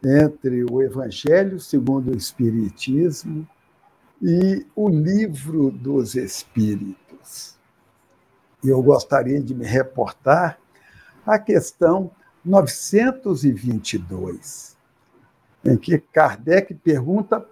entre 0.02 0.64
o 0.64 0.82
Evangelho 0.82 1.60
segundo 1.60 2.12
o 2.12 2.16
Espiritismo 2.16 3.46
e 4.22 4.66
o 4.74 4.88
Livro 4.88 5.70
dos 5.70 6.14
Espíritos 6.14 7.01
e 8.62 8.68
eu 8.68 8.82
gostaria 8.82 9.42
de 9.42 9.54
me 9.54 9.64
reportar 9.64 10.58
à 11.26 11.38
questão 11.38 12.10
922, 12.44 14.76
em 15.64 15.74
que 15.76 15.96
Kardec 15.98 16.74
pergunta 16.74 17.46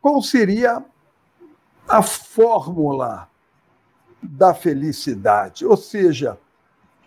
qual 0.00 0.22
seria 0.22 0.84
a 1.88 2.02
fórmula 2.02 3.28
da 4.22 4.54
felicidade, 4.54 5.66
ou 5.66 5.76
seja, 5.76 6.38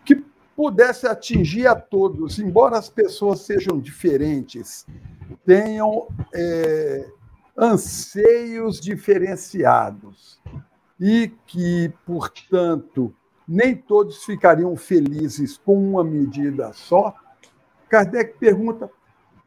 que 0.05 0.23
pudesse 0.55 1.07
atingir 1.07 1.67
a 1.67 1.75
todos, 1.75 2.39
embora 2.39 2.77
as 2.77 2.87
pessoas 2.89 3.41
sejam 3.41 3.77
diferentes, 3.79 4.85
tenham 5.45 6.07
é, 6.33 7.05
anseios 7.57 8.79
diferenciados 8.79 10.39
e 10.99 11.31
que, 11.47 11.93
portanto, 12.05 13.13
nem 13.47 13.75
todos 13.75 14.25
ficariam 14.25 14.75
felizes 14.75 15.57
com 15.57 15.77
uma 15.77 16.03
medida 16.03 16.73
só, 16.73 17.15
Kardec 17.87 18.37
pergunta 18.37 18.91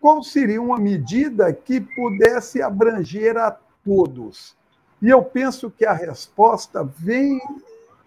qual 0.00 0.22
seria 0.22 0.60
uma 0.60 0.78
medida 0.78 1.52
que 1.52 1.80
pudesse 1.80 2.62
abranger 2.62 3.36
a 3.36 3.50
todos. 3.84 4.56
E 5.00 5.08
eu 5.08 5.22
penso 5.22 5.70
que 5.70 5.84
a 5.84 5.92
resposta 5.92 6.82
vem 6.82 7.40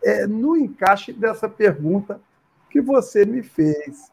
é, 0.03 0.25
no 0.25 0.57
encaixe 0.57 1.13
dessa 1.13 1.47
pergunta 1.47 2.19
que 2.69 2.81
você 2.81 3.25
me 3.25 3.43
fez. 3.43 4.11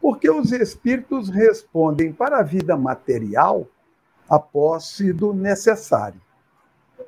Porque 0.00 0.30
os 0.30 0.50
espíritos 0.50 1.28
respondem 1.28 2.12
para 2.12 2.38
a 2.38 2.42
vida 2.42 2.76
material 2.76 3.68
a 4.28 4.38
posse 4.38 5.12
do 5.12 5.34
necessário. 5.34 6.20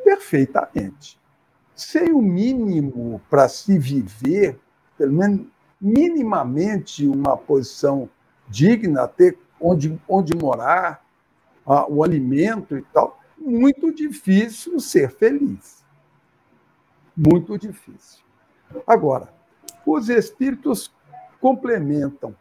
Perfeitamente 0.04 1.21
sem 1.74 2.12
o 2.12 2.20
mínimo 2.20 3.20
para 3.30 3.48
se 3.48 3.78
viver, 3.78 4.58
pelo 4.96 5.12
menos 5.12 5.46
minimamente 5.80 7.06
uma 7.06 7.36
posição 7.36 8.08
digna, 8.48 9.08
ter 9.08 9.38
onde, 9.60 10.00
onde 10.08 10.36
morar, 10.36 11.04
o 11.88 12.02
alimento 12.02 12.76
e 12.76 12.82
tal, 12.82 13.20
muito 13.38 13.92
difícil 13.92 14.78
ser 14.80 15.10
feliz. 15.10 15.82
Muito 17.16 17.58
difícil. 17.58 18.22
Agora, 18.86 19.32
os 19.86 20.08
espíritos 20.08 20.92
complementam 21.40 22.34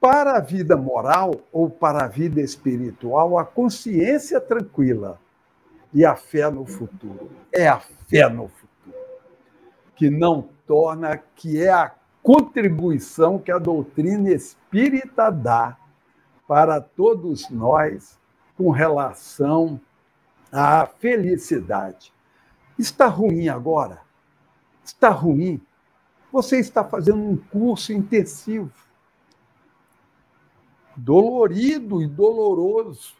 para 0.00 0.36
a 0.36 0.40
vida 0.40 0.76
moral 0.76 1.34
ou 1.52 1.68
para 1.68 2.04
a 2.04 2.08
vida 2.08 2.40
espiritual 2.40 3.38
a 3.38 3.44
consciência 3.44 4.40
tranquila 4.40 5.20
e 5.92 6.04
a 6.04 6.14
fé 6.14 6.50
no 6.50 6.66
futuro. 6.66 7.30
É 7.52 7.68
a 7.68 7.78
fé 7.78 8.28
no 8.28 8.48
futuro 8.48 8.68
que 9.98 10.08
não 10.08 10.48
torna, 10.64 11.16
que 11.16 11.60
é 11.60 11.70
a 11.70 11.92
contribuição 12.22 13.36
que 13.36 13.50
a 13.50 13.58
doutrina 13.58 14.30
espírita 14.30 15.28
dá 15.28 15.76
para 16.46 16.80
todos 16.80 17.50
nós 17.50 18.16
com 18.56 18.70
relação 18.70 19.80
à 20.52 20.86
felicidade. 20.86 22.12
Está 22.78 23.06
ruim 23.08 23.48
agora? 23.48 24.00
Está 24.84 25.08
ruim? 25.08 25.60
Você 26.30 26.60
está 26.60 26.84
fazendo 26.84 27.18
um 27.18 27.36
curso 27.36 27.92
intensivo, 27.92 28.70
dolorido 30.96 32.00
e 32.00 32.06
doloroso, 32.06 33.16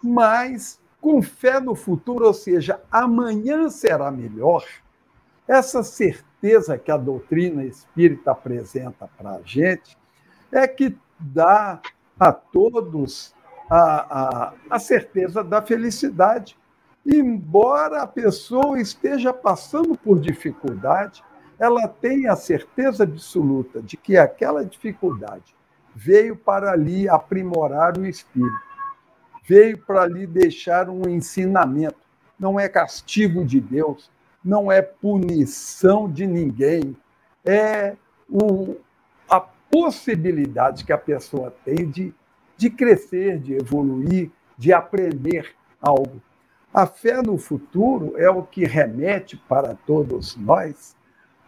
mas 0.00 0.80
com 1.02 1.20
fé 1.20 1.58
no 1.58 1.74
futuro, 1.74 2.26
ou 2.26 2.32
seja, 2.32 2.80
amanhã 2.88 3.68
será 3.68 4.08
melhor, 4.08 4.64
essa 5.48 5.82
certeza 5.82 6.78
que 6.78 6.92
a 6.92 6.96
doutrina 6.96 7.64
espírita 7.64 8.30
apresenta 8.30 9.10
para 9.18 9.32
a 9.32 9.40
gente 9.44 9.98
é 10.52 10.66
que 10.68 10.96
dá 11.18 11.82
a 12.18 12.32
todos 12.32 13.34
a, 13.68 14.46
a, 14.46 14.54
a 14.70 14.78
certeza 14.78 15.42
da 15.42 15.60
felicidade. 15.60 16.56
Embora 17.04 18.02
a 18.02 18.06
pessoa 18.06 18.80
esteja 18.80 19.32
passando 19.32 19.98
por 19.98 20.20
dificuldade, 20.20 21.24
ela 21.58 21.88
tem 21.88 22.28
a 22.28 22.36
certeza 22.36 23.02
absoluta 23.02 23.82
de 23.82 23.96
que 23.96 24.16
aquela 24.16 24.64
dificuldade 24.64 25.56
veio 25.96 26.36
para 26.36 26.70
ali 26.70 27.08
aprimorar 27.08 27.98
o 27.98 28.06
espírito 28.06 28.71
veio 29.44 29.78
para 29.78 30.06
lhe 30.06 30.26
deixar 30.26 30.88
um 30.88 31.08
ensinamento. 31.08 31.96
Não 32.38 32.58
é 32.58 32.68
castigo 32.68 33.44
de 33.44 33.60
Deus, 33.60 34.10
não 34.44 34.70
é 34.70 34.82
punição 34.82 36.10
de 36.10 36.26
ninguém, 36.26 36.96
é 37.44 37.96
o, 38.28 38.76
a 39.28 39.40
possibilidade 39.40 40.84
que 40.84 40.92
a 40.92 40.98
pessoa 40.98 41.54
tem 41.64 41.88
de, 41.88 42.14
de 42.56 42.70
crescer, 42.70 43.38
de 43.38 43.54
evoluir, 43.54 44.30
de 44.56 44.72
aprender 44.72 45.54
algo. 45.80 46.20
A 46.72 46.86
fé 46.86 47.20
no 47.20 47.36
futuro 47.36 48.14
é 48.16 48.30
o 48.30 48.42
que 48.42 48.64
remete 48.64 49.36
para 49.36 49.74
todos 49.86 50.36
nós 50.36 50.96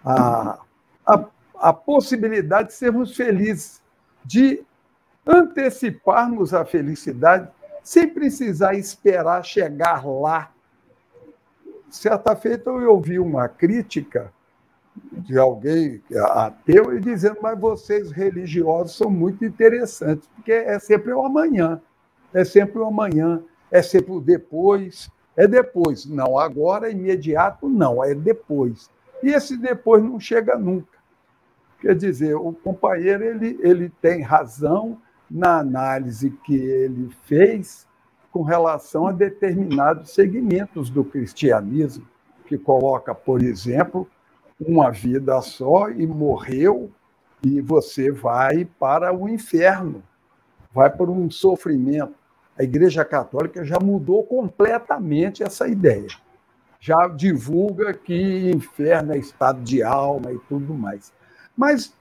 a, 0.05 0.59
a, 1.07 1.25
a 1.57 1.73
possibilidade 1.73 2.69
de 2.69 2.75
sermos 2.75 3.17
felizes, 3.17 3.83
de 4.25 4.63
anteciparmos 5.27 6.53
a 6.53 6.65
felicidade 6.65 7.49
sem 7.85 8.09
precisar 8.09 8.75
esperar 8.75 9.45
chegar 9.45 10.05
lá 10.05 10.55
certa 11.95 12.35
feita 12.35 12.71
eu 12.71 12.91
ouvi 12.91 13.19
uma 13.19 13.49
crítica 13.49 14.33
de 15.13 15.39
alguém 15.39 16.03
ateu 16.33 16.97
e 16.97 17.01
dizendo, 17.01 17.39
mas 17.43 17.59
vocês 17.59 18.11
religiosos 18.11 18.97
são 18.97 19.11
muito 19.11 19.45
interessantes, 19.45 20.29
porque 20.29 20.53
é 20.53 20.79
sempre 20.79 21.13
o 21.13 21.25
amanhã, 21.25 21.81
é 22.33 22.45
sempre 22.45 22.79
o 22.79 22.87
amanhã, 22.87 23.43
é 23.71 23.83
sempre 23.83 24.13
o 24.13 24.21
depois, 24.21 25.11
é 25.37 25.49
depois. 25.49 26.07
Não, 26.07 26.39
agora, 26.39 26.91
imediato, 26.91 27.69
não, 27.69 28.05
é 28.05 28.15
depois. 28.15 28.89
E 29.23 29.31
esse 29.31 29.57
depois 29.57 30.03
não 30.03 30.21
chega 30.21 30.57
nunca. 30.57 30.99
Quer 31.81 31.97
dizer, 31.97 32.35
o 32.35 32.53
companheiro 32.53 33.25
ele, 33.25 33.59
ele 33.63 33.89
tem 34.01 34.23
razão 34.23 35.01
na 35.31 35.59
análise 35.59 36.31
que 36.45 36.55
ele 36.55 37.11
fez 37.25 37.87
com 38.31 38.43
relação 38.43 39.07
a 39.07 39.13
determinados 39.13 40.11
segmentos 40.11 40.91
do 40.91 41.05
cristianismo, 41.05 42.07
que 42.47 42.59
coloca, 42.59 43.15
por 43.15 43.43
exemplo, 43.43 44.09
uma 44.61 44.91
vida 44.91 45.41
só 45.41 45.89
e 45.91 46.07
morreu, 46.07 46.91
e 47.43 47.61
você 47.61 48.11
vai 48.11 48.65
para 48.65 49.15
o 49.15 49.29
inferno, 49.29 50.03
vai 50.73 50.91
para 50.91 51.11
um 51.11 51.31
sofrimento. 51.31 52.15
A 52.59 52.63
Igreja 52.63 53.05
Católica 53.05 53.65
já 53.65 53.79
mudou 53.81 54.25
completamente 54.25 55.43
essa 55.43 55.69
ideia. 55.69 56.09
Já 56.81 57.09
divulga 57.09 57.95
que 57.95 58.51
inferno 58.51 59.13
é 59.13 59.19
estado 59.19 59.63
de 59.63 59.83
alma 59.83 60.33
e 60.33 60.39
tudo 60.49 60.75
mais. 60.75 61.13
Mas 61.57 61.95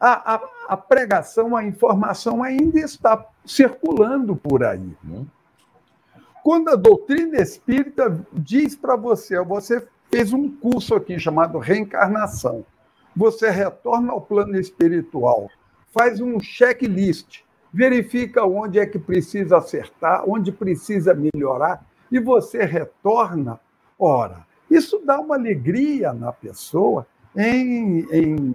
a, 0.00 0.34
a, 0.34 0.40
a 0.68 0.76
pregação, 0.76 1.56
a 1.56 1.64
informação 1.64 2.42
ainda 2.42 2.78
está 2.78 3.24
circulando 3.44 4.36
por 4.36 4.62
aí. 4.64 4.94
Né? 5.02 5.24
Quando 6.42 6.68
a 6.68 6.76
doutrina 6.76 7.40
espírita 7.40 8.24
diz 8.32 8.76
para 8.76 8.94
você, 8.94 9.42
você 9.42 9.86
fez 10.10 10.32
um 10.32 10.48
curso 10.48 10.94
aqui 10.94 11.18
chamado 11.18 11.58
Reencarnação. 11.58 12.64
Você 13.16 13.50
retorna 13.50 14.12
ao 14.12 14.20
plano 14.20 14.58
espiritual, 14.58 15.50
faz 15.92 16.20
um 16.20 16.38
checklist, 16.38 17.40
verifica 17.72 18.44
onde 18.44 18.78
é 18.78 18.86
que 18.86 18.98
precisa 18.98 19.56
acertar, 19.56 20.22
onde 20.28 20.52
precisa 20.52 21.14
melhorar, 21.14 21.84
e 22.12 22.20
você 22.20 22.64
retorna. 22.64 23.58
Ora, 23.98 24.46
isso 24.70 25.00
dá 25.04 25.18
uma 25.18 25.34
alegria 25.34 26.12
na 26.12 26.32
pessoa 26.32 27.06
em, 27.34 28.06
em, 28.12 28.54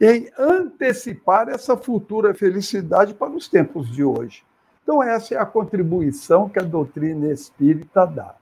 em 0.00 0.28
antecipar 0.38 1.48
essa 1.48 1.76
futura 1.76 2.34
felicidade 2.34 3.14
para 3.14 3.30
os 3.30 3.48
tempos 3.48 3.90
de 3.90 4.04
hoje. 4.04 4.42
Então, 4.82 5.02
essa 5.02 5.34
é 5.34 5.38
a 5.38 5.46
contribuição 5.46 6.48
que 6.48 6.58
a 6.58 6.62
doutrina 6.62 7.32
espírita 7.32 8.06
dá. 8.06 8.36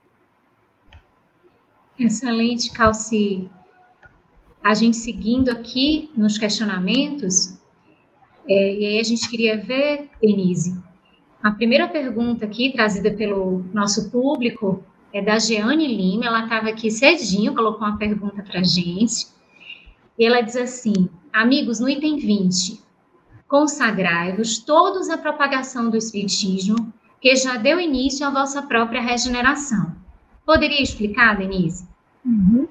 Excelente, 1.97 2.71
Calci. 2.71 3.49
A 4.61 4.73
gente 4.73 4.97
seguindo 4.97 5.49
aqui 5.49 6.11
nos 6.15 6.37
questionamentos, 6.37 7.57
é, 8.47 8.75
e 8.75 8.85
aí 8.85 8.99
a 8.99 9.03
gente 9.03 9.29
queria 9.29 9.57
ver, 9.57 10.09
Denise, 10.21 10.77
a 11.41 11.51
primeira 11.51 11.87
pergunta 11.87 12.45
aqui, 12.45 12.71
trazida 12.71 13.11
pelo 13.11 13.63
nosso 13.73 14.11
público, 14.11 14.83
é 15.13 15.21
da 15.21 15.39
Jeane 15.39 15.87
Lima, 15.87 16.25
ela 16.25 16.43
estava 16.43 16.69
aqui 16.69 16.91
cedinho, 16.91 17.55
colocou 17.55 17.87
uma 17.87 17.97
pergunta 17.97 18.43
para 18.43 18.59
a 18.59 18.63
gente, 18.63 19.27
e 20.17 20.25
ela 20.25 20.41
diz 20.41 20.55
assim, 20.55 21.09
amigos, 21.31 21.79
no 21.79 21.89
item 21.89 22.17
20, 22.17 22.81
consagrai-vos 23.47 24.59
todos 24.59 25.09
à 25.09 25.17
propagação 25.17 25.89
do 25.89 25.97
Espiritismo, 25.97 26.93
que 27.19 27.35
já 27.35 27.57
deu 27.57 27.79
início 27.79 28.25
à 28.25 28.29
vossa 28.29 28.61
própria 28.61 29.01
regeneração. 29.01 29.95
Poderia 30.45 30.81
explicar, 30.81 31.37
Denise? 31.37 31.87
Uhum. 32.23 32.67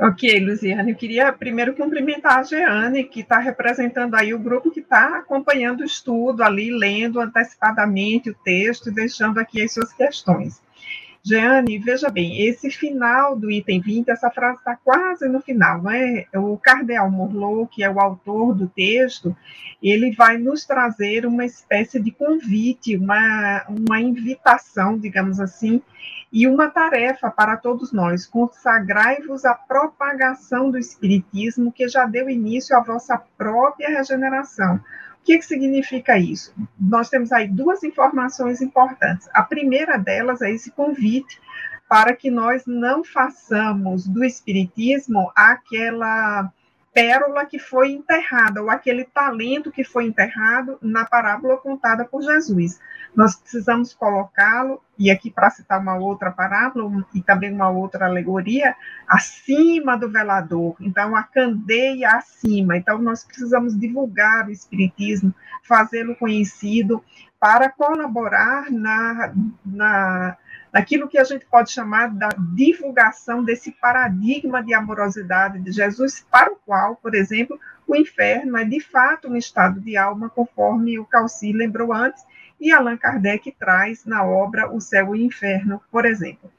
Ok, 0.00 0.38
Luciane, 0.38 0.92
eu 0.92 0.96
queria 0.96 1.32
primeiro 1.32 1.74
cumprimentar 1.74 2.38
a 2.38 2.42
Jeane, 2.44 3.02
que 3.02 3.20
está 3.20 3.40
representando 3.40 4.14
aí 4.14 4.32
o 4.32 4.38
grupo 4.38 4.70
que 4.70 4.78
está 4.78 5.18
acompanhando 5.18 5.80
o 5.80 5.84
estudo 5.84 6.44
ali, 6.44 6.70
lendo 6.70 7.18
antecipadamente 7.18 8.30
o 8.30 8.34
texto 8.34 8.88
e 8.90 8.94
deixando 8.94 9.38
aqui 9.38 9.60
as 9.60 9.74
suas 9.74 9.92
questões. 9.92 10.62
Jeane, 11.28 11.78
veja 11.78 12.08
bem, 12.08 12.40
esse 12.48 12.70
final 12.70 13.36
do 13.36 13.50
item 13.50 13.82
20, 13.82 14.08
essa 14.08 14.30
frase 14.30 14.58
está 14.58 14.76
quase 14.76 15.28
no 15.28 15.42
final, 15.42 15.82
não 15.82 15.90
é? 15.90 16.24
O 16.34 16.56
Cardeal 16.56 17.10
Morlot, 17.10 17.70
que 17.70 17.84
é 17.84 17.90
o 17.90 18.00
autor 18.00 18.54
do 18.54 18.66
texto, 18.66 19.36
ele 19.82 20.14
vai 20.14 20.38
nos 20.38 20.64
trazer 20.64 21.26
uma 21.26 21.44
espécie 21.44 22.00
de 22.00 22.10
convite, 22.10 22.96
uma, 22.96 23.62
uma 23.68 24.00
invitação, 24.00 24.98
digamos 24.98 25.38
assim, 25.38 25.82
e 26.32 26.46
uma 26.46 26.70
tarefa 26.70 27.30
para 27.30 27.58
todos 27.58 27.92
nós: 27.92 28.26
consagrai-vos 28.26 29.44
à 29.44 29.54
propagação 29.54 30.70
do 30.70 30.78
Espiritismo, 30.78 31.70
que 31.70 31.88
já 31.88 32.06
deu 32.06 32.30
início 32.30 32.74
à 32.74 32.80
vossa 32.80 33.20
própria 33.36 33.90
regeneração. 33.90 34.80
Que, 35.28 35.36
que 35.36 35.44
significa 35.44 36.16
isso? 36.16 36.54
Nós 36.80 37.10
temos 37.10 37.32
aí 37.32 37.46
duas 37.46 37.84
informações 37.84 38.62
importantes. 38.62 39.28
A 39.34 39.42
primeira 39.42 39.98
delas 39.98 40.40
é 40.40 40.50
esse 40.50 40.70
convite 40.70 41.38
para 41.86 42.16
que 42.16 42.30
nós 42.30 42.64
não 42.64 43.04
façamos 43.04 44.08
do 44.08 44.24
Espiritismo 44.24 45.30
aquela 45.36 46.50
pérola 46.98 47.46
que 47.46 47.60
foi 47.60 47.92
enterrada, 47.92 48.60
ou 48.60 48.68
aquele 48.68 49.04
talento 49.04 49.70
que 49.70 49.84
foi 49.84 50.06
enterrado 50.06 50.76
na 50.82 51.04
parábola 51.04 51.56
contada 51.56 52.04
por 52.04 52.20
Jesus. 52.22 52.80
Nós 53.14 53.36
precisamos 53.36 53.94
colocá-lo, 53.94 54.82
e 54.98 55.08
aqui 55.08 55.30
para 55.30 55.48
citar 55.48 55.80
uma 55.80 55.94
outra 55.94 56.32
parábola, 56.32 57.06
e 57.14 57.22
também 57.22 57.52
uma 57.52 57.70
outra 57.70 58.06
alegoria, 58.06 58.74
acima 59.06 59.96
do 59.96 60.10
velador. 60.10 60.74
Então, 60.80 61.14
a 61.14 61.22
candeia 61.22 62.16
acima. 62.16 62.76
Então, 62.76 62.98
nós 62.98 63.22
precisamos 63.22 63.78
divulgar 63.78 64.48
o 64.48 64.50
Espiritismo, 64.50 65.32
fazê-lo 65.62 66.16
conhecido, 66.16 67.00
para 67.38 67.70
colaborar 67.70 68.72
na, 68.72 69.32
na 69.64 70.36
naquilo 70.72 71.08
que 71.08 71.18
a 71.18 71.24
gente 71.24 71.46
pode 71.46 71.70
chamar 71.70 72.08
da 72.08 72.28
divulgação 72.54 73.42
desse 73.42 73.72
paradigma 73.72 74.62
de 74.62 74.74
amorosidade 74.74 75.60
de 75.60 75.72
Jesus, 75.72 76.26
para 76.30 76.52
o 76.52 76.56
qual, 76.56 76.96
por 76.96 77.14
exemplo, 77.14 77.58
o 77.86 77.96
inferno 77.96 78.56
é 78.56 78.64
de 78.64 78.80
fato 78.80 79.28
um 79.28 79.36
estado 79.36 79.80
de 79.80 79.96
alma, 79.96 80.28
conforme 80.28 80.98
o 80.98 81.06
Calci 81.06 81.52
lembrou 81.52 81.92
antes, 81.92 82.24
e 82.60 82.72
Allan 82.72 82.96
Kardec 82.96 83.54
traz 83.58 84.04
na 84.04 84.24
obra 84.24 84.70
O 84.72 84.80
Céu 84.80 85.14
e 85.14 85.20
o 85.20 85.26
Inferno, 85.26 85.80
por 85.90 86.04
exemplo. 86.04 86.50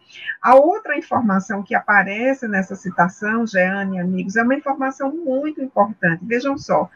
A 0.42 0.56
outra 0.56 0.98
informação 0.98 1.62
que 1.62 1.76
aparece 1.76 2.48
nessa 2.48 2.76
citação, 2.76 3.46
Jeane 3.46 3.98
e 3.98 4.00
amigos, 4.00 4.36
é 4.36 4.44
uma 4.44 4.56
informação 4.56 5.16
muito 5.16 5.62
importante. 5.62 6.26
Vejam 6.26 6.58
só, 6.58 6.90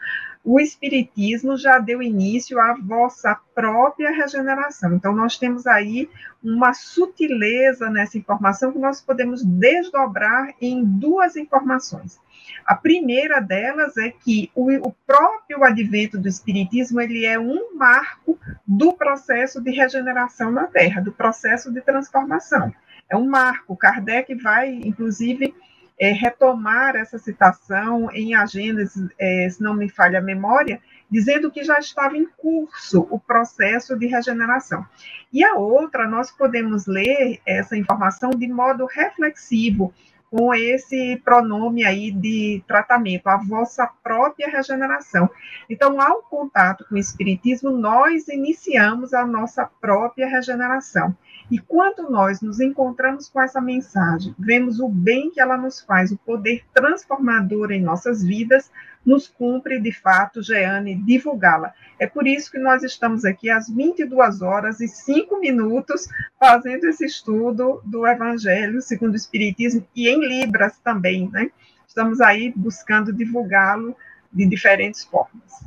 o 0.44 0.60
Espiritismo 0.60 1.56
já 1.56 1.78
deu 1.78 2.02
início 2.02 2.60
à 2.60 2.74
vossa 2.74 3.38
própria 3.54 4.10
regeneração. 4.10 4.94
Então, 4.94 5.14
nós 5.14 5.38
temos 5.38 5.66
aí 5.66 6.08
uma 6.42 6.74
sutileza 6.74 7.88
nessa 7.88 8.18
informação 8.18 8.72
que 8.72 8.78
nós 8.78 9.00
podemos 9.00 9.42
desdobrar 9.42 10.54
em 10.60 10.84
duas 10.84 11.36
informações. 11.36 12.20
A 12.66 12.74
primeira 12.74 13.40
delas 13.40 13.96
é 13.96 14.10
que 14.10 14.50
o, 14.54 14.70
o, 14.88 14.92
próprio 15.06 15.64
advento 15.64 16.18
do 16.18 16.28
Espiritismo 16.28 17.00
ele 17.00 17.24
é 17.24 17.38
um 17.38 17.76
marco 17.76 18.38
do 18.66 18.92
processo 18.92 19.60
de 19.60 19.70
regeneração 19.70 20.50
na 20.50 20.66
Terra, 20.66 21.00
do 21.00 21.12
processo 21.12 21.72
de 21.72 21.80
transformação. 21.80 22.72
É 23.08 23.16
um 23.16 23.26
marco. 23.26 23.76
Kardec 23.76 24.34
vai, 24.34 24.70
inclusive, 24.70 25.54
é, 25.98 26.10
retomar 26.10 26.96
essa 26.96 27.18
citação 27.18 28.10
em 28.12 28.34
A 28.34 28.46
Gênesis, 28.46 29.08
é, 29.18 29.48
se 29.48 29.62
não 29.62 29.74
me 29.74 29.88
falha 29.88 30.18
a 30.18 30.22
memória, 30.22 30.80
dizendo 31.10 31.50
que 31.50 31.62
já 31.62 31.78
estava 31.78 32.16
em 32.16 32.26
curso 32.36 33.06
o 33.10 33.18
processo 33.18 33.96
de 33.96 34.06
regeneração. 34.06 34.84
E 35.32 35.44
a 35.44 35.54
outra, 35.54 36.08
nós 36.08 36.30
podemos 36.30 36.86
ler 36.86 37.40
essa 37.46 37.76
informação 37.76 38.30
de 38.30 38.48
modo 38.48 38.86
reflexivo, 38.86 39.94
com 40.36 40.52
esse 40.52 41.22
pronome 41.24 41.84
aí 41.84 42.10
de 42.10 42.60
tratamento, 42.66 43.28
a 43.28 43.36
vossa 43.36 43.88
própria 44.02 44.50
regeneração. 44.50 45.30
Então, 45.70 46.00
ao 46.00 46.22
contato 46.22 46.84
com 46.88 46.96
o 46.96 46.98
Espiritismo, 46.98 47.70
nós 47.70 48.26
iniciamos 48.26 49.14
a 49.14 49.24
nossa 49.24 49.64
própria 49.80 50.26
regeneração. 50.26 51.16
E 51.48 51.60
quando 51.60 52.10
nós 52.10 52.40
nos 52.40 52.58
encontramos 52.58 53.28
com 53.28 53.40
essa 53.40 53.60
mensagem, 53.60 54.34
vemos 54.36 54.80
o 54.80 54.88
bem 54.88 55.30
que 55.30 55.40
ela 55.40 55.56
nos 55.56 55.80
faz, 55.80 56.10
o 56.10 56.16
poder 56.16 56.64
transformador 56.74 57.70
em 57.70 57.80
nossas 57.80 58.20
vidas, 58.20 58.72
nos 59.04 59.28
cumpre, 59.28 59.80
de 59.80 59.92
fato, 59.92 60.42
Jeane, 60.42 60.94
divulgá-la. 60.94 61.74
É 61.98 62.06
por 62.06 62.26
isso 62.26 62.50
que 62.50 62.58
nós 62.58 62.82
estamos 62.82 63.24
aqui 63.24 63.50
às 63.50 63.68
22 63.68 64.42
horas 64.42 64.80
e 64.80 64.88
5 64.88 65.38
minutos 65.38 66.08
fazendo 66.38 66.84
esse 66.84 67.04
estudo 67.04 67.80
do 67.84 68.06
Evangelho 68.06 68.80
segundo 68.80 69.12
o 69.12 69.16
Espiritismo 69.16 69.86
e 69.94 70.08
em 70.08 70.20
Libras 70.26 70.78
também, 70.78 71.28
né? 71.30 71.50
Estamos 71.86 72.20
aí 72.20 72.52
buscando 72.56 73.12
divulgá-lo 73.12 73.96
de 74.32 74.46
diferentes 74.46 75.04
formas. 75.04 75.64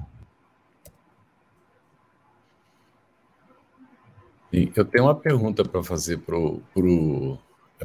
Eu 4.51 4.85
tenho 4.85 5.05
uma 5.05 5.15
pergunta 5.15 5.63
para 5.63 5.83
fazer 5.83 6.17
para 6.17 6.37
o 6.37 7.37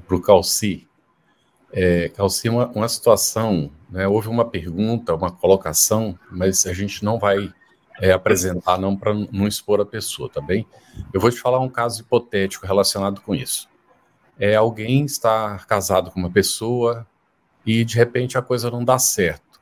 para 0.07 0.17
o 0.17 0.21
Calci. 0.21 0.89
É, 1.73 2.11
uma, 2.51 2.67
uma 2.69 2.89
situação, 2.89 3.71
né, 3.91 4.07
houve 4.07 4.29
uma 4.29 4.45
pergunta, 4.45 5.15
uma 5.15 5.31
colocação, 5.31 6.19
mas 6.31 6.67
a 6.67 6.73
gente 6.73 7.03
não 7.05 7.19
vai 7.19 7.53
é, 8.01 8.13
apresentar 8.13 8.79
não 8.79 8.97
para 8.97 9.15
não 9.15 9.47
expor 9.47 9.81
a 9.81 9.87
pessoa, 9.87 10.29
tá 10.29 10.41
bem? 10.41 10.67
Eu 11.13 11.21
vou 11.21 11.31
te 11.31 11.39
falar 11.39 11.61
um 11.61 11.69
caso 11.69 12.03
hipotético 12.03 12.67
relacionado 12.67 13.21
com 13.21 13.35
isso. 13.35 13.69
É 14.39 14.55
alguém 14.55 15.05
estar 15.05 15.67
casado 15.67 16.11
com 16.11 16.19
uma 16.19 16.31
pessoa 16.31 17.07
e 17.65 17.85
de 17.85 17.97
repente 17.97 18.37
a 18.37 18.43
coisa 18.43 18.71
não 18.71 18.85
dá 18.85 18.99
certo. 18.99 19.61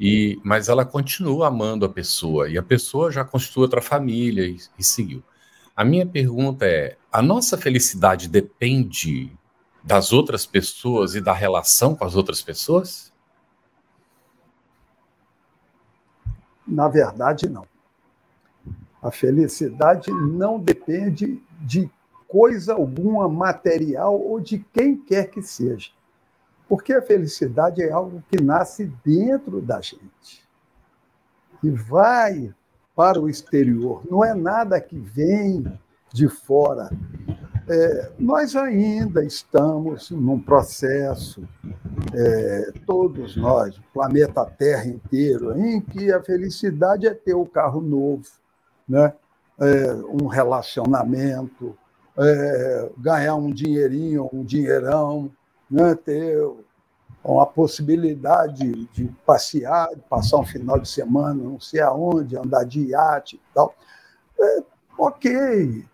E, 0.00 0.40
mas 0.44 0.68
ela 0.68 0.84
continua 0.84 1.48
amando 1.48 1.84
a 1.84 1.88
pessoa 1.88 2.48
e 2.48 2.56
a 2.56 2.62
pessoa 2.62 3.10
já 3.10 3.24
constitui 3.24 3.62
outra 3.62 3.82
família 3.82 4.46
e, 4.46 4.56
e 4.78 4.84
seguiu. 4.84 5.22
A 5.76 5.84
minha 5.84 6.06
pergunta 6.06 6.66
é: 6.66 6.96
a 7.12 7.20
nossa 7.20 7.58
felicidade 7.58 8.28
depende 8.28 9.32
das 9.82 10.12
outras 10.12 10.44
pessoas 10.44 11.14
e 11.14 11.20
da 11.20 11.32
relação 11.32 11.94
com 11.94 12.04
as 12.04 12.14
outras 12.14 12.42
pessoas? 12.42 13.12
Na 16.66 16.88
verdade, 16.88 17.48
não. 17.48 17.66
A 19.02 19.10
felicidade 19.10 20.10
não 20.10 20.58
depende 20.58 21.42
de 21.60 21.90
coisa 22.26 22.74
alguma 22.74 23.28
material 23.28 24.20
ou 24.20 24.38
de 24.38 24.58
quem 24.58 24.96
quer 24.96 25.30
que 25.30 25.40
seja. 25.40 25.90
Porque 26.68 26.92
a 26.92 27.00
felicidade 27.00 27.82
é 27.82 27.90
algo 27.90 28.22
que 28.30 28.42
nasce 28.42 28.92
dentro 29.02 29.62
da 29.62 29.80
gente 29.80 30.46
e 31.62 31.70
vai 31.70 32.54
para 32.94 33.20
o 33.20 33.28
exterior. 33.28 34.02
Não 34.10 34.22
é 34.24 34.34
nada 34.34 34.80
que 34.80 34.98
vem 34.98 35.64
de 36.12 36.28
fora. 36.28 36.90
É, 37.70 38.10
nós 38.18 38.56
ainda 38.56 39.22
estamos 39.22 40.10
num 40.10 40.40
processo, 40.40 41.46
é, 42.14 42.72
todos 42.86 43.36
nós, 43.36 43.76
o 43.76 43.82
planeta 43.92 44.44
Terra 44.46 44.86
inteiro, 44.86 45.58
em 45.58 45.78
que 45.80 46.10
a 46.10 46.22
felicidade 46.22 47.06
é 47.06 47.12
ter 47.12 47.34
o 47.34 47.44
carro 47.44 47.82
novo, 47.82 48.26
né? 48.88 49.12
É, 49.60 49.92
um 50.08 50.26
relacionamento, 50.28 51.76
é, 52.16 52.90
ganhar 52.96 53.34
um 53.34 53.50
dinheirinho, 53.50 54.30
um 54.32 54.44
dinheirão, 54.44 55.30
né? 55.70 55.94
ter 55.94 56.40
uma 57.22 57.44
possibilidade 57.44 58.86
de 58.86 59.08
passear, 59.26 59.88
de 59.94 60.00
passar 60.02 60.38
um 60.38 60.46
final 60.46 60.78
de 60.78 60.88
semana, 60.88 61.34
não 61.34 61.60
sei 61.60 61.80
aonde, 61.80 62.36
andar 62.36 62.64
de 62.64 62.86
iate 62.86 63.36
e 63.36 63.40
tal. 63.52 63.74
É, 64.40 64.62
ok, 64.96 65.84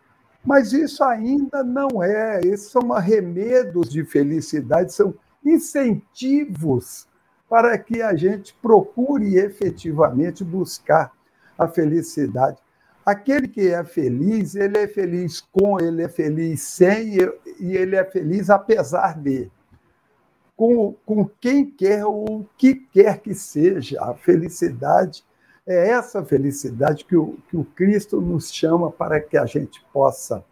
mas 0.45 0.73
isso 0.73 1.03
ainda 1.03 1.65
não 1.65 2.03
é, 2.03 2.41
esses 2.45 2.71
são 2.71 2.93
arremedos 2.93 3.89
de 3.89 4.05
felicidade, 4.05 4.93
são 4.93 5.15
incentivos 5.45 7.07
para 7.49 7.77
que 7.79 8.03
a 8.03 8.15
gente 8.15 8.55
procure 8.61 9.37
efetivamente 9.37 10.45
buscar 10.45 11.13
a 11.59 11.69
felicidade. 11.69 12.59
Aquele 13.05 13.47
que 13.49 13.69
é 13.69 13.85
feliz, 13.85 14.55
ele 14.55 14.79
é 14.79 14.89
feliz 14.89 15.41
com, 15.53 15.79
ele 15.79 16.03
é 16.03 16.09
feliz 16.09 16.63
sem, 16.63 17.19
e 17.61 17.77
ele 17.77 17.97
é 17.97 18.05
feliz 18.05 18.49
apesar 18.49 19.19
de. 19.19 19.51
Com, 20.57 20.95
com 21.05 21.29
quem 21.41 21.69
quer 21.69 22.07
ou 22.07 22.41
o 22.41 22.49
que 22.57 22.75
quer 22.75 23.19
que 23.19 23.35
seja. 23.35 24.01
A 24.01 24.15
felicidade 24.15 25.25
é 25.67 25.91
essa 25.91 26.25
felicidade 26.25 27.05
que 27.05 27.17
o, 27.17 27.39
que 27.49 27.57
o 27.57 27.65
Cristo 27.65 28.21
nos 28.21 28.53
chama 28.53 28.91
para 28.91 29.21
que 29.21 29.37
a 29.37 29.47
gente 29.47 29.85
possa 29.93 30.45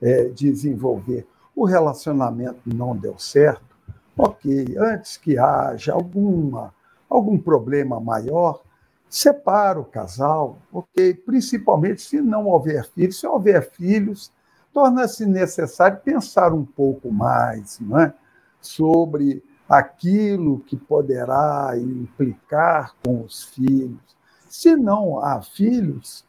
é, 0.00 0.24
desenvolver. 0.24 1.26
O 1.54 1.64
relacionamento 1.64 2.60
não 2.66 2.96
deu 2.96 3.18
certo, 3.18 3.76
ok, 4.16 4.76
antes 4.78 5.16
que 5.16 5.38
haja 5.38 5.92
alguma, 5.92 6.74
algum 7.08 7.38
problema 7.38 8.00
maior, 8.00 8.62
separa 9.08 9.80
o 9.80 9.84
casal, 9.84 10.58
ok? 10.72 11.14
Principalmente 11.14 12.02
se 12.02 12.20
não 12.20 12.46
houver 12.46 12.84
filhos. 12.90 13.20
Se 13.20 13.26
houver 13.26 13.70
filhos, 13.70 14.32
torna-se 14.72 15.24
necessário 15.24 16.00
pensar 16.00 16.52
um 16.52 16.64
pouco 16.64 17.10
mais 17.10 17.78
não 17.80 18.00
é? 18.00 18.12
sobre 18.60 19.42
aquilo 19.68 20.60
que 20.60 20.76
poderá 20.76 21.72
implicar 21.76 22.94
com 23.04 23.22
os 23.22 23.44
filhos. 23.44 24.15
Se 24.58 24.74
não 24.74 25.22
há 25.22 25.42
filhos, 25.42 26.24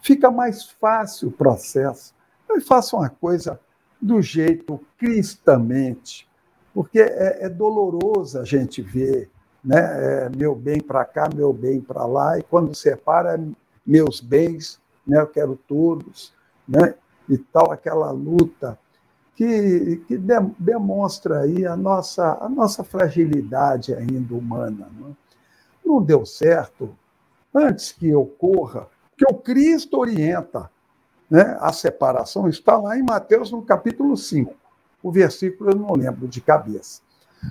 fica 0.00 0.32
mais 0.32 0.64
fácil 0.64 1.28
o 1.28 1.32
processo. 1.32 2.12
Mas 2.48 2.66
faça 2.66 2.96
uma 2.96 3.08
coisa 3.08 3.60
do 4.00 4.20
jeito 4.20 4.80
cristamente, 4.98 6.28
porque 6.74 7.00
é, 7.00 7.44
é 7.44 7.48
doloroso 7.48 8.40
a 8.40 8.44
gente 8.44 8.82
ver 8.82 9.30
né? 9.64 9.78
É, 9.78 10.28
meu 10.36 10.56
bem 10.56 10.80
para 10.80 11.04
cá, 11.04 11.28
meu 11.32 11.52
bem 11.52 11.80
para 11.80 12.04
lá, 12.04 12.36
e 12.36 12.42
quando 12.42 12.74
separa 12.74 13.40
meus 13.86 14.20
bens, 14.20 14.80
né? 15.06 15.20
eu 15.20 15.26
quero 15.28 15.56
todos, 15.68 16.34
né? 16.66 16.96
e 17.28 17.38
tal, 17.38 17.70
aquela 17.70 18.10
luta 18.10 18.76
que, 19.36 20.02
que 20.08 20.18
de, 20.18 20.34
demonstra 20.58 21.42
aí 21.42 21.64
a 21.64 21.76
nossa, 21.76 22.38
a 22.40 22.48
nossa 22.48 22.82
fragilidade 22.82 23.94
ainda 23.94 24.34
humana. 24.34 24.90
Não, 24.98 25.10
é? 25.10 25.12
não 25.84 26.02
deu 26.02 26.26
certo 26.26 26.92
antes 27.54 27.92
que 27.92 28.14
ocorra, 28.14 28.88
que 29.16 29.24
o 29.24 29.34
Cristo 29.34 29.98
orienta 29.98 30.70
né? 31.30 31.56
a 31.60 31.72
separação, 31.72 32.48
está 32.48 32.76
lá 32.76 32.98
em 32.98 33.02
Mateus, 33.02 33.50
no 33.50 33.62
capítulo 33.62 34.16
5, 34.16 34.54
o 35.02 35.10
versículo 35.10 35.70
eu 35.70 35.76
não 35.76 35.92
lembro 35.94 36.28
de 36.28 36.40
cabeça. 36.40 37.00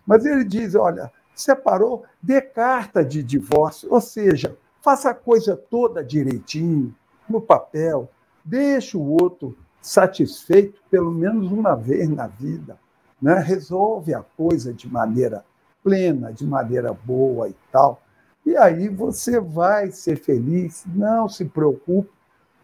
Mas 0.06 0.26
ele 0.26 0.44
diz: 0.44 0.76
olha, 0.76 1.12
separou, 1.34 2.04
dê 2.22 2.42
carta 2.42 3.04
de 3.04 3.24
divórcio, 3.24 3.92
ou 3.92 4.00
seja, 4.00 4.56
faça 4.82 5.10
a 5.10 5.16
coisa 5.16 5.56
toda 5.56 6.04
direitinho, 6.04 6.96
no 7.28 7.42
papel, 7.42 8.10
deixe 8.44 8.98
o 8.98 9.02
outro 9.02 9.58
satisfeito 9.82 10.80
pelo 10.90 11.12
menos 11.12 11.52
uma 11.52 11.76
vez 11.76 12.08
na 12.08 12.28
vida, 12.28 12.78
né? 13.22 13.40
resolve 13.40 14.14
a 14.14 14.22
coisa 14.22 14.74
de 14.74 14.88
maneira 14.88 15.44
plena, 15.84 16.32
de 16.32 16.46
maneira 16.46 16.94
boa 16.94 17.50
e 17.50 17.56
tal. 17.72 18.02
E 18.46 18.58
aí 18.58 18.90
você 18.90 19.40
vai 19.40 19.92
ser 19.92 20.18
feliz, 20.18 20.84
não 20.88 21.30
se 21.30 21.46
preocupe, 21.46 22.10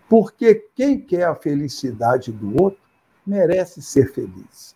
porque 0.09 0.55
quem 0.75 0.99
quer 0.99 1.23
a 1.23 1.36
felicidade 1.36 2.32
do 2.32 2.61
outro 2.61 2.80
merece 3.25 3.82
ser 3.82 4.11
feliz. 4.13 4.75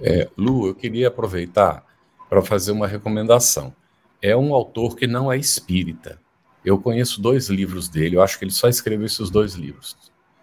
É, 0.00 0.30
Lu, 0.36 0.66
eu 0.66 0.74
queria 0.74 1.08
aproveitar 1.08 1.84
para 2.28 2.40
fazer 2.42 2.72
uma 2.72 2.86
recomendação. 2.86 3.74
É 4.22 4.34
um 4.34 4.54
autor 4.54 4.96
que 4.96 5.06
não 5.06 5.30
é 5.30 5.36
espírita. 5.36 6.18
Eu 6.64 6.80
conheço 6.80 7.20
dois 7.20 7.48
livros 7.48 7.88
dele, 7.88 8.16
eu 8.16 8.22
acho 8.22 8.38
que 8.38 8.44
ele 8.44 8.52
só 8.52 8.68
escreveu 8.68 9.04
esses 9.04 9.28
dois 9.28 9.54
livros. 9.54 9.96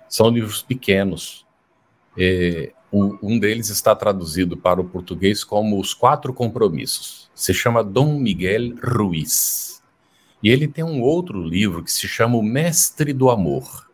São 0.07 0.29
livros 0.29 0.61
pequenos. 0.61 1.47
É, 2.15 2.73
um, 2.93 3.39
deles 3.39 3.69
está 3.69 3.95
traduzido 3.95 4.57
para 4.57 4.81
o 4.81 4.83
português 4.83 5.43
como 5.43 5.79
Os 5.79 5.93
Quatro 5.93 6.33
Compromissos. 6.33 7.30
Se 7.41 7.55
chama 7.55 7.83
Dom 7.83 8.19
Miguel 8.19 8.75
Ruiz. 8.83 9.81
E 10.43 10.49
ele 10.51 10.67
tem 10.67 10.83
um 10.83 11.01
outro 11.01 11.43
livro 11.43 11.83
que 11.83 11.91
se 11.91 12.07
chama 12.07 12.37
O 12.37 12.43
Mestre 12.43 13.13
do 13.13 13.31
Amor. 13.31 13.89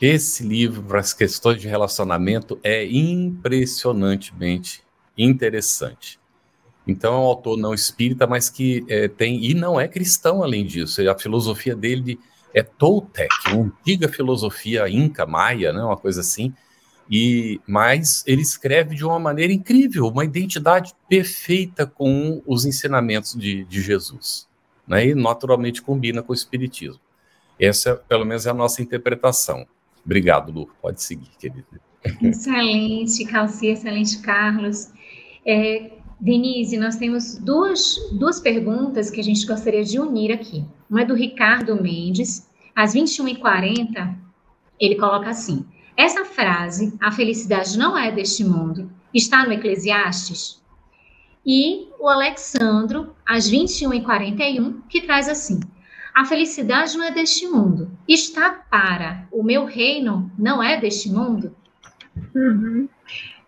Esse 0.00 0.44
livro, 0.44 0.80
para 0.80 1.00
as 1.00 1.12
questões 1.12 1.60
de 1.60 1.66
relacionamento, 1.66 2.60
é 2.62 2.86
impressionantemente 2.86 4.84
interessante. 5.18 6.20
Então 6.86 7.14
é 7.14 7.16
um 7.16 7.22
autor 7.22 7.58
não 7.58 7.74
espírita, 7.74 8.28
mas 8.28 8.48
que 8.48 8.84
é, 8.88 9.08
tem 9.08 9.44
e 9.44 9.54
não 9.54 9.80
é 9.80 9.88
cristão 9.88 10.40
além 10.40 10.64
disso. 10.64 11.02
A 11.10 11.18
filosofia 11.18 11.74
dele 11.74 12.16
é 12.54 12.62
Toltec, 12.62 13.28
uma 13.48 13.64
antiga 13.64 14.06
filosofia 14.06 14.88
inca, 14.88 15.26
maia, 15.26 15.72
né, 15.72 15.82
uma 15.82 15.96
coisa 15.96 16.20
assim. 16.20 16.54
E 17.10 17.60
mas 17.66 18.24
ele 18.26 18.42
escreve 18.42 18.94
de 18.94 19.04
uma 19.04 19.18
maneira 19.18 19.52
incrível, 19.52 20.06
uma 20.06 20.24
identidade 20.24 20.94
perfeita 21.08 21.86
com 21.86 22.42
os 22.46 22.64
ensinamentos 22.64 23.34
de, 23.34 23.64
de 23.64 23.82
Jesus, 23.82 24.48
né, 24.86 25.08
e 25.08 25.14
naturalmente 25.14 25.82
combina 25.82 26.22
com 26.22 26.32
o 26.32 26.34
espiritismo. 26.34 27.00
Essa, 27.60 27.94
pelo 27.94 28.24
menos, 28.24 28.46
é 28.46 28.50
a 28.50 28.54
nossa 28.54 28.82
interpretação. 28.82 29.66
Obrigado, 30.04 30.50
Lu. 30.50 30.70
Pode 30.80 31.02
seguir, 31.02 31.30
querido. 31.38 31.66
Excelente, 32.20 33.24
Calci, 33.26 33.68
excelente, 33.68 34.20
Carlos. 34.20 34.90
É, 35.46 35.92
Denise, 36.18 36.76
nós 36.76 36.96
temos 36.96 37.36
duas, 37.36 37.96
duas 38.12 38.40
perguntas 38.40 39.10
que 39.10 39.20
a 39.20 39.24
gente 39.24 39.46
gostaria 39.46 39.84
de 39.84 39.98
unir 39.98 40.32
aqui. 40.32 40.64
Uma 40.88 41.02
é 41.02 41.04
do 41.04 41.14
Ricardo 41.14 41.80
Mendes, 41.80 42.48
às 42.74 42.94
21h40, 42.94 44.16
ele 44.78 44.96
coloca 44.96 45.30
assim: 45.30 45.64
Essa 45.96 46.24
frase, 46.24 46.94
a 47.00 47.12
felicidade 47.12 47.76
não 47.76 47.96
é 47.96 48.10
deste 48.10 48.44
mundo, 48.44 48.90
está 49.12 49.44
no 49.44 49.52
Eclesiastes? 49.52 50.62
E 51.44 51.88
o 51.98 52.08
Alexandro, 52.08 53.14
às 53.26 53.50
21h41, 53.50 54.82
que 54.88 55.02
traz 55.02 55.28
assim: 55.28 55.60
A 56.14 56.24
felicidade 56.24 56.96
não 56.96 57.04
é 57.04 57.10
deste 57.10 57.46
mundo, 57.46 57.90
está 58.08 58.50
para 58.50 59.26
o 59.30 59.42
meu 59.42 59.64
reino, 59.64 60.30
não 60.38 60.62
é 60.62 60.80
deste 60.80 61.10
mundo? 61.10 61.54
Uhum. 62.34 62.88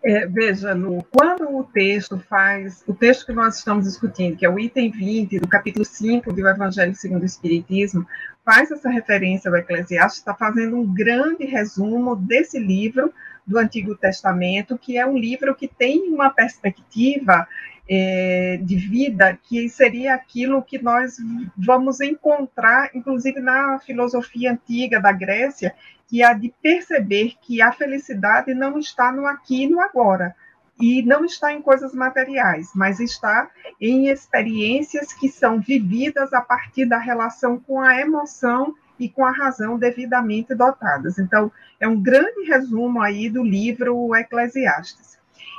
É, 0.03 0.27
veja, 0.27 0.73
Lu, 0.73 1.03
quando 1.09 1.49
o 1.49 1.63
texto 1.63 2.19
faz, 2.29 2.83
o 2.85 2.93
texto 2.93 3.25
que 3.25 3.33
nós 3.33 3.57
estamos 3.57 3.85
discutindo, 3.85 4.37
que 4.37 4.45
é 4.45 4.49
o 4.49 4.59
item 4.59 4.91
20 4.91 5.39
do 5.39 5.47
capítulo 5.47 5.83
5 5.83 6.31
do 6.31 6.47
Evangelho 6.47 6.93
segundo 6.93 7.23
o 7.23 7.25
Espiritismo, 7.25 8.05
faz 8.45 8.69
essa 8.69 8.89
referência 8.89 9.49
ao 9.49 9.57
Eclesiastes, 9.57 10.19
está 10.19 10.35
fazendo 10.35 10.77
um 10.77 10.93
grande 10.93 11.45
resumo 11.45 12.15
desse 12.15 12.59
livro 12.59 13.11
do 13.45 13.57
Antigo 13.57 13.95
Testamento, 13.95 14.77
que 14.77 14.97
é 14.97 15.05
um 15.05 15.17
livro 15.17 15.55
que 15.55 15.67
tem 15.67 16.09
uma 16.13 16.29
perspectiva 16.29 17.47
é, 17.89 18.59
de 18.61 18.75
vida 18.75 19.37
que 19.43 19.67
seria 19.69 20.13
aquilo 20.13 20.61
que 20.61 20.81
nós 20.81 21.17
vamos 21.57 22.01
encontrar, 22.01 22.89
inclusive 22.95 23.39
na 23.39 23.79
filosofia 23.79 24.51
antiga 24.51 24.99
da 24.99 25.11
Grécia, 25.11 25.75
que 26.07 26.21
é 26.21 26.25
a 26.25 26.33
de 26.33 26.53
perceber 26.61 27.33
que 27.41 27.61
a 27.61 27.71
felicidade 27.71 28.53
não 28.53 28.77
está 28.77 29.11
no 29.11 29.25
aqui 29.25 29.63
e 29.63 29.67
no 29.67 29.79
agora, 29.79 30.35
e 30.79 31.01
não 31.03 31.23
está 31.23 31.53
em 31.53 31.61
coisas 31.61 31.93
materiais, 31.93 32.71
mas 32.75 32.99
está 32.99 33.49
em 33.79 34.09
experiências 34.09 35.13
que 35.13 35.29
são 35.29 35.59
vividas 35.59 36.33
a 36.33 36.41
partir 36.41 36.85
da 36.85 36.97
relação 36.97 37.57
com 37.59 37.79
a 37.79 37.99
emoção 37.99 38.75
e 38.99 39.09
com 39.09 39.25
a 39.25 39.31
razão 39.31 39.77
devidamente 39.77 40.53
dotadas. 40.53 41.17
Então, 41.17 41.51
é 41.79 41.87
um 41.87 42.01
grande 42.01 42.43
resumo 42.47 43.01
aí 43.01 43.29
do 43.29 43.43
livro 43.43 44.15
Eclesiastes. 44.15 45.17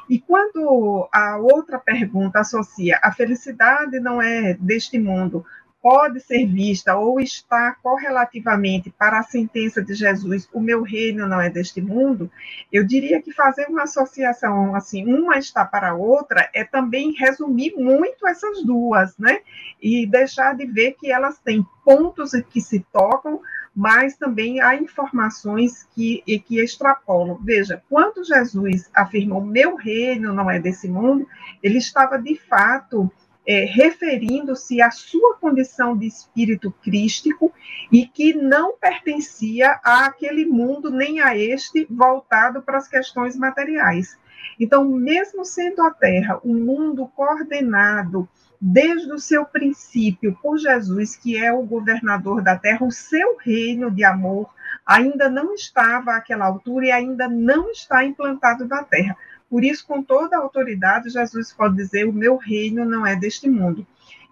E 0.08 0.20
quando 0.20 1.08
a 1.12 1.36
outra 1.36 1.78
pergunta 1.78 2.40
associa 2.40 2.98
a 3.02 3.10
felicidade 3.10 3.98
não 3.98 4.22
é 4.22 4.54
deste 4.54 4.98
mundo, 4.98 5.44
pode 5.86 6.18
ser 6.18 6.44
vista 6.46 6.96
ou 6.96 7.20
está 7.20 7.76
correlativamente 7.80 8.90
para 8.90 9.20
a 9.20 9.22
sentença 9.22 9.80
de 9.80 9.94
Jesus, 9.94 10.48
o 10.52 10.58
meu 10.58 10.82
reino 10.82 11.28
não 11.28 11.40
é 11.40 11.48
deste 11.48 11.80
mundo, 11.80 12.28
eu 12.72 12.84
diria 12.84 13.22
que 13.22 13.30
fazer 13.32 13.68
uma 13.68 13.84
associação 13.84 14.74
assim, 14.74 15.06
uma 15.06 15.38
está 15.38 15.64
para 15.64 15.90
a 15.90 15.94
outra, 15.94 16.50
é 16.52 16.64
também 16.64 17.12
resumir 17.12 17.72
muito 17.76 18.26
essas 18.26 18.64
duas, 18.64 19.16
né? 19.16 19.42
E 19.80 20.04
deixar 20.08 20.56
de 20.56 20.66
ver 20.66 20.96
que 20.98 21.12
elas 21.12 21.38
têm 21.38 21.64
pontos 21.84 22.32
que 22.50 22.60
se 22.60 22.84
tocam, 22.92 23.40
mas 23.72 24.16
também 24.16 24.60
há 24.60 24.74
informações 24.74 25.86
que, 25.94 26.20
que 26.48 26.58
extrapolam. 26.58 27.38
Veja, 27.44 27.80
quando 27.88 28.24
Jesus 28.24 28.90
afirmou: 28.92 29.40
Meu 29.40 29.76
reino 29.76 30.32
não 30.32 30.50
é 30.50 30.58
desse 30.58 30.88
mundo, 30.88 31.28
ele 31.62 31.78
estava 31.78 32.18
de 32.18 32.34
fato 32.34 33.08
é, 33.46 33.64
referindo-se 33.64 34.82
à 34.82 34.90
sua 34.90 35.36
condição 35.36 35.96
de 35.96 36.06
espírito 36.06 36.74
crístico 36.82 37.52
e 37.92 38.06
que 38.06 38.34
não 38.34 38.76
pertencia 38.76 39.80
àquele 39.84 40.44
mundo 40.44 40.90
nem 40.90 41.20
a 41.20 41.36
este 41.36 41.86
voltado 41.88 42.62
para 42.62 42.78
as 42.78 42.88
questões 42.88 43.36
materiais. 43.36 44.18
Então, 44.58 44.84
mesmo 44.84 45.44
sendo 45.44 45.82
a 45.82 45.90
Terra 45.90 46.40
um 46.44 46.54
mundo 46.54 47.06
coordenado 47.14 48.28
desde 48.60 49.12
o 49.12 49.18
seu 49.18 49.44
princípio 49.44 50.36
por 50.42 50.58
Jesus, 50.58 51.16
que 51.16 51.36
é 51.36 51.52
o 51.52 51.62
governador 51.62 52.42
da 52.42 52.56
terra, 52.56 52.86
o 52.86 52.90
seu 52.90 53.36
reino 53.38 53.90
de 53.90 54.04
amor 54.04 54.50
ainda 54.84 55.28
não 55.28 55.54
estava 55.54 56.12
àquela 56.12 56.46
altura 56.46 56.86
e 56.86 56.92
ainda 56.92 57.28
não 57.28 57.70
está 57.70 58.04
implantado 58.04 58.66
na 58.66 58.82
terra. 58.82 59.16
Por 59.48 59.64
isso, 59.64 59.86
com 59.86 60.02
toda 60.02 60.36
a 60.36 60.40
autoridade, 60.40 61.10
Jesus 61.10 61.52
pode 61.52 61.76
dizer: 61.76 62.04
O 62.06 62.12
meu 62.12 62.36
reino 62.36 62.84
não 62.84 63.06
é 63.06 63.14
deste 63.16 63.48
mundo. 63.48 63.86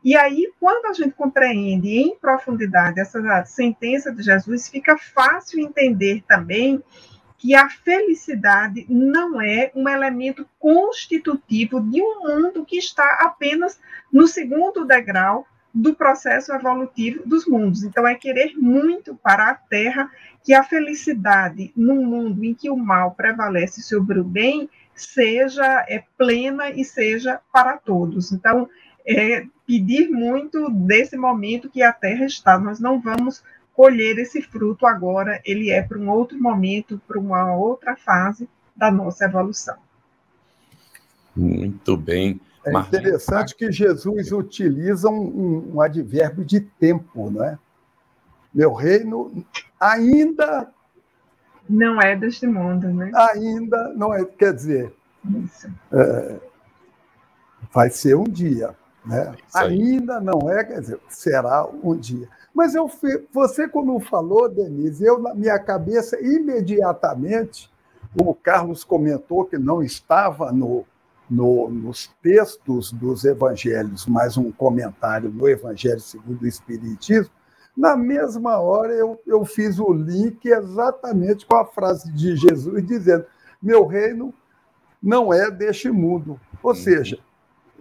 E 0.04 0.14
aí, 0.14 0.52
quando 0.60 0.86
a 0.86 0.92
gente 0.92 1.12
compreende 1.12 1.88
em 1.88 2.14
profundidade 2.16 3.00
essa 3.00 3.44
sentença 3.46 4.12
de 4.12 4.22
Jesus, 4.22 4.68
fica 4.68 4.98
fácil 4.98 5.60
entender 5.60 6.22
também 6.28 6.82
que 7.38 7.54
a 7.54 7.68
felicidade 7.68 8.86
não 8.88 9.40
é 9.40 9.70
um 9.74 9.88
elemento 9.88 10.46
constitutivo 10.58 11.80
de 11.80 12.02
um 12.02 12.20
mundo 12.20 12.64
que 12.64 12.76
está 12.76 13.18
apenas 13.20 13.80
no 14.12 14.26
segundo 14.26 14.84
degrau 14.84 15.46
do 15.74 15.94
processo 15.94 16.52
evolutivo 16.52 17.26
dos 17.26 17.46
mundos. 17.46 17.82
Então, 17.82 18.06
é 18.06 18.14
querer 18.14 18.54
muito 18.56 19.14
para 19.16 19.50
a 19.50 19.54
Terra 19.54 20.10
que 20.42 20.54
a 20.54 20.62
felicidade 20.62 21.72
num 21.74 22.04
mundo 22.04 22.44
em 22.44 22.54
que 22.54 22.70
o 22.70 22.76
mal 22.76 23.12
prevalece 23.12 23.82
sobre 23.82 24.20
o 24.20 24.24
bem 24.24 24.68
seja 24.94 25.84
é, 25.88 26.04
plena 26.16 26.70
e 26.70 26.84
seja 26.84 27.40
para 27.52 27.76
todos. 27.76 28.32
Então, 28.32 28.68
é 29.06 29.44
pedir 29.66 30.08
muito 30.08 30.70
desse 30.70 31.16
momento 31.16 31.70
que 31.70 31.82
a 31.82 31.92
Terra 31.92 32.24
está. 32.24 32.58
Nós 32.58 32.80
não 32.80 33.00
vamos 33.00 33.42
colher 33.74 34.18
esse 34.18 34.40
fruto 34.40 34.86
agora, 34.86 35.40
ele 35.44 35.70
é 35.70 35.82
para 35.82 35.98
um 35.98 36.08
outro 36.08 36.40
momento, 36.40 37.00
para 37.08 37.18
uma 37.18 37.54
outra 37.56 37.96
fase 37.96 38.48
da 38.74 38.90
nossa 38.90 39.24
evolução. 39.24 39.76
Muito 41.34 41.96
bem. 41.96 42.40
É 42.64 42.72
interessante 42.72 43.54
que 43.54 43.70
Jesus 43.70 44.32
utiliza 44.32 45.08
um, 45.10 45.74
um 45.74 45.80
advérbio 45.80 46.44
de 46.44 46.60
tempo, 46.60 47.30
não 47.30 47.44
é? 47.44 47.58
Meu 48.54 48.72
reino 48.72 49.44
ainda 49.78 50.72
não 51.68 52.00
é 52.00 52.14
deste 52.16 52.46
mundo, 52.46 52.88
né? 52.88 53.10
Ainda 53.14 53.92
não 53.94 54.12
é, 54.12 54.24
quer 54.24 54.52
dizer, 54.52 54.94
é, 55.92 56.36
vai 57.72 57.90
ser 57.90 58.16
um 58.16 58.24
dia, 58.24 58.74
né? 59.04 59.34
Ainda 59.54 60.20
não 60.20 60.50
é, 60.50 60.64
quer 60.64 60.80
dizer, 60.80 61.00
será 61.08 61.66
um 61.82 61.96
dia. 61.96 62.28
Mas 62.54 62.74
eu, 62.74 62.90
você, 63.32 63.66
quando 63.66 63.98
falou, 63.98 64.48
Denise, 64.48 65.04
eu, 65.04 65.18
na 65.18 65.34
minha 65.34 65.58
cabeça, 65.58 66.20
imediatamente, 66.20 67.72
o 68.14 68.34
Carlos 68.34 68.84
comentou 68.84 69.44
que 69.44 69.58
não 69.58 69.82
estava 69.82 70.52
no, 70.52 70.84
no, 71.28 71.68
nos 71.68 72.10
textos 72.22 72.92
dos 72.92 73.24
evangelhos, 73.24 74.06
mas 74.06 74.36
um 74.36 74.52
comentário 74.52 75.30
no 75.30 75.48
Evangelho 75.48 76.00
segundo 76.00 76.42
o 76.42 76.46
Espiritismo, 76.46 77.30
na 77.76 77.96
mesma 77.96 78.58
hora 78.58 78.92
eu, 78.92 79.20
eu 79.26 79.44
fiz 79.44 79.78
o 79.78 79.92
link 79.92 80.46
exatamente 80.46 81.44
com 81.44 81.56
a 81.56 81.66
frase 81.66 82.12
de 82.12 82.36
Jesus 82.36 82.86
dizendo: 82.86 83.26
Meu 83.60 83.86
reino 83.86 84.32
não 85.02 85.34
é 85.34 85.50
deste 85.50 85.90
mundo. 85.90 86.40
Ou 86.62 86.70
uhum. 86.70 86.76
seja, 86.76 87.18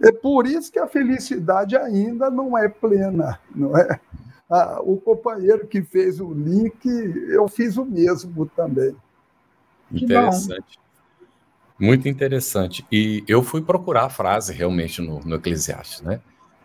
é 0.02 0.10
por 0.10 0.46
isso 0.46 0.70
que 0.70 0.78
a 0.78 0.86
felicidade 0.86 1.76
ainda 1.76 2.28
não 2.30 2.58
é 2.58 2.68
plena, 2.68 3.38
não 3.54 3.76
é? 3.76 4.00
Ah, 4.50 4.80
o 4.82 4.96
companheiro 4.98 5.66
que 5.66 5.82
fez 5.82 6.20
o 6.20 6.32
link, 6.32 6.84
eu 6.84 7.48
fiz 7.48 7.76
o 7.76 7.84
mesmo 7.84 8.46
também. 8.46 8.94
Interessante. 9.90 10.78
Muito 11.78 12.08
interessante. 12.08 12.86
E 12.90 13.24
eu 13.26 13.42
fui 13.42 13.62
procurar 13.62 14.04
a 14.04 14.10
frase 14.10 14.52
realmente 14.52 15.00
no, 15.00 15.20
no 15.20 15.36
Eclesiastes, 15.36 16.02
né? 16.02 16.20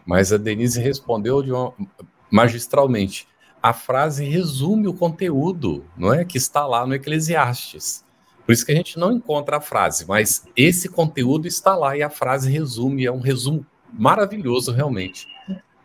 Mas 0.06 0.34
a 0.34 0.38
Denise 0.38 0.82
respondeu 0.82 1.42
de 1.42 1.52
uma, 1.52 1.74
magistralmente. 2.30 3.28
A 3.62 3.74
frase 3.74 4.24
resume 4.24 4.88
o 4.88 4.94
conteúdo, 4.94 5.86
não 5.98 6.14
é? 6.14 6.24
Que 6.24 6.38
está 6.38 6.66
lá 6.66 6.86
no 6.86 6.94
Eclesiastes. 6.94 8.06
Por 8.46 8.54
isso 8.54 8.66
que 8.66 8.72
a 8.72 8.76
gente 8.76 8.98
não 8.98 9.12
encontra 9.12 9.58
a 9.58 9.62
frase, 9.62 10.08
mas 10.08 10.48
esse 10.56 10.90
conteúdo 10.90 11.48
está 11.48 11.76
lá 11.76 11.96
e 11.96 12.02
a 12.02 12.10
frase 12.10 12.50
resume, 12.52 13.06
é 13.06 13.12
um 13.12 13.20
resumo 13.20 13.66
maravilhoso 13.94 14.72
realmente. 14.72 15.28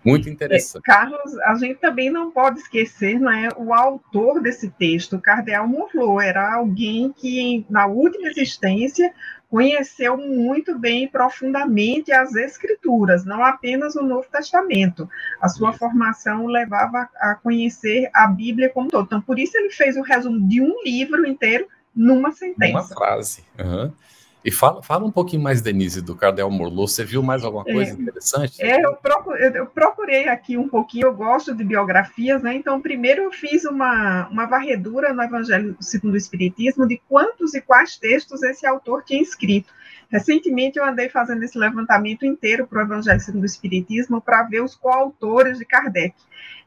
Muito 0.04 0.28
interessante. 0.28 0.82
É, 0.86 0.92
Carlos, 0.92 1.38
a 1.40 1.54
gente 1.54 1.76
também 1.76 2.10
não 2.10 2.30
pode 2.30 2.60
esquecer 2.60 3.18
né, 3.18 3.48
o 3.56 3.72
autor 3.72 4.40
desse 4.40 4.70
texto, 4.70 5.16
o 5.16 5.20
Cardeal 5.20 5.66
Morlot, 5.66 6.22
era 6.22 6.54
alguém 6.54 7.10
que, 7.12 7.64
na 7.70 7.86
última 7.86 8.28
existência, 8.28 9.12
conheceu 9.54 10.16
muito 10.16 10.76
bem 10.76 11.04
e 11.04 11.08
profundamente 11.08 12.10
as 12.10 12.34
Escrituras, 12.34 13.24
não 13.24 13.44
apenas 13.44 13.94
o 13.94 14.02
Novo 14.02 14.26
Testamento. 14.28 15.08
A 15.40 15.48
sua 15.48 15.72
formação 15.72 16.48
levava 16.48 17.08
a 17.20 17.36
conhecer 17.36 18.10
a 18.12 18.26
Bíblia 18.26 18.68
como 18.68 18.88
todo. 18.88 19.06
Então, 19.06 19.20
por 19.20 19.38
isso 19.38 19.56
ele 19.56 19.70
fez 19.70 19.96
o 19.96 20.02
resumo 20.02 20.48
de 20.48 20.60
um 20.60 20.82
livro 20.82 21.24
inteiro 21.24 21.68
numa 21.94 22.32
sentença. 22.32 22.72
Uma 22.72 22.82
frase. 22.82 23.44
Uhum. 23.56 23.92
E 24.44 24.50
fala, 24.50 24.82
fala 24.82 25.06
um 25.06 25.10
pouquinho 25.10 25.42
mais, 25.42 25.62
Denise, 25.62 26.02
do 26.02 26.14
Cardel 26.14 26.50
Morlot. 26.50 26.92
Você 26.92 27.02
viu 27.02 27.22
mais 27.22 27.42
alguma 27.42 27.64
coisa 27.64 27.92
é, 27.92 27.94
interessante? 27.94 28.62
É, 28.62 28.84
eu 28.84 28.94
procurei, 28.94 29.52
eu 29.54 29.66
procurei, 29.66 30.28
aqui 30.28 30.58
um 30.58 30.68
pouquinho, 30.68 31.06
eu 31.06 31.14
gosto 31.14 31.54
de 31.54 31.64
biografias, 31.64 32.42
né? 32.42 32.54
Então, 32.54 32.78
primeiro 32.78 33.22
eu 33.22 33.32
fiz 33.32 33.64
uma, 33.64 34.28
uma 34.28 34.44
varredura 34.44 35.14
no 35.14 35.22
Evangelho 35.22 35.74
segundo 35.80 36.12
o 36.12 36.18
Espiritismo 36.18 36.86
de 36.86 37.00
quantos 37.08 37.54
e 37.54 37.60
quais 37.62 37.96
textos 37.96 38.42
esse 38.42 38.66
autor 38.66 39.02
tinha 39.02 39.22
escrito. 39.22 39.72
Recentemente 40.10 40.78
eu 40.78 40.84
andei 40.84 41.08
fazendo 41.08 41.42
esse 41.42 41.58
levantamento 41.58 42.26
inteiro 42.26 42.66
para 42.66 42.80
o 42.80 42.82
Evangelho 42.82 43.20
segundo 43.20 43.44
o 43.44 43.46
Espiritismo 43.46 44.20
para 44.20 44.42
ver 44.42 44.62
os 44.62 44.74
coautores 44.74 45.56
de 45.56 45.64
Kardec. 45.64 46.14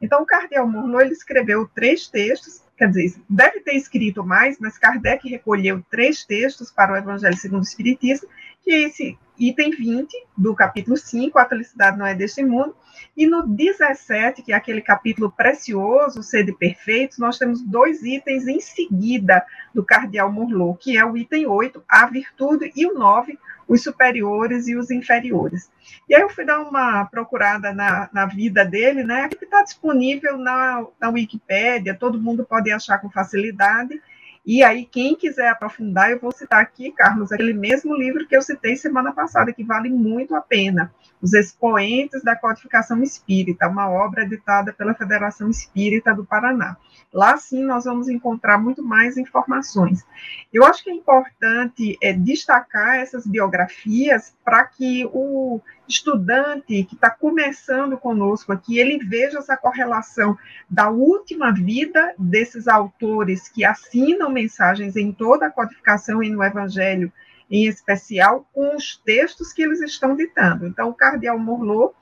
Então, 0.01 0.23
o 0.23 0.25
Cardel 0.25 0.67
Morlot 0.67 1.03
ele 1.03 1.13
escreveu 1.13 1.69
três 1.75 2.07
textos 2.07 2.63
quer 2.77 2.89
dizer, 2.89 3.15
deve 3.29 3.59
ter 3.61 3.75
escrito 3.75 4.23
mais, 4.23 4.57
mas 4.59 4.77
Kardec 4.77 5.27
recolheu 5.27 5.83
três 5.89 6.23
textos 6.23 6.71
para 6.71 6.93
o 6.93 6.95
Evangelho 6.95 7.35
segundo 7.35 7.61
o 7.61 7.67
Espiritismo, 7.67 8.29
que 8.63 8.71
esse 8.71 9.17
item 9.39 9.71
20 9.71 10.13
do 10.37 10.55
capítulo 10.55 10.97
5, 10.97 11.37
A 11.37 11.45
Felicidade 11.45 11.97
Não 11.97 12.05
É 12.05 12.13
Deste 12.13 12.43
Mundo, 12.43 12.75
e 13.15 13.25
no 13.25 13.47
17, 13.47 14.41
que 14.41 14.53
é 14.53 14.55
aquele 14.55 14.81
capítulo 14.81 15.31
precioso, 15.31 16.23
Sede 16.23 16.51
Perfeitos, 16.51 17.17
nós 17.17 17.37
temos 17.37 17.61
dois 17.61 18.03
itens 18.03 18.47
em 18.47 18.59
seguida 18.59 19.45
do 19.73 19.83
Cardeal 19.83 20.31
Morlot, 20.31 20.79
que 20.79 20.97
é 20.97 21.05
o 21.05 21.17
item 21.17 21.47
8, 21.47 21.83
A 21.87 22.05
Virtude, 22.07 22.71
e 22.75 22.85
o 22.85 22.93
9, 22.93 23.37
os 23.67 23.83
superiores 23.83 24.67
e 24.67 24.75
os 24.75 24.89
inferiores. 24.89 25.69
E 26.07 26.15
aí 26.15 26.21
eu 26.21 26.29
fui 26.29 26.45
dar 26.45 26.59
uma 26.59 27.05
procurada 27.05 27.73
na, 27.73 28.09
na 28.13 28.25
vida 28.25 28.63
dele, 28.63 29.03
né, 29.03 29.27
que 29.27 29.43
está 29.43 29.63
disponível 29.63 30.37
na, 30.37 30.85
na 30.99 31.09
Wikipédia, 31.09 31.97
todo 31.97 32.21
mundo 32.21 32.45
pode 32.45 32.71
achar 32.71 32.99
com 32.99 33.09
facilidade, 33.09 34.01
e 34.47 34.63
aí, 34.63 34.85
quem 34.85 35.13
quiser 35.13 35.49
aprofundar, 35.49 36.09
eu 36.09 36.21
vou 36.21 36.31
citar 36.31 36.61
aqui, 36.61 36.89
Carlos, 36.93 37.33
aquele 37.33 37.51
mesmo 37.51 37.93
livro 37.93 38.25
que 38.25 38.33
eu 38.33 38.41
citei 38.41 38.77
semana 38.77 39.11
passada, 39.11 39.51
que 39.51 39.61
vale 39.61 39.89
muito 39.89 40.33
a 40.33 40.41
pena. 40.41 40.89
Os 41.21 41.33
Expoentes 41.33 42.23
da 42.23 42.35
Codificação 42.35 43.01
Espírita, 43.01 43.67
uma 43.67 43.89
obra 43.89 44.23
editada 44.23 44.71
pela 44.71 44.93
Federação 44.93 45.49
Espírita 45.49 46.13
do 46.13 46.25
Paraná. 46.25 46.77
Lá 47.11 47.37
sim 47.37 47.63
nós 47.63 47.85
vamos 47.85 48.07
encontrar 48.09 48.57
muito 48.57 48.83
mais 48.83 49.17
informações. 49.17 50.05
Eu 50.53 50.65
acho 50.65 50.83
que 50.83 50.89
é 50.89 50.93
importante 50.93 51.97
é, 52.01 52.13
destacar 52.13 52.97
essas 52.97 53.25
biografias 53.25 54.35
para 54.43 54.63
que 54.65 55.09
o 55.11 55.59
estudante 55.87 56.83
que 56.83 56.95
está 56.95 57.09
começando 57.09 57.97
conosco 57.97 58.51
aqui, 58.51 58.77
ele 58.77 58.97
veja 59.03 59.39
essa 59.39 59.55
correlação 59.55 60.37
da 60.69 60.89
última 60.89 61.51
vida 61.51 62.13
desses 62.17 62.67
autores 62.67 63.47
que 63.47 63.63
assinam 63.63 64.29
mensagens 64.29 64.95
em 64.95 65.11
toda 65.11 65.47
a 65.47 65.51
codificação 65.51 66.21
e 66.21 66.29
no 66.29 66.43
Evangelho 66.43 67.11
em 67.49 67.65
especial, 67.65 68.47
com 68.53 68.75
os 68.75 68.97
textos 68.97 69.53
que 69.53 69.61
eles 69.61 69.81
estão 69.81 70.15
ditando. 70.15 70.67
Então, 70.67 70.89
o 70.89 70.93
cardeal 70.93 71.39
Morlot 71.39 71.93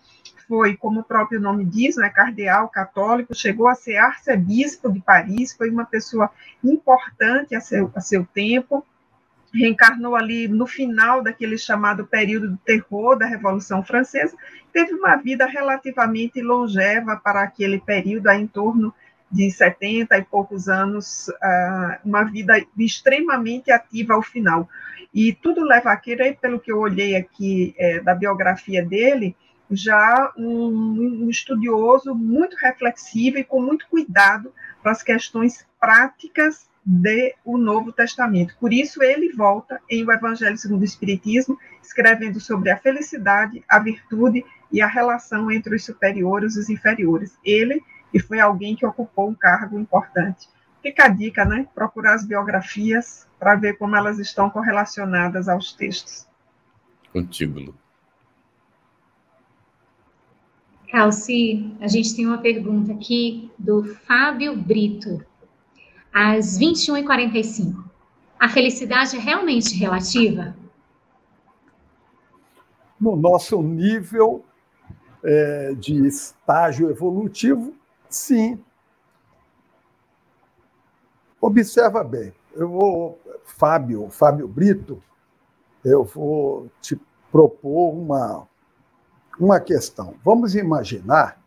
foi, 0.48 0.76
como 0.76 1.00
o 1.00 1.04
próprio 1.04 1.40
nome 1.40 1.66
diz, 1.66 1.96
né, 1.96 2.10
cardeal 2.10 2.70
católico, 2.70 3.34
chegou 3.34 3.68
a 3.68 3.76
ser 3.76 3.98
arcebispo 3.98 4.92
de 4.92 5.02
Paris, 5.02 5.54
foi 5.54 5.70
uma 5.70 5.86
pessoa 5.86 6.30
importante 6.64 7.56
a 7.56 7.62
seu, 7.62 7.92
a 7.96 8.02
seu 8.02 8.26
tempo, 8.26 8.86
reencarnou 9.54 10.16
ali 10.16 10.48
no 10.48 10.68
final 10.68 11.24
daquele 11.24 11.58
chamado 11.58 12.06
período 12.06 12.52
de 12.52 12.58
terror 12.58 13.18
da 13.18 13.26
Revolução 13.26 13.84
Francesa, 13.84 14.36
teve 14.74 14.94
uma 14.94 15.16
vida 15.16 15.46
relativamente 15.46 16.42
longeva 16.42 17.16
para 17.16 17.42
aquele 17.42 17.80
período, 17.80 18.30
em 18.30 18.46
torno 18.46 18.94
de 19.36 19.52
70 19.52 20.18
e 20.18 20.24
poucos 20.24 20.70
anos, 20.70 21.30
ah, 21.44 22.00
uma 22.06 22.24
vida 22.24 22.54
extremamente 22.78 23.70
ativa 23.70 24.14
ao 24.14 24.22
final. 24.22 24.70
E 25.14 25.34
tudo 25.34 25.64
leva 25.64 25.92
a 25.92 25.98
crer, 25.98 26.38
pelo 26.40 26.60
que 26.60 26.72
eu 26.72 26.80
olhei 26.80 27.16
aqui 27.16 27.76
é, 27.78 28.00
da 28.00 28.16
biografia 28.16 28.84
dele, 28.84 29.36
já 29.70 30.32
um, 30.38 31.24
um 31.26 31.30
estudioso 31.30 32.14
muito 32.14 32.56
reflexivo 32.58 33.38
e 33.38 33.44
com 33.44 33.62
muito 33.62 33.88
cuidado 33.88 34.54
para 34.82 34.92
as 34.92 35.04
questões 35.04 35.66
práticas 35.80 36.70
do 36.86 37.58
Novo 37.58 37.92
Testamento. 37.92 38.56
Por 38.60 38.72
isso, 38.72 39.02
ele 39.02 39.34
volta 39.34 39.82
em 39.90 40.06
O 40.06 40.12
Evangelho 40.12 40.58
segundo 40.58 40.82
o 40.82 40.86
Espiritismo, 40.86 41.58
escrevendo 41.82 42.40
sobre 42.40 42.70
a 42.70 42.78
felicidade, 42.78 43.64
a 43.68 43.80
virtude 43.80 44.46
e 44.72 44.82
a 44.82 44.88
relação 44.88 45.50
entre 45.50 45.76
os 45.76 45.84
superiores 45.84 46.56
e 46.56 46.60
os 46.60 46.70
inferiores. 46.70 47.38
Ele, 47.44 47.82
e 48.16 48.20
foi 48.22 48.40
alguém 48.40 48.78
que 48.78 48.86
ocupou 48.86 49.30
um 49.30 49.36
cargo 49.36 49.78
importante. 49.78 50.48
Fica 50.82 51.04
a 51.04 51.10
dica, 51.10 51.44
né? 51.44 51.68
Procurar 51.76 52.14
as 52.14 52.26
biografias 52.26 53.28
para 53.38 53.56
ver 53.56 53.78
como 53.78 53.94
elas 53.94 54.20
estão 54.20 54.50
correlacionadas 54.50 55.50
aos 55.50 55.74
textos. 55.74 56.26
Contigo, 57.12 57.60
Lu. 57.60 57.76
Calci, 60.90 61.76
a 61.82 61.90
gente 61.90 62.16
tem 62.16 62.26
uma 62.26 62.38
pergunta 62.38 62.94
aqui 62.94 63.52
do 63.60 63.84
Fábio 63.84 64.56
Brito. 64.56 65.22
Às 66.14 66.58
21h45, 66.58 67.84
a 68.40 68.48
felicidade 68.48 69.18
é 69.18 69.20
realmente 69.20 69.76
relativa? 69.76 70.56
No 72.98 73.18
nosso 73.18 73.62
nível 73.62 74.46
é, 75.22 75.74
de 75.74 76.08
estágio 76.08 76.90
evolutivo, 76.90 77.74
sim. 78.10 78.64
Observa 81.40 82.04
bem, 82.04 82.34
eu 82.54 82.70
vou, 82.70 83.20
Fábio, 83.44 84.10
Fábio 84.10 84.48
Brito, 84.48 85.02
eu 85.84 86.04
vou 86.04 86.70
te 86.82 87.00
propor 87.32 87.94
uma, 87.94 88.48
uma 89.40 89.60
questão. 89.60 90.16
Vamos 90.24 90.56
imaginar 90.56 91.40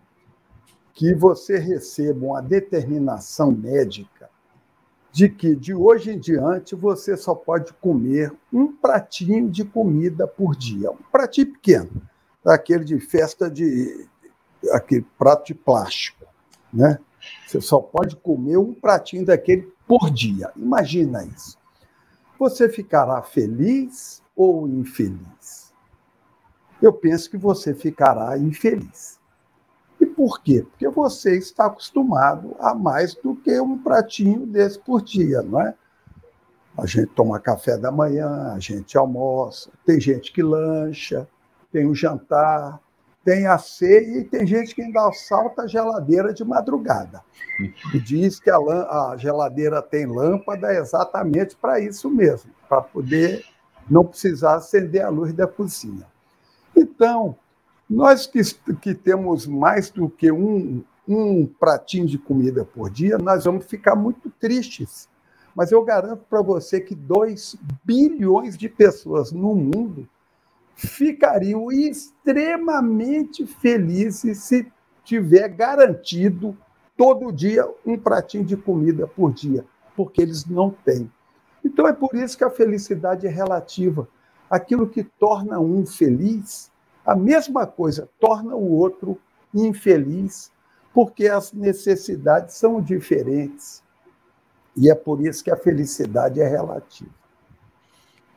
que 0.95 1.15
você 1.15 1.59
receba 1.59 2.27
uma 2.27 2.43
determinação 2.43 3.51
médica 3.51 4.31
de 5.11 5.29
que 5.29 5.55
de 5.57 5.75
hoje 5.75 6.11
em 6.11 6.19
diante 6.19 6.75
você 6.75 7.17
só 7.17 7.35
pode 7.35 7.73
comer 7.75 8.33
um 8.53 8.71
pratinho 8.73 9.51
de 9.51 9.65
comida 9.65 10.27
por 10.27 10.55
dia, 10.55 10.91
um 10.91 11.03
pratinho 11.11 11.53
pequeno, 11.53 12.03
daquele 12.45 12.85
de 12.85 13.01
festa 13.01 13.51
de 13.51 14.09
aquele 14.73 15.07
prato 15.19 15.47
de 15.47 15.55
plástico, 15.55 16.18
né? 16.73 16.99
Você 17.47 17.61
só 17.61 17.81
pode 17.81 18.17
comer 18.17 18.57
um 18.57 18.73
pratinho 18.73 19.25
daquele 19.25 19.73
por 19.87 20.11
dia. 20.11 20.53
Imagina 20.57 21.25
isso. 21.25 21.59
Você 22.39 22.69
ficará 22.69 23.23
feliz 23.23 24.23
ou 24.37 24.69
infeliz? 24.69 25.69
eu 26.81 26.93
penso 26.93 27.31
que 27.31 27.37
você 27.37 27.75
ficará 27.75 28.39
infeliz. 28.39 29.19
E 30.01 30.07
por 30.07 30.41
quê? 30.41 30.65
Porque 30.71 30.89
você 30.89 31.37
está 31.37 31.67
acostumado 31.67 32.55
a 32.61 32.75
mais 32.75 33.15
do 33.15 33.35
que 33.35 33.61
um 33.61 33.77
pratinho 33.79 34.47
desse 34.47 34.79
por 34.79 35.03
dia, 35.03 35.43
não 35.43 35.61
é? 35.61 35.75
A 36.77 36.87
gente 36.87 37.09
toma 37.09 37.41
café 37.41 37.77
da 37.77 37.91
manhã, 37.91 38.53
a 38.55 38.61
gente 38.61 38.97
almoça, 38.97 39.71
tem 39.85 40.01
gente 40.01 40.33
que 40.33 40.41
lancha, 40.41 41.27
tem 41.73 41.85
o 41.85 41.91
um 41.91 41.95
jantar, 41.95 42.81
tem 43.29 43.47
a 43.47 43.59
ceia 43.59 44.21
e 44.21 44.25
tem 44.25 44.47
gente 44.47 44.75
que 44.75 44.81
ainda 44.81 45.13
salta 45.13 45.65
a 45.65 45.67
geladeira 45.67 46.33
de 46.33 46.43
madrugada. 46.43 47.23
E 47.93 48.01
diz 48.01 48.41
que 48.41 48.49
a, 48.49 48.57
a 48.57 49.17
geladeira 49.19 49.83
tem 49.83 50.07
lâmpada 50.07 50.73
exatamente 50.73 51.55
para 51.55 51.79
isso 51.79 52.09
mesmo, 52.09 52.51
para 52.67 52.81
poder 52.81 53.45
não 53.91 54.03
precisar 54.03 54.55
acender 54.55 55.05
a 55.05 55.11
luz 55.11 55.35
da 55.35 55.47
cozinha. 55.47 56.07
Então, 56.75 57.37
nós 57.89 58.27
que, 58.27 58.41
que 58.81 58.95
temos 58.95 59.47
mais 59.47 59.91
do 59.91 60.09
que 60.09 60.33
um, 60.33 60.83
um 61.07 61.45
pratinho 61.45 62.07
de 62.07 62.17
comida 62.17 62.65
por 62.65 62.89
dia, 62.89 63.19
nós 63.19 63.45
vamos 63.45 63.67
ficar 63.67 63.95
muito 63.95 64.31
tristes. 64.41 65.07
Mas 65.55 65.71
eu 65.71 65.85
garanto 65.85 66.25
para 66.31 66.41
você 66.41 66.81
que 66.81 66.95
2 66.95 67.57
bilhões 67.85 68.57
de 68.57 68.71
pessoas 68.71 69.33
no 69.33 69.55
mundo 69.55 70.09
ficariam 70.79 71.73
extremamente 71.73 73.45
felizes 73.45 74.39
se 74.39 74.71
tiver 75.03 75.49
garantido 75.49 76.57
todo 76.97 77.33
dia 77.33 77.69
um 77.85 77.99
pratinho 77.99 78.45
de 78.45 78.57
comida 78.57 79.05
por 79.05 79.33
dia, 79.33 79.65
porque 79.97 80.23
eles 80.23 80.47
não 80.47 80.71
têm. 80.71 81.11
Então 81.65 81.89
é 81.89 81.93
por 81.93 82.15
isso 82.15 82.39
que 82.39 82.45
a 82.45 82.51
felicidade 82.51 83.27
é 83.27 83.31
relativa 83.31 84.09
aquilo 84.49 84.89
que 84.89 85.03
torna 85.03 85.59
um 85.59 85.85
feliz, 85.85 86.71
a 87.05 87.17
mesma 87.17 87.67
coisa 87.67 88.09
torna 88.21 88.55
o 88.55 88.71
outro 88.77 89.19
infeliz, 89.53 90.53
porque 90.95 91.27
as 91.27 91.53
necessidades 91.53 92.55
são 92.55 92.81
diferentes. 92.81 93.83
E 94.77 94.89
é 94.89 94.95
por 94.95 95.21
isso 95.27 95.43
que 95.43 95.51
a 95.51 95.57
felicidade 95.57 96.41
é 96.41 96.47
relativa. 96.47 97.11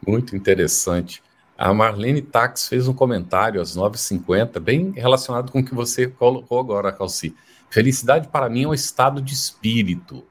Muito 0.05 0.35
interessante. 0.35 1.21
A 1.61 1.71
Marlene 1.75 2.23
Tax 2.23 2.67
fez 2.67 2.87
um 2.87 2.93
comentário 2.93 3.61
às 3.61 3.77
9h50, 3.77 4.59
bem 4.59 4.89
relacionado 4.89 5.51
com 5.51 5.59
o 5.59 5.63
que 5.63 5.75
você 5.75 6.07
colocou 6.07 6.59
agora, 6.59 6.91
Calci. 6.91 7.35
Felicidade 7.69 8.29
para 8.29 8.49
mim 8.49 8.63
é 8.63 8.67
um 8.67 8.73
estado 8.73 9.21
de 9.21 9.35
espírito 9.35 10.25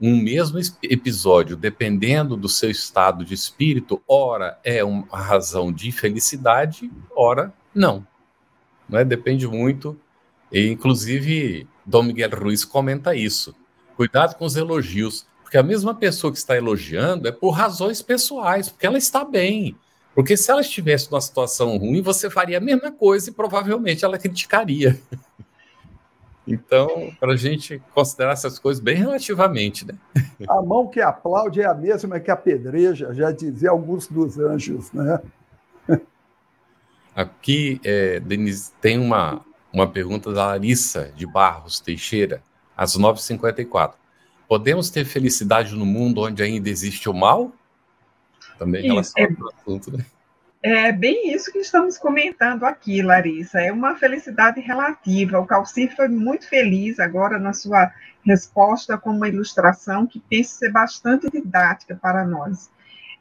um 0.00 0.16
mesmo 0.16 0.60
episódio, 0.82 1.56
dependendo 1.56 2.36
do 2.36 2.48
seu 2.48 2.70
estado 2.70 3.24
de 3.24 3.34
espírito, 3.34 4.00
ora 4.06 4.58
é 4.62 4.84
uma 4.84 5.18
razão 5.18 5.72
de 5.72 5.90
felicidade, 5.90 6.90
ora 7.16 7.52
não. 7.74 8.06
não 8.88 8.98
é? 8.98 9.04
Depende 9.04 9.48
muito. 9.48 9.98
E, 10.52 10.68
inclusive, 10.68 11.66
Dom 11.84 12.04
Miguel 12.04 12.30
Ruiz 12.30 12.64
comenta 12.64 13.14
isso. 13.14 13.54
Cuidado 13.96 14.36
com 14.36 14.44
os 14.44 14.54
elogios, 14.54 15.26
porque 15.42 15.58
a 15.58 15.62
mesma 15.62 15.94
pessoa 15.94 16.32
que 16.32 16.38
está 16.38 16.56
elogiando 16.56 17.26
é 17.26 17.32
por 17.32 17.50
razões 17.50 18.00
pessoais, 18.00 18.68
porque 18.68 18.86
ela 18.86 18.98
está 18.98 19.24
bem. 19.24 19.74
Porque 20.18 20.36
se 20.36 20.50
ela 20.50 20.62
estivesse 20.62 21.08
numa 21.12 21.20
situação 21.20 21.76
ruim, 21.76 22.02
você 22.02 22.28
faria 22.28 22.58
a 22.58 22.60
mesma 22.60 22.90
coisa 22.90 23.30
e 23.30 23.32
provavelmente 23.32 24.04
ela 24.04 24.18
criticaria. 24.18 25.00
Então, 26.50 27.12
para 27.20 27.34
a 27.34 27.36
gente 27.36 27.80
considerar 27.94 28.32
essas 28.32 28.58
coisas 28.58 28.82
bem 28.82 28.96
relativamente, 28.96 29.86
né? 29.86 29.94
A 30.48 30.62
mão 30.62 30.88
que 30.88 30.98
aplaude 30.98 31.60
é 31.60 31.66
a 31.66 31.74
mesma 31.74 32.18
que 32.18 32.30
apedreja, 32.30 33.12
já 33.12 33.30
dizia 33.30 33.68
alguns 33.68 34.08
dos 34.08 34.38
anjos, 34.38 34.90
né? 34.92 35.20
Aqui, 37.14 37.78
é, 37.84 38.18
Denise, 38.18 38.72
tem 38.80 38.98
uma, 38.98 39.44
uma 39.70 39.86
pergunta 39.86 40.32
da 40.32 40.46
Larissa 40.46 41.12
de 41.14 41.26
Barros 41.26 41.80
Teixeira, 41.80 42.42
às 42.74 42.96
9h54. 42.96 43.92
Podemos 44.48 44.88
ter 44.88 45.04
felicidade 45.04 45.74
no 45.74 45.84
mundo 45.84 46.22
onde 46.22 46.42
ainda 46.42 46.70
existe 46.70 47.10
o 47.10 47.14
mal? 47.14 47.52
Também 48.58 48.84
em 48.84 48.88
relação 48.88 49.22
é, 49.22 49.28
ao 49.40 49.48
assunto, 49.48 49.96
né? 49.96 50.04
É 50.60 50.90
bem 50.90 51.32
isso 51.32 51.52
que 51.52 51.60
estamos 51.60 51.96
comentando 51.96 52.64
aqui, 52.64 53.00
Larissa. 53.00 53.60
É 53.60 53.70
uma 53.70 53.94
felicidade 53.94 54.60
relativa. 54.60 55.38
O 55.38 55.46
Calci 55.46 55.88
foi 55.88 56.08
muito 56.08 56.48
feliz 56.48 56.98
agora 56.98 57.38
na 57.38 57.52
sua 57.52 57.92
resposta 58.24 58.98
com 58.98 59.10
uma 59.10 59.28
ilustração 59.28 60.06
que 60.06 60.20
pensa 60.20 60.58
ser 60.58 60.72
bastante 60.72 61.30
didática 61.30 61.94
para 61.94 62.24
nós. 62.24 62.70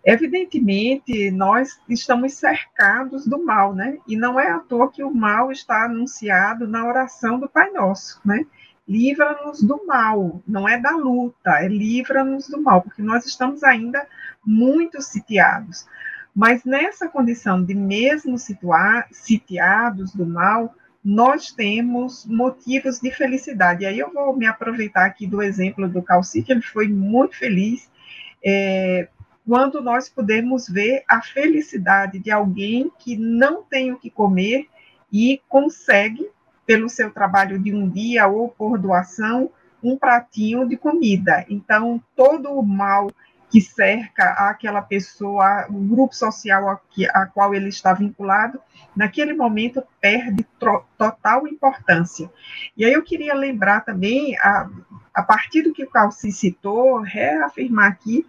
Evidentemente, 0.03 1.29
nós 1.31 1.79
estamos 1.87 2.33
cercados 2.33 3.27
do 3.27 3.43
mal, 3.43 3.75
né? 3.75 3.97
E 4.07 4.15
não 4.15 4.39
é 4.39 4.49
à 4.49 4.59
toa 4.59 4.91
que 4.91 5.03
o 5.03 5.13
mal 5.13 5.51
está 5.51 5.83
anunciado 5.83 6.67
na 6.67 6.85
oração 6.85 7.39
do 7.39 7.47
Pai 7.47 7.69
Nosso, 7.71 8.19
né? 8.25 8.45
Livra-nos 8.87 9.61
do 9.61 9.85
mal, 9.85 10.41
não 10.47 10.67
é 10.67 10.79
da 10.79 10.91
luta, 10.91 11.59
é 11.59 11.67
livra-nos 11.67 12.47
do 12.47 12.61
mal, 12.61 12.81
porque 12.81 13.01
nós 13.01 13.25
estamos 13.25 13.63
ainda 13.63 14.07
muito 14.47 15.01
sitiados. 15.01 15.85
Mas 16.33 16.63
nessa 16.63 17.07
condição 17.09 17.63
de 17.63 17.75
mesmo 17.75 18.37
situar, 18.37 19.07
sitiados 19.11 20.13
do 20.13 20.25
mal, 20.25 20.73
nós 21.03 21.51
temos 21.51 22.25
motivos 22.25 22.99
de 22.99 23.11
felicidade. 23.11 23.83
E 23.83 23.87
aí 23.87 23.99
eu 23.99 24.11
vou 24.11 24.35
me 24.35 24.45
aproveitar 24.45 25.05
aqui 25.05 25.27
do 25.27 25.41
exemplo 25.41 25.87
do 25.87 26.01
Calci, 26.01 26.41
que 26.41 26.51
ele 26.51 26.61
foi 26.61 26.87
muito 26.87 27.35
feliz 27.35 27.89
é, 28.43 29.07
quando 29.45 29.81
nós 29.81 30.09
podemos 30.09 30.67
ver 30.67 31.03
a 31.07 31.21
felicidade 31.21 32.19
de 32.19 32.29
alguém 32.29 32.91
que 32.99 33.15
não 33.15 33.63
tem 33.63 33.91
o 33.91 33.97
que 33.97 34.09
comer 34.09 34.67
e 35.11 35.41
consegue, 35.47 36.29
pelo 36.65 36.89
seu 36.89 37.09
trabalho 37.11 37.57
de 37.57 37.73
um 37.73 37.89
dia 37.89 38.27
ou 38.27 38.49
por 38.49 38.77
doação, 38.77 39.49
um 39.81 39.97
pratinho 39.97 40.67
de 40.67 40.75
comida. 40.75 41.45
Então, 41.49 42.03
todo 42.15 42.51
o 42.51 42.61
mal 42.61 43.09
que 43.49 43.61
cerca 43.61 44.23
aquela 44.49 44.81
pessoa, 44.81 45.65
o 45.69 45.79
grupo 45.79 46.13
social 46.13 46.69
a, 46.69 46.79
que, 46.89 47.07
a 47.07 47.25
qual 47.25 47.55
ele 47.55 47.69
está 47.69 47.93
vinculado, 47.93 48.59
naquele 48.95 49.33
momento 49.33 49.81
perde 50.01 50.45
total 50.97 51.47
importância. 51.47 52.29
E 52.75 52.83
aí 52.83 52.93
eu 52.93 53.03
queria 53.03 53.33
lembrar 53.33 53.81
também, 53.81 54.37
a, 54.39 54.69
a 55.13 55.23
partir 55.23 55.61
do 55.61 55.73
que 55.73 55.83
o 55.83 55.89
Calci 55.89 56.31
citou, 56.31 56.99
reafirmar 57.01 57.91
aqui 57.91 58.25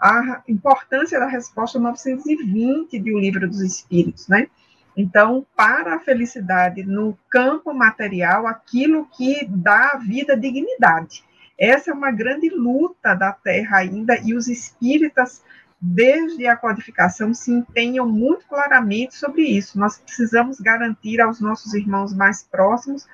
a 0.00 0.42
importância 0.48 1.20
da 1.20 1.26
resposta 1.26 1.78
920 1.78 2.98
de 2.98 3.14
O 3.14 3.18
Livro 3.18 3.48
dos 3.48 3.60
Espíritos, 3.60 4.26
né? 4.26 4.48
Então, 4.96 5.46
para 5.56 5.94
a 5.94 6.00
felicidade 6.00 6.82
no 6.82 7.16
campo 7.30 7.72
material, 7.72 8.46
aquilo 8.46 9.06
que 9.16 9.46
dá 9.48 9.92
à 9.94 9.98
vida 9.98 10.36
dignidade. 10.36 11.24
Essa 11.58 11.90
é 11.90 11.94
uma 11.94 12.10
grande 12.10 12.48
luta 12.48 13.14
da 13.14 13.32
Terra 13.32 13.78
ainda, 13.78 14.18
e 14.18 14.34
os 14.34 14.48
espíritas, 14.48 15.42
desde 15.80 16.46
a 16.46 16.56
codificação, 16.56 17.34
se 17.34 17.52
empenham 17.52 18.08
muito 18.08 18.46
claramente 18.46 19.14
sobre 19.14 19.42
isso. 19.42 19.78
Nós 19.78 19.98
precisamos 19.98 20.60
garantir 20.60 21.20
aos 21.20 21.40
nossos 21.40 21.74
irmãos 21.74 22.14
mais 22.14 22.42
próximos 22.42 23.06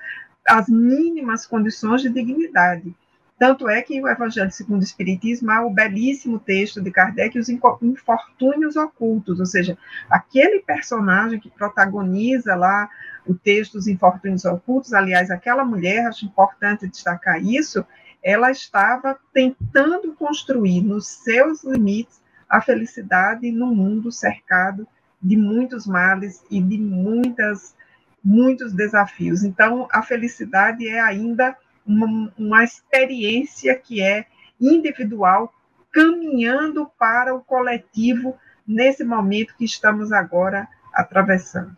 as 0.47 0.67
mínimas 0.67 1.45
condições 1.45 2.01
de 2.01 2.09
dignidade. 2.09 2.95
Tanto 3.39 3.69
é 3.69 3.81
que 3.81 4.01
o 4.01 4.07
Evangelho 4.09 4.51
segundo 4.51 4.81
o 4.81 4.83
Espiritismo 4.83 5.49
há 5.49 5.65
o 5.65 5.69
belíssimo 5.69 6.39
texto 6.39 6.81
de 6.81 6.91
Kardec, 6.91 7.39
os 7.39 7.47
infortúnios 7.47 8.75
ocultos, 8.75 9.39
ou 9.39 9.45
seja, 9.45 9.77
aquele 10.09 10.59
personagem 10.59 11.39
que 11.39 11.49
protagoniza 11.49 12.53
lá 12.53 12.89
o 13.25 13.33
texto 13.33 13.73
dos 13.73 13.87
infortúnios 13.87 14.43
ocultos, 14.43 14.91
aliás, 14.91 15.31
aquela 15.31 15.63
mulher, 15.63 16.07
acho 16.07 16.25
importante 16.25 16.87
destacar 16.87 17.41
isso, 17.41 17.85
ela 18.23 18.51
estava 18.51 19.17
tentando 19.33 20.13
construir 20.13 20.81
nos 20.81 21.07
seus 21.07 21.63
limites 21.63 22.21
a 22.49 22.61
felicidade 22.61 23.51
no 23.51 23.67
mundo 23.67 24.11
cercado 24.11 24.87
de 25.21 25.37
muitos 25.37 25.85
males 25.85 26.43
e 26.49 26.61
de 26.61 26.77
muitas 26.77 27.75
muitos 28.23 28.73
desafios. 28.73 29.43
Então, 29.43 29.87
a 29.91 30.01
felicidade 30.01 30.87
é 30.87 30.99
ainda 30.99 31.55
uma, 31.85 32.31
uma 32.37 32.63
experiência 32.63 33.75
que 33.75 34.01
é 34.01 34.25
individual, 34.59 35.53
caminhando 35.91 36.85
para 36.97 37.33
o 37.33 37.41
coletivo 37.41 38.37
nesse 38.67 39.03
momento 39.03 39.55
que 39.57 39.65
estamos 39.65 40.11
agora 40.11 40.67
atravessando. 40.93 41.75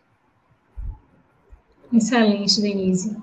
Excelente, 1.94 2.62
Denise. 2.62 3.18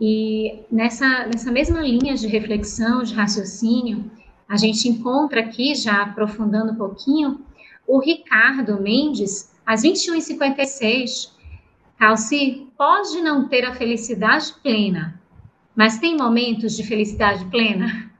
E 0.00 0.64
nessa, 0.72 1.26
nessa 1.26 1.52
mesma 1.52 1.80
linha 1.80 2.14
de 2.14 2.26
reflexão, 2.26 3.02
de 3.02 3.12
raciocínio, 3.12 4.10
a 4.48 4.56
gente 4.56 4.88
encontra 4.88 5.40
aqui, 5.40 5.74
já 5.74 6.02
aprofundando 6.02 6.72
um 6.72 6.76
pouquinho, 6.76 7.44
o 7.86 7.98
Ricardo 7.98 8.80
Mendes, 8.80 9.50
às 9.66 9.82
21h56. 9.82 11.32
Calci, 11.98 12.66
pode 12.78 13.20
não 13.20 13.46
ter 13.46 13.64
a 13.64 13.74
felicidade 13.74 14.54
plena, 14.62 15.20
mas 15.76 15.98
tem 15.98 16.16
momentos 16.16 16.74
de 16.76 16.82
felicidade 16.82 17.44
plena? 17.46 18.10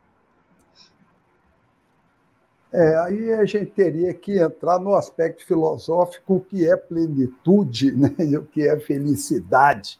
É, 2.72 2.98
aí 2.98 3.32
a 3.32 3.44
gente 3.44 3.70
teria 3.70 4.12
que 4.12 4.38
entrar 4.38 4.78
no 4.78 4.94
aspecto 4.94 5.44
filosófico, 5.44 6.36
o 6.36 6.40
que 6.40 6.68
é 6.68 6.76
plenitude 6.76 7.90
né, 7.90 8.14
e 8.20 8.36
o 8.36 8.44
que 8.44 8.68
é 8.68 8.78
felicidade 8.78 9.99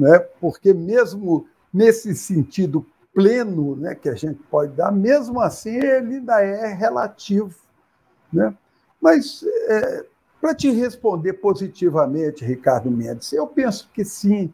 né? 0.00 0.18
porque 0.40 0.72
mesmo 0.72 1.46
nesse 1.72 2.14
sentido 2.14 2.84
pleno 3.14 3.76
né, 3.76 3.94
que 3.94 4.08
a 4.08 4.14
gente 4.14 4.40
pode 4.50 4.72
dar, 4.72 4.90
mesmo 4.90 5.40
assim 5.40 5.76
ele 5.76 6.16
ainda 6.16 6.40
é 6.40 6.72
relativo. 6.72 7.54
Né? 8.32 8.54
Mas, 9.00 9.44
é, 9.68 10.06
para 10.40 10.54
te 10.54 10.70
responder 10.70 11.34
positivamente, 11.34 12.44
Ricardo 12.44 12.90
Mendes, 12.90 13.32
eu 13.32 13.46
penso 13.46 13.90
que 13.92 14.04
sim. 14.04 14.52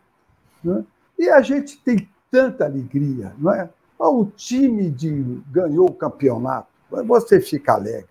Né? 0.64 0.84
E 1.18 1.28
a 1.28 1.40
gente 1.40 1.78
tem 1.78 2.08
tanta 2.30 2.64
alegria, 2.64 3.32
não 3.38 3.52
é? 3.52 3.70
O 3.98 4.26
time 4.26 4.90
de, 4.90 5.10
ganhou 5.50 5.88
o 5.88 5.94
campeonato, 5.94 6.68
você 7.06 7.40
fica 7.40 7.74
alegre, 7.74 8.10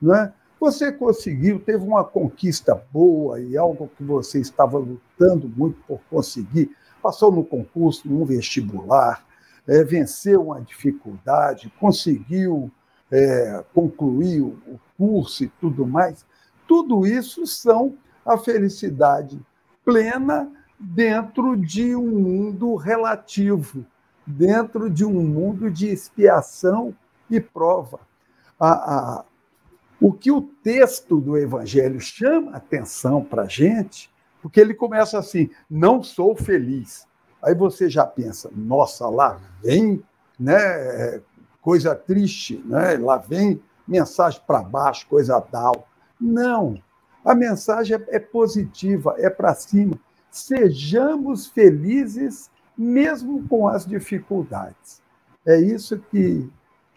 não 0.00 0.14
é? 0.14 0.32
Você 0.64 0.90
conseguiu, 0.90 1.60
teve 1.60 1.84
uma 1.84 2.02
conquista 2.02 2.74
boa 2.90 3.38
e 3.38 3.54
algo 3.54 3.90
que 3.98 4.02
você 4.02 4.40
estava 4.40 4.78
lutando 4.78 5.46
muito 5.46 5.78
por 5.86 6.00
conseguir, 6.08 6.74
passou 7.02 7.30
no 7.30 7.44
concurso, 7.44 8.08
num 8.08 8.24
vestibular, 8.24 9.22
é, 9.68 9.84
venceu 9.84 10.46
uma 10.46 10.62
dificuldade, 10.62 11.70
conseguiu 11.78 12.70
é, 13.12 13.62
concluir 13.74 14.40
o, 14.40 14.80
curso 14.96 15.44
e 15.44 15.48
tudo 15.60 15.86
mais. 15.86 16.24
Tudo 16.66 17.06
isso 17.06 17.46
são 17.46 17.98
a 18.24 18.38
felicidade 18.38 19.38
plena 19.84 20.50
dentro 20.80 21.58
de 21.58 21.94
um 21.94 22.20
mundo 22.20 22.74
relativo, 22.74 23.84
dentro 24.26 24.88
de 24.88 25.04
um 25.04 25.12
mundo 25.12 25.70
de 25.70 25.88
expiação 25.88 26.96
e 27.28 27.38
prova. 27.38 28.00
A, 28.58 28.70
a, 28.70 29.24
o 30.00 30.12
que 30.12 30.30
o 30.30 30.42
texto 30.42 31.20
do 31.20 31.36
Evangelho 31.36 32.00
chama 32.00 32.56
atenção 32.56 33.22
para 33.22 33.42
a 33.42 33.48
gente, 33.48 34.10
porque 34.42 34.60
ele 34.60 34.74
começa 34.74 35.18
assim: 35.18 35.50
não 35.70 36.02
sou 36.02 36.36
feliz. 36.36 37.06
Aí 37.42 37.54
você 37.54 37.90
já 37.90 38.06
pensa, 38.06 38.50
nossa, 38.54 39.08
lá 39.08 39.38
vem 39.62 40.02
né, 40.38 41.20
coisa 41.60 41.94
triste, 41.94 42.62
né? 42.64 42.96
lá 42.96 43.18
vem 43.18 43.60
mensagem 43.86 44.40
para 44.46 44.62
baixo, 44.62 45.06
coisa 45.06 45.40
tal. 45.40 45.86
Não, 46.18 46.80
a 47.24 47.34
mensagem 47.34 47.98
é 48.08 48.18
positiva, 48.18 49.14
é 49.18 49.28
para 49.28 49.54
cima. 49.54 49.98
Sejamos 50.30 51.46
felizes 51.46 52.50
mesmo 52.76 53.46
com 53.48 53.68
as 53.68 53.86
dificuldades. 53.86 55.02
É 55.46 55.58
isso 55.58 55.98
que, 56.10 56.50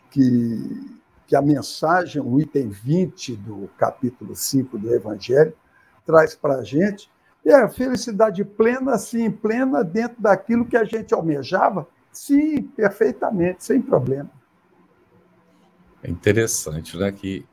que 0.09 0.96
que 1.27 1.35
a 1.35 1.41
mensagem, 1.41 2.21
o 2.21 2.39
item 2.39 2.69
20 2.69 3.35
do 3.35 3.69
capítulo 3.77 4.33
5 4.33 4.77
do 4.77 4.95
Evangelho, 4.95 5.53
traz 6.05 6.33
para 6.33 6.55
a 6.55 6.63
gente. 6.63 7.11
É 7.45 7.53
a 7.53 7.69
felicidade 7.69 8.43
plena, 8.45 8.97
sim, 8.97 9.29
plena 9.29 9.83
dentro 9.83 10.21
daquilo 10.21 10.65
que 10.65 10.77
a 10.77 10.85
gente 10.85 11.13
almejava? 11.13 11.85
Sim, 12.11 12.63
perfeitamente, 12.63 13.63
sem 13.63 13.81
problema. 13.81 14.31
É 16.01 16.09
interessante, 16.09 16.97
né? 16.97 17.11
Que 17.11 17.45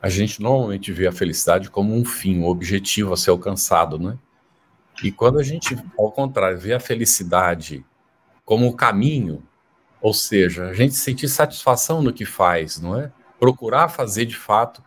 a 0.00 0.08
gente 0.08 0.42
normalmente 0.42 0.92
vê 0.92 1.06
a 1.06 1.12
felicidade 1.12 1.70
como 1.70 1.94
um 1.94 2.04
fim, 2.04 2.38
um 2.38 2.46
objetivo 2.46 3.14
a 3.14 3.16
ser 3.16 3.30
alcançado, 3.30 3.98
né? 3.98 4.18
E 5.02 5.10
quando 5.10 5.38
a 5.38 5.42
gente, 5.42 5.76
ao 5.98 6.12
contrário, 6.12 6.58
vê 6.58 6.74
a 6.74 6.80
felicidade 6.80 7.84
como 8.44 8.66
o 8.66 8.76
caminho, 8.76 9.42
ou 10.00 10.12
seja, 10.12 10.66
a 10.66 10.74
gente 10.74 10.94
sentir 10.94 11.28
satisfação 11.28 12.02
no 12.02 12.12
que 12.12 12.26
faz, 12.26 12.78
não 12.80 12.98
é? 12.98 13.10
Procurar 13.42 13.88
fazer 13.88 14.24
de 14.24 14.36
fato. 14.36 14.80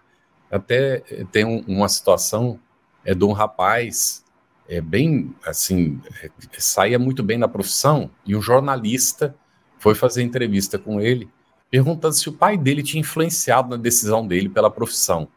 Até 0.49 0.99
tem 1.29 1.43
um, 1.43 1.61
uma 1.67 1.89
situação 1.89 2.57
é 3.03 3.13
de 3.13 3.25
um 3.25 3.33
rapaz 3.33 4.23
é 4.67 4.79
bem, 4.79 5.35
assim, 5.45 6.01
é, 6.23 6.31
saía 6.57 6.97
muito 6.97 7.21
bem 7.21 7.37
na 7.37 7.49
profissão, 7.49 8.09
e 8.25 8.33
um 8.33 8.41
jornalista 8.41 9.35
foi 9.77 9.93
fazer 9.93 10.23
entrevista 10.23 10.79
com 10.79 11.01
ele, 11.01 11.29
perguntando 11.69 12.15
se 12.15 12.29
o 12.29 12.33
pai 12.33 12.57
dele 12.57 12.81
tinha 12.81 13.01
influenciado 13.01 13.69
na 13.69 13.75
decisão 13.75 14.25
dele 14.25 14.47
pela 14.47 14.71
profissão. 14.71 15.27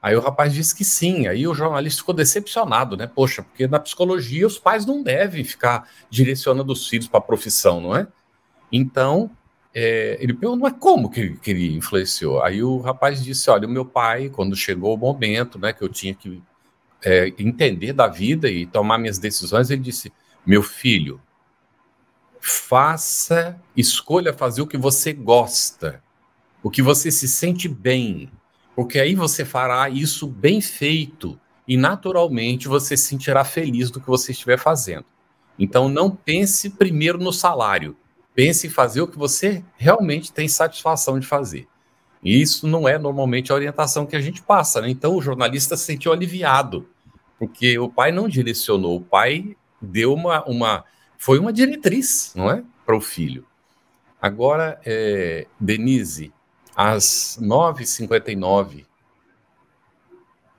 Aí 0.00 0.16
o 0.16 0.20
rapaz 0.20 0.54
disse 0.54 0.74
que 0.74 0.84
sim, 0.84 1.26
aí 1.26 1.46
o 1.46 1.54
jornalista 1.54 2.00
ficou 2.00 2.14
decepcionado, 2.14 2.96
né? 2.96 3.06
Poxa, 3.06 3.42
porque 3.42 3.68
na 3.68 3.78
psicologia 3.78 4.46
os 4.46 4.58
pais 4.58 4.86
não 4.86 5.02
devem 5.02 5.44
ficar 5.44 5.88
direcionando 6.08 6.72
os 6.72 6.88
filhos 6.88 7.06
para 7.08 7.18
a 7.18 7.22
profissão, 7.22 7.80
não 7.80 7.94
é? 7.94 8.08
Então, 8.72 9.30
é, 9.74 10.16
ele 10.20 10.32
perguntou, 10.32 10.70
mas 10.70 10.78
como 10.78 11.10
que, 11.10 11.36
que 11.36 11.50
ele 11.50 11.74
influenciou? 11.74 12.42
Aí 12.42 12.62
o 12.62 12.78
rapaz 12.78 13.22
disse, 13.22 13.50
olha, 13.50 13.66
o 13.66 13.70
meu 13.70 13.84
pai, 13.84 14.28
quando 14.28 14.54
chegou 14.54 14.94
o 14.94 14.98
momento, 14.98 15.58
né, 15.58 15.72
que 15.72 15.82
eu 15.82 15.88
tinha 15.88 16.14
que 16.14 16.42
é, 17.04 17.32
entender 17.38 17.92
da 17.92 18.06
vida 18.06 18.48
e 18.48 18.66
tomar 18.66 18.98
minhas 18.98 19.18
decisões, 19.18 19.70
ele 19.70 19.82
disse: 19.82 20.10
Meu 20.46 20.62
filho, 20.62 21.20
faça, 22.40 23.60
escolha 23.76 24.32
fazer 24.32 24.62
o 24.62 24.66
que 24.66 24.78
você 24.78 25.12
gosta, 25.12 26.02
o 26.62 26.70
que 26.70 26.80
você 26.80 27.10
se 27.10 27.28
sente 27.28 27.68
bem, 27.68 28.30
porque 28.74 28.98
aí 28.98 29.14
você 29.14 29.44
fará 29.44 29.88
isso 29.90 30.26
bem 30.26 30.60
feito 30.60 31.38
e 31.68 31.76
naturalmente 31.76 32.68
você 32.68 32.96
se 32.96 33.08
sentirá 33.08 33.44
feliz 33.44 33.90
do 33.90 34.00
que 34.00 34.06
você 34.06 34.32
estiver 34.32 34.58
fazendo. 34.58 35.04
Então 35.58 35.88
não 35.88 36.10
pense 36.10 36.70
primeiro 36.70 37.18
no 37.18 37.32
salário, 37.32 37.96
pense 38.34 38.66
em 38.66 38.70
fazer 38.70 39.00
o 39.00 39.08
que 39.08 39.18
você 39.18 39.64
realmente 39.76 40.32
tem 40.32 40.48
satisfação 40.48 41.18
de 41.18 41.26
fazer. 41.26 41.68
E 42.22 42.40
isso 42.40 42.66
não 42.66 42.88
é 42.88 42.98
normalmente 42.98 43.52
a 43.52 43.54
orientação 43.54 44.06
que 44.06 44.16
a 44.16 44.20
gente 44.20 44.42
passa, 44.42 44.80
né? 44.80 44.88
Então 44.88 45.14
o 45.14 45.22
jornalista 45.22 45.76
se 45.76 45.84
sentiu 45.84 46.12
aliviado 46.12 46.88
porque 47.38 47.78
o 47.78 47.88
pai 47.88 48.12
não 48.12 48.28
direcionou, 48.28 48.96
o 48.96 49.00
pai 49.00 49.56
deu 49.80 50.14
uma, 50.14 50.44
uma 50.44 50.84
foi 51.18 51.38
uma 51.38 51.52
diretriz, 51.52 52.32
não 52.34 52.50
é, 52.50 52.62
para 52.84 52.96
o 52.96 53.00
filho. 53.00 53.46
Agora, 54.20 54.80
é, 54.84 55.46
Denise, 55.58 56.32
às 56.74 57.38
9h59, 57.40 58.86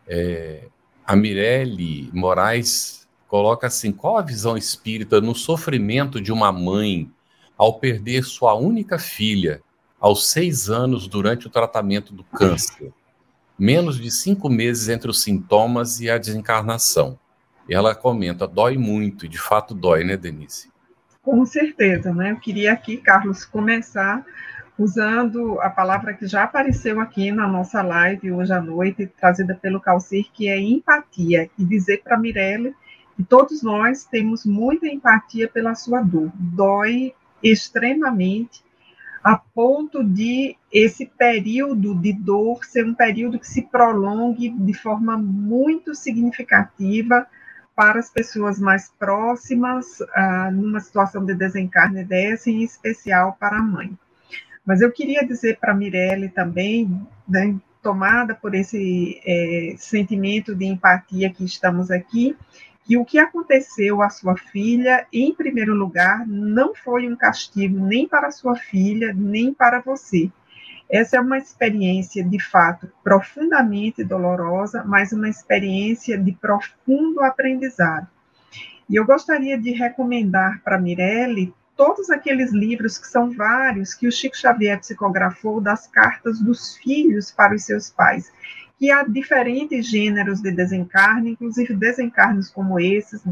é, 0.07 0.67
a 1.05 1.15
Mirelle 1.15 2.09
Moraes 2.13 3.07
coloca 3.27 3.67
assim: 3.67 3.91
qual 3.91 4.17
a 4.17 4.21
visão 4.21 4.55
espírita 4.55 5.19
no 5.19 5.33
sofrimento 5.33 6.21
de 6.21 6.31
uma 6.31 6.51
mãe 6.51 7.11
ao 7.57 7.79
perder 7.79 8.23
sua 8.23 8.53
única 8.53 8.97
filha 8.99 9.61
aos 9.99 10.29
seis 10.29 10.69
anos 10.69 11.07
durante 11.07 11.47
o 11.47 11.49
tratamento 11.49 12.13
do 12.13 12.23
câncer? 12.23 12.93
menos 13.57 13.99
de 13.99 14.11
cinco 14.11 14.49
meses 14.49 14.89
entre 14.89 15.09
os 15.09 15.23
sintomas 15.23 15.99
e 15.99 16.09
a 16.09 16.17
desencarnação. 16.17 17.17
E 17.67 17.73
ela 17.73 17.95
comenta, 17.95 18.47
dói 18.47 18.77
muito, 18.77 19.25
e 19.25 19.29
de 19.29 19.39
fato 19.39 19.73
dói, 19.73 20.03
né, 20.03 20.15
Denise? 20.15 20.69
Com 21.21 21.43
certeza, 21.45 22.13
né? 22.13 22.31
Eu 22.31 22.39
queria 22.39 22.73
aqui, 22.73 22.97
Carlos, 22.97 23.43
começar 23.45 24.23
usando 24.77 25.59
a 25.61 25.69
palavra 25.69 26.13
que 26.13 26.27
já 26.27 26.43
apareceu 26.43 26.99
aqui 26.99 27.31
na 27.31 27.47
nossa 27.47 27.81
live 27.81 28.31
hoje 28.31 28.53
à 28.53 28.61
noite, 28.61 29.07
trazida 29.07 29.55
pelo 29.55 29.79
Calcir, 29.79 30.25
que 30.33 30.47
é 30.47 30.59
empatia, 30.59 31.49
e 31.57 31.65
dizer 31.65 32.03
para 32.03 32.19
Mirelle 32.19 32.75
que 33.15 33.23
todos 33.23 33.63
nós 33.63 34.03
temos 34.03 34.45
muita 34.45 34.85
empatia 34.85 35.47
pela 35.47 35.73
sua 35.73 36.01
dor. 36.01 36.29
Dói 36.35 37.15
extremamente, 37.51 38.63
a 39.23 39.37
ponto 39.37 40.03
de 40.03 40.55
esse 40.71 41.05
período 41.05 41.95
de 41.95 42.13
dor 42.13 42.63
ser 42.65 42.85
um 42.85 42.93
período 42.93 43.39
que 43.39 43.47
se 43.47 43.63
prolongue 43.63 44.49
de 44.49 44.73
forma 44.73 45.17
muito 45.17 45.95
significativa 45.95 47.25
para 47.75 47.99
as 47.99 48.09
pessoas 48.09 48.59
mais 48.59 48.91
próximas, 48.97 50.01
ah, 50.15 50.49
numa 50.51 50.79
situação 50.79 51.25
de 51.25 51.33
desencarne 51.33 52.03
dessa, 52.03 52.49
em 52.49 52.63
especial 52.63 53.35
para 53.39 53.57
a 53.57 53.63
mãe. 53.63 53.97
Mas 54.65 54.81
eu 54.81 54.91
queria 54.91 55.25
dizer 55.25 55.57
para 55.59 55.73
a 55.73 55.75
Mirelle 55.75 56.29
também, 56.29 56.89
né, 57.27 57.55
tomada 57.81 58.33
por 58.33 58.55
esse 58.55 59.21
é, 59.25 59.75
sentimento 59.77 60.55
de 60.55 60.65
empatia 60.65 61.29
que 61.29 61.45
estamos 61.45 61.91
aqui, 61.91 62.35
que 62.85 62.97
o 62.97 63.03
que 63.03 63.17
aconteceu 63.17 64.01
à 64.03 64.09
sua 64.09 64.37
filha, 64.37 65.07
em 65.11 65.33
primeiro 65.33 65.73
lugar, 65.73 66.25
não 66.27 66.75
foi 66.75 67.09
um 67.11 67.15
castigo 67.15 67.79
nem 67.79 68.07
para 68.07 68.29
sua 68.29 68.55
filha, 68.55 69.11
nem 69.11 69.51
para 69.51 69.81
você. 69.81 70.31
Essa 70.87 71.17
é 71.17 71.19
uma 71.19 71.39
experiência, 71.39 72.23
de 72.23 72.39
fato, 72.39 72.87
profundamente 73.03 74.03
dolorosa, 74.03 74.83
mas 74.85 75.11
uma 75.11 75.27
experiência 75.27 76.15
de 76.15 76.31
profundo 76.31 77.23
aprendizado. 77.23 78.07
E 78.87 78.95
eu 78.95 79.03
gostaria 79.03 79.57
de 79.57 79.71
recomendar 79.71 80.61
para 80.63 80.79
Mirelle 80.79 81.51
todos 81.75 82.11
aqueles 82.11 82.53
livros, 82.53 82.99
que 82.99 83.07
são 83.07 83.31
vários, 83.31 83.95
que 83.95 84.07
o 84.07 84.11
Chico 84.11 84.37
Xavier 84.37 84.79
psicografou 84.79 85.59
das 85.59 85.87
cartas 85.87 86.39
dos 86.39 86.77
filhos 86.77 87.31
para 87.31 87.55
os 87.55 87.63
seus 87.63 87.89
pais 87.89 88.31
que 88.77 88.91
há 88.91 89.03
diferentes 89.03 89.89
gêneros 89.89 90.41
de 90.41 90.51
desencarne, 90.51 91.31
inclusive 91.31 91.73
desencarnes 91.73 92.49
como 92.49 92.79
esses, 92.79 93.23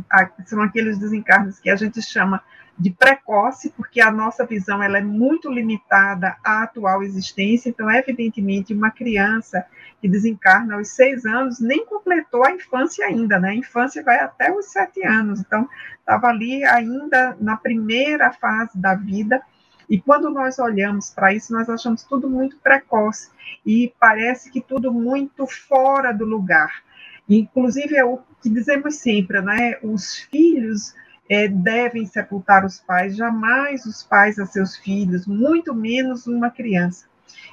são 0.46 0.62
aqueles 0.62 0.98
desencarnes 0.98 1.60
que 1.60 1.70
a 1.70 1.76
gente 1.76 2.02
chama 2.02 2.42
de 2.78 2.90
precoce, 2.90 3.72
porque 3.76 4.02
a 4.02 4.12
nossa 4.12 4.46
visão 4.46 4.82
ela 4.82 4.98
é 4.98 5.04
muito 5.04 5.52
limitada 5.52 6.36
à 6.44 6.64
atual 6.64 7.04
existência, 7.04 7.70
então, 7.70 7.90
evidentemente, 7.92 8.74
uma 8.74 8.90
criança 8.90 9.64
que 10.02 10.10
desencarna 10.10 10.76
aos 10.76 10.90
seis 10.90 11.26
anos 11.26 11.60
nem 11.60 11.86
completou 11.86 12.44
a 12.44 12.52
infância 12.52 13.06
ainda, 13.06 13.40
né? 13.40 13.50
A 13.50 13.56
infância 13.56 14.04
vai 14.04 14.20
até 14.20 14.52
os 14.52 14.72
sete 14.72 15.06
anos, 15.06 15.40
então, 15.40 15.70
estava 16.00 16.28
ali 16.28 16.64
ainda 16.66 17.38
na 17.40 17.56
primeira 17.56 18.32
fase 18.32 18.78
da 18.78 18.96
vida, 18.96 19.42
e 19.90 20.00
quando 20.00 20.30
nós 20.30 20.60
olhamos 20.60 21.10
para 21.10 21.34
isso, 21.34 21.54
nós 21.54 21.70
achamos 21.70 22.04
tudo 22.04 22.30
muito 22.30 22.58
precoce 22.58 23.30
e 23.66 23.94
parece 24.00 24.50
que 24.50 24.62
tudo 24.62 24.92
muito 24.92 25.46
fora 25.48 26.12
do 26.12 26.26
lugar. 26.26 26.84
Inclusive, 27.28 27.96
é 27.96 28.04
o 28.04 28.20
que 28.42 28.50
dizemos 28.50 28.96
sempre, 28.96 29.42
né? 29.42 29.78
Os 29.82 30.18
filhos 30.18 30.94
é, 31.30 31.48
devem 31.48 32.06
sepultar 32.06 32.66
os 32.66 32.80
pais, 32.80 33.16
jamais 33.16 33.86
os 33.86 34.04
pais 34.04 34.38
a 34.40 34.46
seus 34.46 34.76
filhos, 34.76 35.26
muito 35.26 35.74
menos 35.74 36.28
uma 36.28 36.50
criança. 36.50 37.08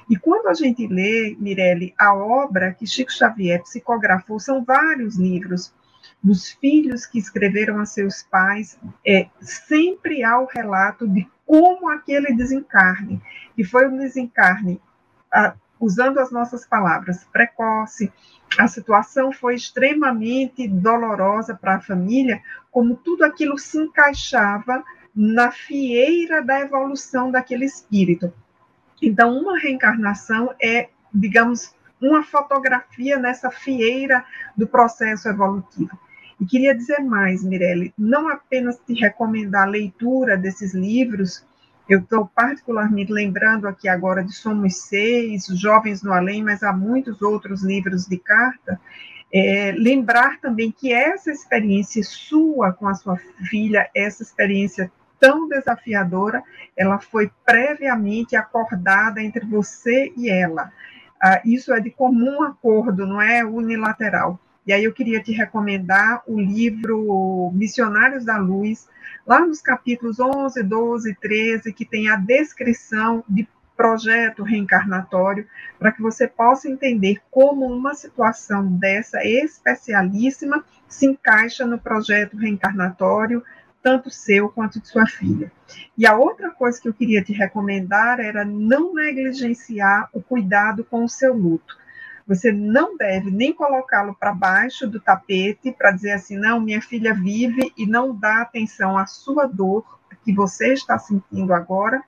E 0.09 0.17
quando 0.17 0.47
a 0.47 0.53
gente 0.53 0.87
lê, 0.87 1.35
Mirelle, 1.39 1.93
a 1.97 2.13
obra 2.13 2.73
que 2.73 2.85
Chico 2.85 3.11
Xavier 3.11 3.61
psicografou, 3.63 4.39
são 4.39 4.63
vários 4.63 5.17
livros, 5.17 5.73
dos 6.23 6.49
filhos 6.49 7.05
que 7.05 7.17
escreveram 7.17 7.79
a 7.79 7.85
seus 7.85 8.21
pais, 8.21 8.77
é, 9.05 9.27
sempre 9.41 10.23
há 10.23 10.39
o 10.39 10.45
relato 10.45 11.07
de 11.07 11.27
como 11.51 11.89
aquele 11.89 12.33
desencarne, 12.33 13.21
que 13.53 13.65
foi 13.65 13.85
um 13.85 13.97
desencarne, 13.97 14.81
ah, 15.29 15.53
usando 15.81 16.17
as 16.17 16.31
nossas 16.31 16.65
palavras, 16.65 17.25
precoce, 17.25 18.09
a 18.57 18.69
situação 18.69 19.33
foi 19.33 19.55
extremamente 19.55 20.65
dolorosa 20.65 21.53
para 21.53 21.75
a 21.75 21.81
família, 21.81 22.41
como 22.71 22.95
tudo 22.95 23.25
aquilo 23.25 23.57
se 23.57 23.77
encaixava 23.77 24.81
na 25.13 25.51
fieira 25.51 26.41
da 26.41 26.61
evolução 26.61 27.29
daquele 27.29 27.65
espírito. 27.65 28.33
Então, 29.01 29.37
uma 29.37 29.59
reencarnação 29.59 30.55
é, 30.63 30.87
digamos, 31.13 31.75
uma 31.99 32.23
fotografia 32.23 33.19
nessa 33.19 33.51
fieira 33.51 34.23
do 34.55 34.65
processo 34.65 35.27
evolutivo. 35.27 35.99
E 36.41 36.45
queria 36.47 36.73
dizer 36.73 37.01
mais, 37.01 37.43
Mirelle, 37.43 37.93
não 37.95 38.27
apenas 38.27 38.79
te 38.79 38.95
recomendar 38.95 39.67
a 39.67 39.69
leitura 39.69 40.35
desses 40.35 40.73
livros, 40.73 41.45
eu 41.87 41.99
estou 41.99 42.25
particularmente 42.25 43.13
lembrando 43.13 43.67
aqui 43.67 43.87
agora 43.87 44.23
de 44.23 44.33
Somos 44.33 44.75
Seis, 44.77 45.45
Jovens 45.45 46.01
no 46.01 46.11
Além, 46.11 46.43
mas 46.43 46.63
há 46.63 46.73
muitos 46.73 47.21
outros 47.21 47.61
livros 47.61 48.07
de 48.07 48.17
carta. 48.17 48.81
É, 49.31 49.71
lembrar 49.77 50.39
também 50.39 50.71
que 50.71 50.91
essa 50.91 51.31
experiência 51.31 52.03
sua 52.03 52.73
com 52.73 52.87
a 52.87 52.95
sua 52.95 53.17
filha, 53.47 53.87
essa 53.95 54.23
experiência 54.23 54.91
tão 55.19 55.47
desafiadora, 55.47 56.41
ela 56.75 56.97
foi 56.97 57.31
previamente 57.45 58.35
acordada 58.35 59.21
entre 59.21 59.45
você 59.45 60.11
e 60.17 60.27
ela. 60.27 60.71
Ah, 61.21 61.39
isso 61.45 61.71
é 61.71 61.79
de 61.79 61.91
comum 61.91 62.41
acordo, 62.41 63.05
não 63.05 63.21
é 63.21 63.45
unilateral. 63.45 64.39
E 64.71 64.73
aí 64.73 64.85
eu 64.85 64.93
queria 64.93 65.21
te 65.21 65.33
recomendar 65.33 66.23
o 66.25 66.39
livro 66.39 67.51
Missionários 67.53 68.23
da 68.23 68.37
Luz, 68.37 68.87
lá 69.27 69.45
nos 69.45 69.61
capítulos 69.61 70.17
11, 70.17 70.63
12, 70.63 71.13
13, 71.15 71.73
que 71.73 71.83
tem 71.83 72.09
a 72.09 72.15
descrição 72.15 73.21
de 73.27 73.45
projeto 73.75 74.43
reencarnatório, 74.43 75.45
para 75.77 75.91
que 75.91 76.01
você 76.01 76.25
possa 76.25 76.69
entender 76.69 77.21
como 77.29 77.65
uma 77.65 77.93
situação 77.93 78.65
dessa 78.65 79.21
especialíssima 79.25 80.63
se 80.87 81.05
encaixa 81.05 81.65
no 81.65 81.77
projeto 81.77 82.37
reencarnatório, 82.37 83.43
tanto 83.83 84.09
seu 84.09 84.47
quanto 84.47 84.79
de 84.79 84.87
sua 84.87 85.05
filha. 85.05 85.51
E 85.97 86.07
a 86.07 86.15
outra 86.15 86.49
coisa 86.49 86.81
que 86.81 86.87
eu 86.87 86.93
queria 86.93 87.21
te 87.21 87.33
recomendar 87.33 88.21
era 88.21 88.45
não 88.45 88.93
negligenciar 88.93 90.07
o 90.13 90.21
cuidado 90.21 90.85
com 90.85 91.03
o 91.03 91.09
seu 91.09 91.33
luto. 91.33 91.80
Você 92.31 92.49
não 92.49 92.95
deve 92.95 93.29
nem 93.29 93.51
colocá-lo 93.51 94.15
para 94.15 94.33
baixo 94.33 94.87
do 94.87 95.01
tapete 95.01 95.69
para 95.69 95.91
dizer 95.91 96.11
assim, 96.11 96.37
não, 96.37 96.61
minha 96.61 96.81
filha 96.81 97.13
vive 97.13 97.73
e 97.77 97.85
não 97.85 98.15
dá 98.15 98.41
atenção 98.41 98.97
à 98.97 99.05
sua 99.05 99.45
dor 99.45 99.83
que 100.23 100.31
você 100.31 100.71
está 100.71 100.97
sentindo 100.97 101.53
agora. 101.53 102.01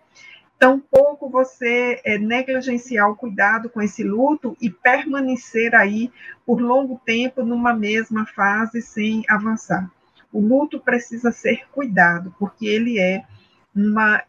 Tampouco 0.57 1.29
você 1.29 1.99
é, 2.05 2.17
negligenciar 2.17 3.09
o 3.09 3.17
cuidado 3.17 3.69
com 3.69 3.81
esse 3.81 4.01
luto 4.01 4.55
e 4.61 4.69
permanecer 4.69 5.75
aí 5.75 6.09
por 6.45 6.61
longo 6.61 7.01
tempo 7.05 7.43
numa 7.43 7.73
mesma 7.73 8.25
fase 8.25 8.81
sem 8.81 9.25
avançar. 9.27 9.91
O 10.31 10.39
luto 10.39 10.79
precisa 10.79 11.33
ser 11.33 11.67
cuidado, 11.69 12.33
porque 12.39 12.65
ele 12.65 12.97
é 12.97 13.25
uma 13.75 14.23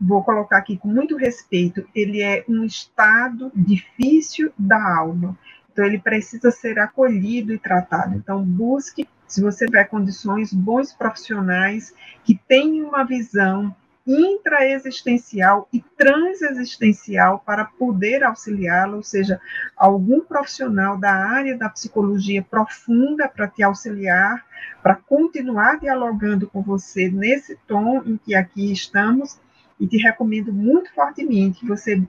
vou 0.00 0.22
colocar 0.22 0.58
aqui 0.58 0.76
com 0.76 0.88
muito 0.88 1.16
respeito, 1.16 1.86
ele 1.94 2.20
é 2.20 2.44
um 2.48 2.64
estado 2.64 3.50
difícil 3.54 4.52
da 4.58 4.96
alma. 4.96 5.38
Então, 5.72 5.84
ele 5.84 5.98
precisa 5.98 6.50
ser 6.50 6.78
acolhido 6.78 7.52
e 7.52 7.58
tratado. 7.58 8.14
Então, 8.16 8.44
busque, 8.44 9.08
se 9.26 9.40
você 9.40 9.66
tiver 9.66 9.84
condições, 9.84 10.52
bons 10.52 10.92
profissionais 10.92 11.92
que 12.22 12.38
tenham 12.46 12.88
uma 12.88 13.04
visão 13.04 13.74
intraexistencial 14.06 15.66
e 15.72 15.80
transexistencial 15.96 17.42
para 17.44 17.64
poder 17.64 18.22
auxiliá-lo, 18.22 18.96
ou 18.96 19.02
seja, 19.02 19.40
algum 19.76 20.20
profissional 20.20 20.98
da 20.98 21.12
área 21.12 21.56
da 21.56 21.70
psicologia 21.70 22.42
profunda 22.42 23.26
para 23.26 23.48
te 23.48 23.62
auxiliar, 23.62 24.44
para 24.82 24.94
continuar 24.94 25.80
dialogando 25.80 26.46
com 26.48 26.62
você 26.62 27.08
nesse 27.08 27.56
tom 27.66 28.02
em 28.04 28.18
que 28.18 28.34
aqui 28.34 28.70
estamos, 28.70 29.40
e 29.78 29.86
te 29.86 29.96
recomendo 29.96 30.52
muito 30.52 30.92
fortemente 30.94 31.60
que 31.60 31.66
você 31.66 32.02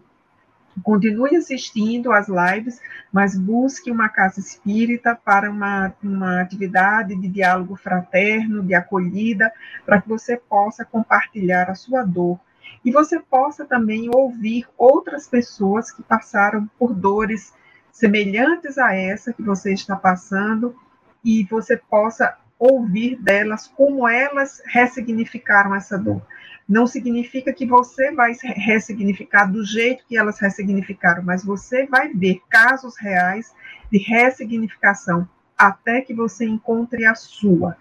continue 0.84 1.36
assistindo 1.36 2.12
às 2.12 2.28
lives, 2.28 2.82
mas 3.12 3.38
busque 3.38 3.90
uma 3.90 4.10
casa 4.10 4.40
espírita 4.40 5.16
para 5.16 5.50
uma, 5.50 5.94
uma 6.04 6.42
atividade 6.42 7.16
de 7.16 7.28
diálogo 7.28 7.76
fraterno, 7.76 8.64
de 8.64 8.74
acolhida, 8.74 9.52
para 9.86 10.02
que 10.02 10.10
você 10.10 10.38
possa 10.38 10.84
compartilhar 10.84 11.70
a 11.70 11.76
sua 11.76 12.04
dor. 12.04 12.40
E 12.84 12.92
você 12.92 13.20
possa 13.20 13.66
também 13.66 14.10
ouvir 14.14 14.68
outras 14.78 15.28
pessoas 15.28 15.92
que 15.92 16.04
passaram 16.04 16.70
por 16.78 16.94
dores 16.94 17.54
semelhantes 17.92 18.78
a 18.78 18.94
essa 18.94 19.32
que 19.32 19.42
você 19.42 19.74
está 19.74 19.96
passando, 19.96 20.76
e 21.24 21.44
você 21.46 21.78
possa 21.78 22.38
ouvir 22.60 23.16
delas 23.16 23.68
como 23.68 24.08
elas 24.08 24.62
ressignificaram 24.66 25.74
essa 25.74 25.98
dor 25.98 26.22
não 26.68 26.88
significa 26.88 27.54
que 27.54 27.66
você 27.66 28.12
vai 28.12 28.34
ressignificar 28.56 29.46
do 29.46 29.64
jeito 29.64 30.06
que 30.08 30.18
elas 30.18 30.40
ressignificaram, 30.40 31.24
mas 31.24 31.46
você 31.46 31.86
vai 31.86 32.12
ver 32.12 32.42
casos 32.50 32.98
reais 33.00 33.54
de 33.92 34.00
ressignificação 34.00 35.28
até 35.58 36.02
que 36.02 36.14
você 36.14 36.46
encontre 36.46 37.06
a 37.06 37.14
sua. 37.14 37.78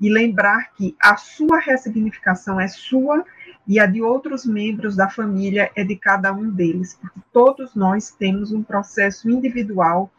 E 0.00 0.10
lembrar 0.10 0.72
que 0.72 0.96
a 1.00 1.16
sua 1.16 1.60
ressignificação 1.60 2.60
é 2.60 2.66
sua 2.66 3.24
e 3.66 3.78
a 3.78 3.86
de 3.86 4.02
outros 4.02 4.44
membros 4.44 4.96
da 4.96 5.08
família 5.08 5.70
é 5.76 5.84
de 5.84 5.96
cada 5.96 6.32
um 6.32 6.50
deles, 6.50 6.98
porque 7.00 7.20
todos 7.32 7.74
nós 7.74 8.10
temos 8.10 8.52
um 8.52 8.62
processo 8.62 9.30
individual 9.30 10.10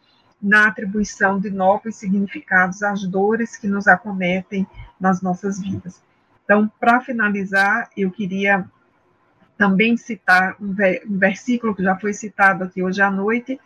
na 0.42 0.68
atribuição 0.68 1.38
de 1.38 1.50
novos 1.50 1.96
significados 1.96 2.82
às 2.82 3.06
dores 3.06 3.56
que 3.56 3.68
nos 3.68 3.86
acometem 3.86 4.66
nas 4.98 5.20
nossas 5.20 5.60
vidas. 5.60 6.02
Então, 6.46 6.70
para 6.78 7.00
finalizar, 7.00 7.90
eu 7.96 8.08
queria 8.08 8.64
também 9.58 9.96
citar 9.96 10.54
um, 10.60 10.72
versículo 11.18 11.74
que 11.74 11.82
já 11.82 11.96
foi 11.96 12.12
citado 12.12 12.62
aqui 12.62 12.80
hoje 12.80 13.02
à 13.02 13.10
noite, 13.10 13.60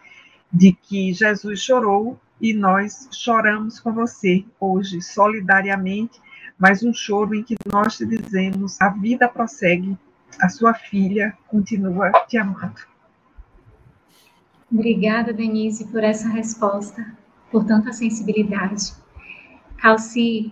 de 0.51 0.73
que 0.73 1.13
Jesus 1.13 1.61
chorou 1.61 2.19
e 2.41 2.55
nós 2.55 3.07
choramos 3.13 3.79
com 3.79 3.93
você 3.93 4.47
hoje, 4.59 5.03
solidariamente, 5.03 6.19
mas 6.59 6.83
um 6.83 6.93
choro 6.93 7.35
em 7.35 7.43
que 7.43 7.55
nós 7.71 7.99
te 7.99 8.07
dizemos: 8.07 8.81
a 8.81 8.89
vida 8.89 9.29
prossegue, 9.29 9.97
a 10.41 10.49
sua 10.49 10.73
filha 10.73 11.37
continua 11.49 12.11
te 12.27 12.39
amando. 12.39 12.81
Obrigada, 14.73 15.35
Denise, 15.35 15.87
por 15.89 16.03
essa 16.03 16.29
resposta, 16.31 17.15
por 17.51 17.67
tanta 17.67 17.93
sensibilidade. 17.93 18.95
Calci, 19.77 20.51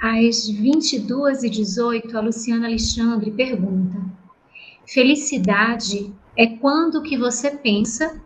às 0.00 0.50
22h18, 0.50 2.14
a 2.14 2.20
Luciana 2.20 2.66
Alexandre 2.66 3.30
pergunta: 3.30 4.00
Felicidade 4.86 6.12
é 6.36 6.46
quando 6.46 6.96
o 6.96 7.02
que 7.02 7.18
você 7.18 7.50
pensa, 7.50 8.20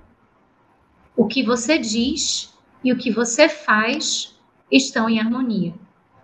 o 1.16 1.26
que 1.26 1.42
você 1.42 1.76
diz 1.78 2.54
e 2.82 2.92
o 2.92 2.96
que 2.96 3.10
você 3.10 3.48
faz 3.48 4.38
estão 4.70 5.10
em 5.10 5.18
harmonia. 5.18 5.74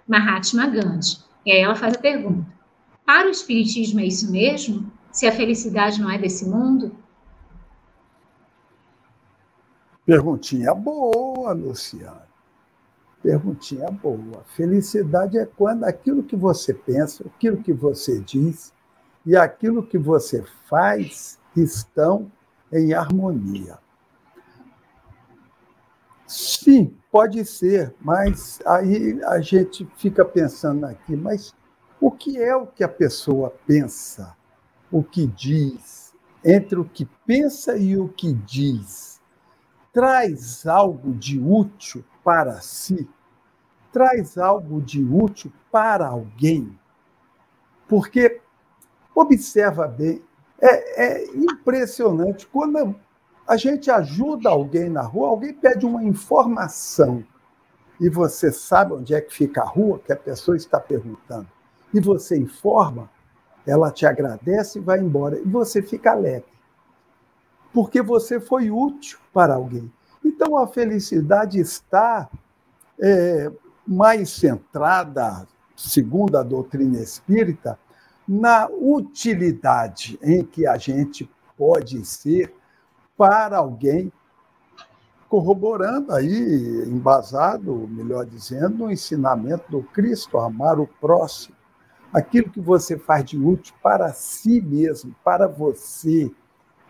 Mahatma 0.06 0.66
Gandhi. 0.66 1.18
E 1.44 1.52
aí 1.52 1.60
ela 1.60 1.74
faz 1.74 1.94
a 1.94 2.00
pergunta: 2.00 2.46
Para 3.04 3.26
o 3.26 3.30
Espiritismo 3.30 4.00
é 4.00 4.06
isso 4.06 4.30
mesmo? 4.30 4.90
Se 5.10 5.26
a 5.26 5.32
felicidade 5.32 6.00
não 6.00 6.10
é 6.10 6.16
desse 6.16 6.48
mundo? 6.48 6.94
Perguntinha 10.06 10.74
boa, 10.74 11.52
Luciana. 11.52 12.29
Perguntinha 13.22 13.90
boa. 13.90 14.44
Felicidade 14.56 15.38
é 15.38 15.44
quando 15.44 15.84
aquilo 15.84 16.22
que 16.22 16.36
você 16.36 16.72
pensa, 16.72 17.24
aquilo 17.26 17.62
que 17.62 17.72
você 17.72 18.18
diz 18.20 18.72
e 19.26 19.36
aquilo 19.36 19.82
que 19.82 19.98
você 19.98 20.42
faz 20.68 21.38
estão 21.54 22.30
em 22.72 22.94
harmonia. 22.94 23.78
Sim, 26.26 26.96
pode 27.10 27.44
ser, 27.44 27.94
mas 28.00 28.60
aí 28.64 29.20
a 29.24 29.40
gente 29.40 29.86
fica 29.96 30.24
pensando 30.24 30.86
aqui, 30.86 31.16
mas 31.16 31.52
o 32.00 32.10
que 32.10 32.38
é 32.38 32.54
o 32.54 32.66
que 32.66 32.84
a 32.84 32.88
pessoa 32.88 33.52
pensa, 33.66 34.36
o 34.90 35.02
que 35.02 35.26
diz, 35.26 36.14
entre 36.44 36.78
o 36.78 36.84
que 36.84 37.04
pensa 37.26 37.76
e 37.76 37.98
o 37.98 38.08
que 38.08 38.32
diz, 38.32 39.20
traz 39.92 40.66
algo 40.66 41.12
de 41.12 41.38
útil 41.38 42.04
para 42.22 42.60
si, 42.60 43.08
traz 43.92 44.38
algo 44.38 44.80
de 44.80 45.02
útil 45.02 45.52
para 45.70 46.06
alguém. 46.06 46.78
Porque, 47.88 48.40
observa 49.14 49.86
bem, 49.86 50.22
é, 50.60 51.04
é 51.04 51.36
impressionante 51.36 52.46
quando 52.46 52.94
a 53.46 53.56
gente 53.56 53.90
ajuda 53.90 54.48
alguém 54.48 54.88
na 54.88 55.02
rua, 55.02 55.28
alguém 55.28 55.52
pede 55.52 55.84
uma 55.84 56.04
informação 56.04 57.24
e 58.00 58.08
você 58.08 58.50
sabe 58.50 58.94
onde 58.94 59.14
é 59.14 59.20
que 59.20 59.32
fica 59.32 59.60
a 59.60 59.66
rua, 59.66 59.98
que 59.98 60.12
a 60.12 60.16
pessoa 60.16 60.56
está 60.56 60.80
perguntando, 60.80 61.46
e 61.92 62.00
você 62.00 62.36
informa, 62.38 63.10
ela 63.66 63.90
te 63.90 64.06
agradece 64.06 64.78
e 64.78 64.82
vai 64.82 64.98
embora, 64.98 65.38
e 65.38 65.44
você 65.44 65.82
fica 65.82 66.12
alegre. 66.12 66.48
Porque 67.72 68.00
você 68.00 68.40
foi 68.40 68.70
útil 68.70 69.18
para 69.32 69.54
alguém. 69.54 69.92
Então 70.24 70.56
a 70.56 70.66
felicidade 70.66 71.58
está 71.58 72.28
é, 73.00 73.50
mais 73.86 74.30
centrada, 74.30 75.46
segundo 75.74 76.36
a 76.36 76.42
doutrina 76.42 76.98
espírita, 76.98 77.78
na 78.28 78.68
utilidade 78.68 80.18
em 80.22 80.44
que 80.44 80.66
a 80.66 80.76
gente 80.76 81.28
pode 81.56 82.04
ser 82.04 82.54
para 83.16 83.58
alguém, 83.58 84.12
corroborando 85.28 86.12
aí, 86.12 86.84
embasado, 86.86 87.88
melhor 87.88 88.24
dizendo, 88.26 88.78
no 88.78 88.90
ensinamento 88.90 89.70
do 89.70 89.82
Cristo, 89.82 90.38
amar 90.38 90.78
o 90.78 90.86
próximo. 90.86 91.56
Aquilo 92.12 92.50
que 92.50 92.60
você 92.60 92.98
faz 92.98 93.24
de 93.24 93.38
útil 93.38 93.74
para 93.82 94.12
si 94.12 94.60
mesmo, 94.60 95.14
para 95.24 95.46
você. 95.46 96.30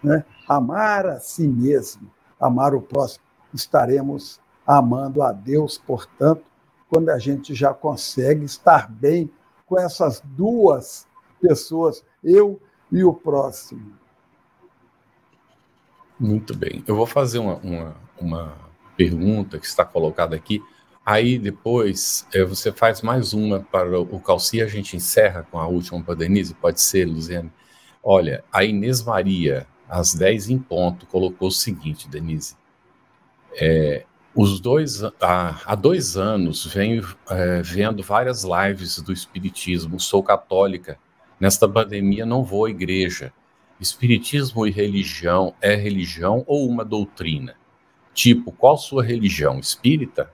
Né? 0.02 0.24
Amar 0.48 1.06
a 1.06 1.20
si 1.20 1.46
mesmo 1.46 2.10
amar 2.40 2.74
o 2.74 2.80
próximo, 2.80 3.24
estaremos 3.52 4.40
amando 4.66 5.22
a 5.22 5.32
Deus, 5.32 5.78
portanto, 5.78 6.44
quando 6.88 7.10
a 7.10 7.18
gente 7.18 7.54
já 7.54 7.72
consegue 7.72 8.44
estar 8.44 8.90
bem 8.90 9.30
com 9.66 9.78
essas 9.78 10.20
duas 10.24 11.06
pessoas, 11.40 12.04
eu 12.22 12.60
e 12.90 13.04
o 13.04 13.12
próximo. 13.12 13.92
Muito 16.18 16.56
bem. 16.56 16.84
Eu 16.86 16.96
vou 16.96 17.06
fazer 17.06 17.38
uma, 17.38 17.56
uma, 17.56 17.96
uma 18.20 18.56
pergunta 18.96 19.58
que 19.58 19.66
está 19.66 19.84
colocada 19.84 20.36
aqui. 20.36 20.62
Aí 21.06 21.38
depois 21.38 22.26
é, 22.34 22.44
você 22.44 22.70
faz 22.70 23.00
mais 23.00 23.32
uma 23.32 23.60
para 23.60 23.98
o 23.98 24.20
Calci 24.20 24.60
a 24.60 24.66
gente 24.66 24.96
encerra 24.96 25.46
com 25.50 25.58
a 25.58 25.66
última 25.66 26.02
para 26.02 26.14
a 26.14 26.16
Denise. 26.16 26.52
Pode 26.54 26.80
ser, 26.80 27.06
Luziane? 27.06 27.50
Olha, 28.02 28.44
a 28.52 28.64
Inês 28.64 29.02
Maria 29.02 29.66
às 29.90 30.14
10 30.14 30.50
em 30.50 30.58
ponto, 30.58 31.04
colocou 31.06 31.48
o 31.48 31.52
seguinte, 31.52 32.08
Denise. 32.08 32.54
É, 33.60 34.04
os 34.34 34.60
dois, 34.60 35.02
há, 35.20 35.60
há 35.66 35.74
dois 35.74 36.16
anos 36.16 36.64
venho 36.64 37.04
é, 37.28 37.60
vendo 37.60 38.02
várias 38.02 38.44
lives 38.44 39.02
do 39.02 39.12
Espiritismo. 39.12 39.98
Sou 39.98 40.22
católica. 40.22 40.96
Nesta 41.40 41.68
pandemia 41.68 42.24
não 42.24 42.44
vou 42.44 42.66
à 42.66 42.70
igreja. 42.70 43.32
Espiritismo 43.80 44.66
e 44.66 44.70
religião 44.70 45.54
é 45.60 45.74
religião 45.74 46.44
ou 46.46 46.68
uma 46.68 46.84
doutrina? 46.84 47.56
Tipo, 48.14 48.52
qual 48.52 48.78
sua 48.78 49.02
religião? 49.02 49.58
Espírita? 49.58 50.30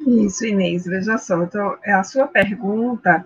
Isso, 0.00 0.46
Inês, 0.46 0.84
veja 0.84 1.18
só. 1.18 1.42
Então, 1.42 1.76
a 1.84 2.02
sua 2.02 2.26
pergunta 2.26 3.24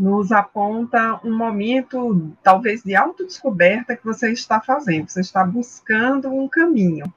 nos 0.00 0.32
aponta 0.32 1.20
um 1.22 1.36
momento, 1.36 2.32
talvez, 2.42 2.82
de 2.82 2.96
autodescoberta 2.96 3.94
que 3.94 4.04
você 4.04 4.32
está 4.32 4.60
fazendo. 4.60 5.08
Você 5.08 5.20
está 5.20 5.44
buscando 5.44 6.32
um 6.32 6.48
caminho. 6.48 7.12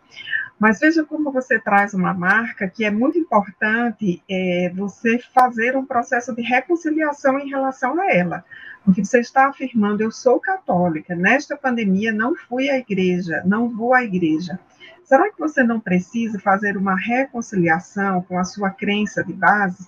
Mas 0.59 0.79
veja 0.79 1.03
como 1.03 1.31
você 1.31 1.57
traz 1.59 1.93
uma 1.93 2.13
marca 2.13 2.67
que 2.67 2.85
é 2.85 2.91
muito 2.91 3.17
importante 3.17 4.21
é, 4.29 4.71
você 4.75 5.17
fazer 5.33 5.75
um 5.75 5.85
processo 5.85 6.35
de 6.35 6.41
reconciliação 6.41 7.39
em 7.39 7.49
relação 7.49 7.99
a 7.99 8.13
ela. 8.13 8.45
Porque 8.83 9.03
você 9.03 9.19
está 9.19 9.47
afirmando, 9.47 10.03
eu 10.03 10.11
sou 10.11 10.39
católica, 10.39 11.15
nesta 11.15 11.55
pandemia 11.55 12.11
não 12.11 12.35
fui 12.35 12.69
à 12.69 12.77
igreja, 12.77 13.41
não 13.45 13.69
vou 13.69 13.93
à 13.93 14.03
igreja. 14.03 14.59
Será 15.05 15.31
que 15.31 15.39
você 15.39 15.63
não 15.63 15.79
precisa 15.79 16.37
fazer 16.39 16.75
uma 16.75 16.95
reconciliação 16.95 18.21
com 18.23 18.37
a 18.37 18.43
sua 18.43 18.69
crença 18.69 19.23
de 19.23 19.33
base? 19.33 19.87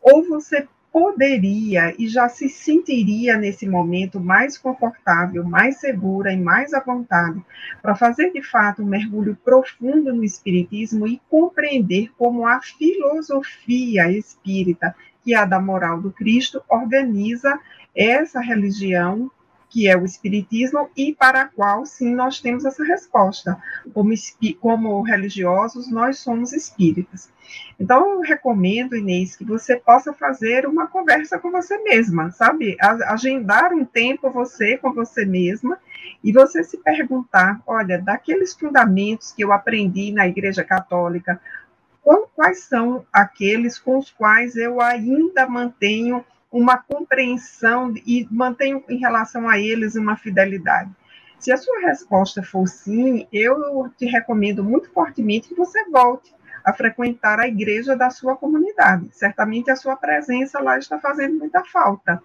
Ou 0.00 0.26
você 0.26 0.66
poderia 0.92 1.94
e 1.98 2.08
já 2.08 2.28
se 2.28 2.48
sentiria 2.48 3.36
nesse 3.36 3.66
momento 3.66 4.18
mais 4.18 4.58
confortável, 4.58 5.44
mais 5.44 5.78
segura 5.78 6.32
e 6.32 6.40
mais 6.40 6.72
à 6.72 6.80
vontade 6.80 7.40
para 7.80 7.94
fazer 7.94 8.32
de 8.32 8.42
fato 8.42 8.82
um 8.82 8.86
mergulho 8.86 9.36
profundo 9.44 10.14
no 10.14 10.24
espiritismo 10.24 11.06
e 11.06 11.20
compreender 11.28 12.10
como 12.18 12.46
a 12.46 12.60
filosofia 12.60 14.10
espírita, 14.10 14.94
que 15.22 15.34
é 15.34 15.38
a 15.38 15.44
da 15.44 15.60
moral 15.60 16.00
do 16.00 16.10
Cristo, 16.10 16.62
organiza 16.68 17.58
essa 17.94 18.40
religião 18.40 19.30
que 19.70 19.88
é 19.88 19.96
o 19.96 20.04
Espiritismo, 20.04 20.90
e 20.96 21.14
para 21.14 21.42
a 21.42 21.44
qual, 21.46 21.86
sim, 21.86 22.14
nós 22.14 22.40
temos 22.40 22.64
essa 22.64 22.84
resposta. 22.84 23.56
Como, 23.94 24.12
como 24.60 25.00
religiosos, 25.02 25.90
nós 25.90 26.18
somos 26.18 26.52
espíritas. 26.52 27.30
Então, 27.78 28.14
eu 28.14 28.20
recomendo, 28.20 28.96
Inês, 28.96 29.36
que 29.36 29.44
você 29.44 29.76
possa 29.76 30.12
fazer 30.12 30.66
uma 30.66 30.86
conversa 30.88 31.38
com 31.38 31.50
você 31.50 31.78
mesma, 31.78 32.30
sabe? 32.32 32.76
Agendar 32.80 33.72
um 33.72 33.84
tempo 33.84 34.30
você 34.30 34.76
com 34.76 34.92
você 34.92 35.24
mesma 35.24 35.78
e 36.22 36.32
você 36.32 36.62
se 36.62 36.76
perguntar: 36.78 37.60
olha, 37.66 37.98
daqueles 37.98 38.52
fundamentos 38.54 39.32
que 39.32 39.42
eu 39.42 39.52
aprendi 39.52 40.12
na 40.12 40.28
Igreja 40.28 40.62
Católica, 40.62 41.40
quais 42.40 42.60
são 42.60 43.04
aqueles 43.12 43.78
com 43.78 43.98
os 43.98 44.10
quais 44.10 44.56
eu 44.56 44.80
ainda 44.80 45.46
mantenho 45.46 46.24
uma 46.50 46.78
compreensão 46.78 47.94
e 48.06 48.26
mantenho 48.30 48.82
em 48.88 48.98
relação 48.98 49.48
a 49.48 49.58
eles 49.58 49.94
uma 49.94 50.16
fidelidade? 50.16 50.90
Se 51.38 51.50
a 51.50 51.56
sua 51.56 51.80
resposta 51.80 52.42
for 52.42 52.66
sim, 52.66 53.26
eu 53.32 53.90
te 53.96 54.04
recomendo 54.04 54.62
muito 54.62 54.90
fortemente 54.90 55.48
que 55.48 55.54
você 55.54 55.88
volte 55.88 56.34
a 56.64 56.72
frequentar 56.72 57.40
a 57.40 57.48
igreja 57.48 57.96
da 57.96 58.10
sua 58.10 58.36
comunidade. 58.36 59.08
Certamente 59.12 59.70
a 59.70 59.76
sua 59.76 59.96
presença 59.96 60.60
lá 60.60 60.78
está 60.78 60.98
fazendo 60.98 61.38
muita 61.38 61.64
falta. 61.64 62.22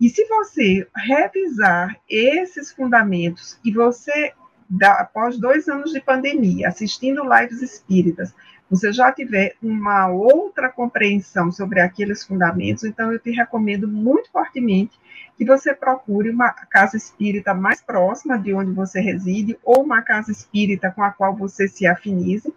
E 0.00 0.08
se 0.08 0.24
você 0.26 0.86
revisar 0.94 1.96
esses 2.08 2.72
fundamentos 2.72 3.58
e 3.64 3.72
você, 3.72 4.32
após 4.80 5.36
dois 5.36 5.68
anos 5.68 5.92
de 5.92 6.00
pandemia, 6.00 6.68
assistindo 6.68 7.24
lives 7.24 7.60
espíritas, 7.60 8.32
você 8.70 8.92
já 8.92 9.10
tiver 9.10 9.54
uma 9.62 10.08
outra 10.08 10.68
compreensão 10.68 11.50
sobre 11.50 11.80
aqueles 11.80 12.24
fundamentos, 12.24 12.84
então 12.84 13.12
eu 13.12 13.18
te 13.18 13.30
recomendo 13.30 13.88
muito 13.88 14.30
fortemente 14.30 14.98
que 15.36 15.44
você 15.44 15.72
procure 15.72 16.30
uma 16.30 16.50
casa 16.50 16.96
espírita 16.96 17.54
mais 17.54 17.80
próxima 17.80 18.36
de 18.36 18.52
onde 18.52 18.72
você 18.72 19.00
reside 19.00 19.56
ou 19.62 19.82
uma 19.82 20.02
casa 20.02 20.32
espírita 20.32 20.90
com 20.90 21.02
a 21.02 21.12
qual 21.12 21.34
você 21.34 21.68
se 21.68 21.86
afinize. 21.86 22.52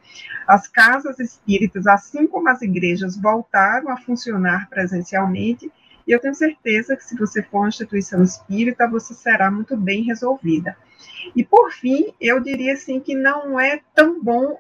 As 0.48 0.68
casas 0.68 1.20
espíritas, 1.20 1.86
assim 1.86 2.28
como 2.28 2.50
as 2.50 2.62
igrejas, 2.62 3.16
voltaram 3.16 3.90
a 3.90 3.98
funcionar 3.98 4.68
presencialmente 4.70 5.72
e 6.08 6.12
eu 6.12 6.20
tenho 6.20 6.34
certeza 6.34 6.96
que 6.98 7.04
se 7.04 7.16
você 7.16 7.44
for 7.44 7.60
uma 7.60 7.70
instituição 7.70 8.24
espírita, 8.24 8.88
você 8.88 9.14
será 9.14 9.52
muito 9.52 9.78
bem 9.78 10.04
resolvida. 10.04 10.76
E 11.36 11.44
por 11.44 11.72
fim, 11.72 12.14
eu 12.20 12.40
diria 12.40 12.74
assim 12.74 13.00
que 13.00 13.16
não 13.16 13.60
é 13.60 13.82
tão 13.96 14.22
bom 14.22 14.60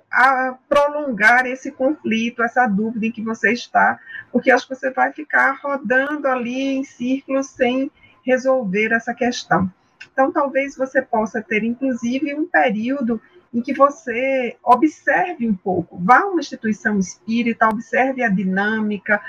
prolongar 0.69 1.45
esse 1.45 1.71
conflito, 1.71 2.43
essa 2.43 2.67
dúvida 2.67 3.07
em 3.07 3.11
que 3.11 3.21
você 3.21 3.51
está, 3.51 3.99
porque 4.31 4.51
acho 4.51 4.67
que 4.67 4.75
você 4.75 4.91
vai 4.91 5.11
ficar 5.11 5.59
rodando 5.61 6.27
ali 6.27 6.75
em 6.75 6.83
círculos 6.83 7.47
sem 7.47 7.91
resolver 8.25 8.93
essa 8.93 9.13
questão. 9.13 9.71
Então, 10.11 10.31
talvez 10.31 10.75
você 10.75 11.01
possa 11.01 11.41
ter, 11.41 11.63
inclusive, 11.63 12.35
um 12.35 12.45
período 12.45 13.21
em 13.53 13.61
que 13.61 13.73
você 13.73 14.55
observe 14.63 15.47
um 15.47 15.53
pouco, 15.53 15.97
vá 15.99 16.19
a 16.19 16.27
uma 16.27 16.39
instituição 16.39 16.97
espírita, 16.97 17.67
observe 17.67 18.23
a 18.23 18.29
dinâmica, 18.29 19.21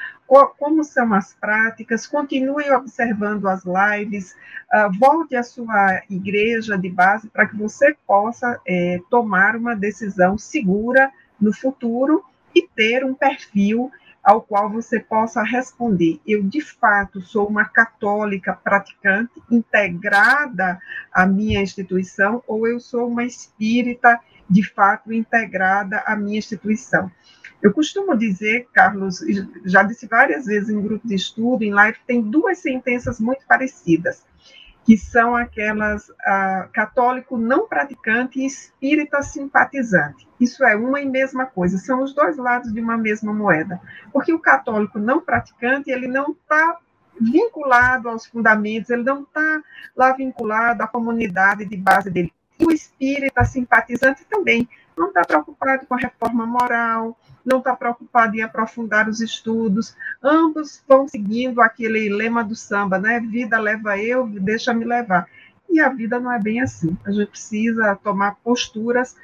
como 0.58 0.82
são 0.84 1.12
as 1.12 1.34
práticas, 1.34 2.06
continue 2.06 2.70
observando 2.70 3.46
as 3.48 3.62
lives, 3.64 4.34
uh, 4.72 4.90
volte 4.98 5.36
à 5.36 5.42
sua 5.42 6.02
igreja 6.08 6.78
de 6.78 6.88
base 6.88 7.28
para 7.28 7.46
que 7.46 7.56
você 7.56 7.94
possa 8.06 8.58
é, 8.66 8.98
tomar 9.10 9.56
uma 9.56 9.74
decisão 9.74 10.38
segura 10.38 11.10
no 11.40 11.52
futuro 11.52 12.24
e 12.54 12.66
ter 12.66 13.04
um 13.04 13.12
perfil 13.12 13.90
ao 14.22 14.40
qual 14.40 14.70
você 14.70 15.00
possa 15.00 15.42
responder: 15.42 16.20
eu 16.26 16.42
de 16.42 16.60
fato 16.60 17.20
sou 17.20 17.48
uma 17.48 17.64
católica 17.64 18.52
praticante 18.52 19.42
integrada 19.50 20.78
à 21.12 21.26
minha 21.26 21.60
instituição 21.60 22.42
ou 22.46 22.66
eu 22.66 22.78
sou 22.78 23.08
uma 23.08 23.24
espírita 23.24 24.20
de 24.48 24.62
fato 24.62 25.12
integrada 25.12 25.98
à 26.06 26.14
minha 26.14 26.38
instituição. 26.38 27.10
Eu 27.60 27.72
costumo 27.72 28.16
dizer, 28.16 28.68
Carlos, 28.72 29.20
já 29.64 29.84
disse 29.84 30.06
várias 30.06 30.46
vezes 30.46 30.68
em 30.68 30.82
grupo 30.82 31.06
de 31.06 31.14
estudo, 31.14 31.62
em 31.62 31.72
live, 31.72 31.96
tem 32.06 32.20
duas 32.20 32.58
sentenças 32.58 33.20
muito 33.20 33.46
parecidas 33.46 34.24
que 34.84 34.96
são 34.96 35.36
aquelas 35.36 36.10
ah, 36.24 36.68
católico 36.72 37.36
não 37.36 37.68
praticante 37.68 38.40
e 38.40 38.46
espírita 38.46 39.22
simpatizante. 39.22 40.28
Isso 40.40 40.64
é 40.64 40.74
uma 40.74 41.00
e 41.00 41.08
mesma 41.08 41.46
coisa, 41.46 41.78
são 41.78 42.02
os 42.02 42.14
dois 42.14 42.36
lados 42.36 42.72
de 42.72 42.80
uma 42.80 42.96
mesma 42.96 43.32
moeda. 43.32 43.80
Porque 44.12 44.32
o 44.32 44.40
católico 44.40 44.98
não 44.98 45.20
praticante, 45.20 45.90
ele 45.90 46.08
não 46.08 46.32
está 46.32 46.78
vinculado 47.20 48.08
aos 48.08 48.26
fundamentos, 48.26 48.90
ele 48.90 49.04
não 49.04 49.22
está 49.22 49.62
lá 49.96 50.12
vinculado 50.12 50.82
à 50.82 50.88
comunidade 50.88 51.64
de 51.64 51.76
base 51.76 52.10
dele. 52.10 52.32
E 52.58 52.64
o 52.64 52.72
espírita 52.72 53.44
simpatizante 53.44 54.24
também 54.24 54.68
não 54.96 55.08
está 55.08 55.22
preocupado 55.24 55.86
com 55.86 55.94
a 55.94 55.98
reforma 55.98 56.46
moral, 56.46 57.18
não 57.44 57.58
está 57.58 57.74
preocupado 57.74 58.36
em 58.36 58.42
aprofundar 58.42 59.08
os 59.08 59.20
estudos. 59.20 59.96
Ambos 60.22 60.82
vão 60.86 61.08
seguindo 61.08 61.60
aquele 61.60 62.08
lema 62.08 62.44
do 62.44 62.54
samba, 62.54 62.98
né? 62.98 63.20
Vida 63.20 63.58
leva 63.58 63.98
eu, 63.98 64.26
deixa-me 64.26 64.84
levar. 64.84 65.26
E 65.68 65.80
a 65.80 65.88
vida 65.88 66.20
não 66.20 66.30
é 66.30 66.38
bem 66.38 66.60
assim. 66.60 66.96
A 67.04 67.10
gente 67.10 67.30
precisa 67.30 67.96
tomar 67.96 68.36
posturas. 68.44 69.16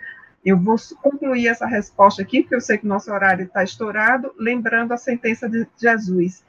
Eu 0.44 0.56
vou 0.56 0.76
concluir 1.02 1.48
essa 1.48 1.66
resposta 1.66 2.22
aqui, 2.22 2.42
porque 2.42 2.55
eu 2.55 2.60
sei 2.60 2.78
que 2.78 2.86
o 2.86 2.88
nosso 2.88 3.12
horário 3.12 3.44
está 3.44 3.62
estourado, 3.62 4.32
lembrando 4.38 4.92
a 4.92 4.97
sentença 4.97 5.48
de 5.48 5.66
Jesus. 5.76 6.44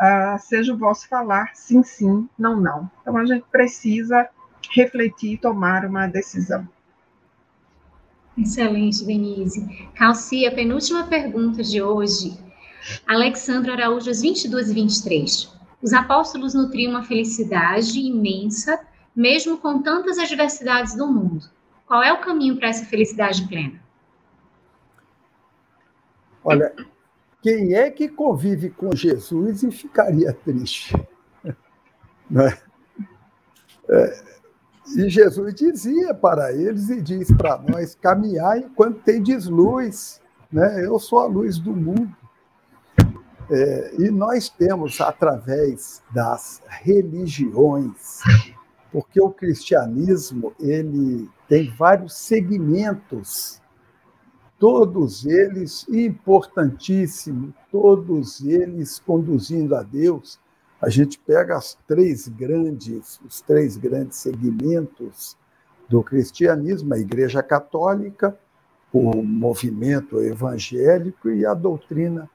Uh, 0.00 0.38
seja 0.38 0.72
o 0.72 0.78
vosso 0.78 1.06
falar 1.06 1.50
sim, 1.54 1.82
sim, 1.82 2.28
não, 2.38 2.58
não. 2.58 2.90
Então 3.02 3.16
a 3.16 3.26
gente 3.26 3.44
precisa 3.52 4.28
refletir 4.74 5.34
e 5.34 5.38
tomar 5.38 5.84
uma 5.84 6.06
decisão. 6.06 6.66
Excelente, 8.36 9.04
Denise. 9.04 9.88
Calcia, 9.94 10.54
penúltima 10.54 11.06
pergunta 11.06 11.62
de 11.62 11.82
hoje. 11.82 12.38
Alexandra 13.06 13.74
Araújo, 13.74 14.10
22 14.12 14.70
e 14.70 14.74
23. 14.74 15.52
Os 15.82 15.92
apóstolos 15.92 16.54
nutriam 16.54 16.92
uma 16.92 17.02
felicidade 17.02 18.00
imensa, 18.00 18.80
mesmo 19.14 19.58
com 19.58 19.82
tantas 19.82 20.18
adversidades 20.18 20.94
do 20.94 21.06
mundo. 21.06 21.44
Qual 21.86 22.02
é 22.02 22.12
o 22.12 22.20
caminho 22.20 22.56
para 22.56 22.68
essa 22.68 22.84
felicidade 22.86 23.46
plena? 23.46 23.80
Olha, 26.42 26.74
quem 27.42 27.74
é 27.74 27.90
que 27.90 28.08
convive 28.08 28.70
com 28.70 28.94
Jesus 28.94 29.62
e 29.62 29.70
ficaria 29.70 30.32
triste? 30.32 30.94
Não 32.30 32.46
é? 32.46 32.58
E 34.96 35.08
Jesus 35.08 35.54
dizia 35.54 36.12
para 36.12 36.52
eles 36.52 36.88
e 36.90 37.00
diz 37.00 37.30
para 37.32 37.58
nós: 37.58 37.94
caminhar 37.94 38.58
enquanto 38.58 39.02
tendes 39.02 39.46
luz, 39.46 40.20
né? 40.50 40.84
eu 40.84 40.98
sou 40.98 41.20
a 41.20 41.26
luz 41.26 41.58
do 41.58 41.74
mundo. 41.74 42.14
É, 43.50 43.94
e 43.98 44.10
nós 44.10 44.48
temos, 44.48 45.00
através 45.00 46.02
das 46.14 46.62
religiões, 46.68 48.20
porque 48.90 49.20
o 49.20 49.30
cristianismo 49.30 50.52
ele 50.58 51.28
tem 51.48 51.70
vários 51.76 52.14
segmentos, 52.14 53.60
todos 54.58 55.26
eles 55.26 55.86
importantíssimos, 55.88 57.52
todos 57.70 58.42
eles 58.44 58.98
conduzindo 59.00 59.74
a 59.74 59.82
Deus, 59.82 60.38
a 60.82 60.88
gente 60.90 61.16
pega 61.18 61.56
as 61.56 61.78
três 61.86 62.26
grandes, 62.26 63.20
os 63.24 63.40
três 63.40 63.76
grandes 63.76 64.18
segmentos 64.18 65.36
do 65.88 66.02
cristianismo, 66.02 66.92
a 66.92 66.98
Igreja 66.98 67.40
Católica, 67.40 68.36
o 68.92 69.22
movimento 69.22 70.20
evangélico 70.20 71.30
e 71.30 71.46
a 71.46 71.54
doutrina 71.54 72.28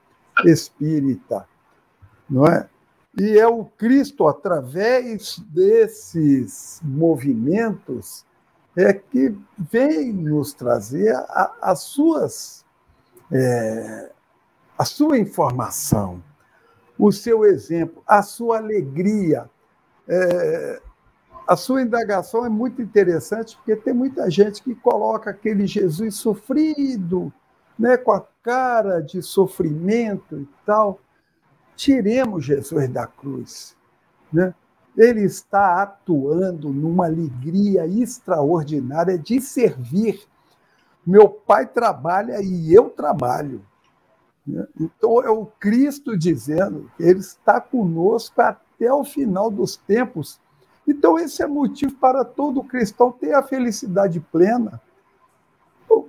espírita, 0.44 1.46
não 2.28 2.46
é? 2.46 2.68
E 3.20 3.38
é 3.38 3.46
o 3.46 3.64
Cristo, 3.64 4.26
através 4.26 5.38
desses 5.50 6.80
movimentos, 6.82 8.24
é 8.76 8.92
que 8.92 9.36
vem 9.58 10.12
nos 10.12 10.54
trazer 10.54 11.14
a, 11.14 11.54
as 11.60 11.80
suas, 11.80 12.64
é, 13.30 14.12
a 14.78 14.84
sua 14.84 15.18
informação, 15.18 16.22
o 16.98 17.12
seu 17.12 17.44
exemplo, 17.44 18.02
a 18.06 18.22
sua 18.22 18.58
alegria. 18.58 19.48
É, 20.08 20.82
a 21.46 21.56
sua 21.56 21.80
indagação 21.80 22.44
é 22.44 22.48
muito 22.48 22.82
interessante, 22.82 23.56
porque 23.56 23.74
tem 23.74 23.94
muita 23.94 24.30
gente 24.30 24.62
que 24.62 24.74
coloca 24.74 25.30
aquele 25.30 25.66
Jesus 25.66 26.16
sofrido, 26.16 27.32
né, 27.78 27.96
com 27.96 28.12
a 28.12 28.26
cara 28.42 29.00
de 29.00 29.22
sofrimento 29.22 30.40
e 30.40 30.48
tal. 30.66 31.00
Tiremos 31.74 32.44
Jesus 32.44 32.88
da 32.88 33.06
cruz. 33.06 33.76
Né? 34.32 34.52
Ele 34.96 35.22
está 35.22 35.80
atuando 35.80 36.70
numa 36.70 37.06
alegria 37.06 37.86
extraordinária 37.86 39.16
de 39.16 39.40
servir. 39.40 40.20
Meu 41.06 41.28
pai 41.30 41.66
trabalha 41.66 42.42
e 42.42 42.74
eu 42.74 42.90
trabalho. 42.90 43.64
Então 44.80 45.22
é 45.22 45.30
o 45.30 45.46
Cristo 45.46 46.16
dizendo 46.16 46.90
que 46.96 47.02
ele 47.02 47.20
está 47.20 47.60
conosco 47.60 48.40
até 48.40 48.92
o 48.92 49.04
final 49.04 49.50
dos 49.50 49.76
tempos. 49.76 50.40
Então 50.86 51.18
esse 51.18 51.42
é 51.42 51.46
motivo 51.46 51.94
para 51.96 52.24
todo 52.24 52.64
cristão 52.64 53.12
ter 53.12 53.34
a 53.34 53.42
felicidade 53.42 54.20
plena. 54.20 54.80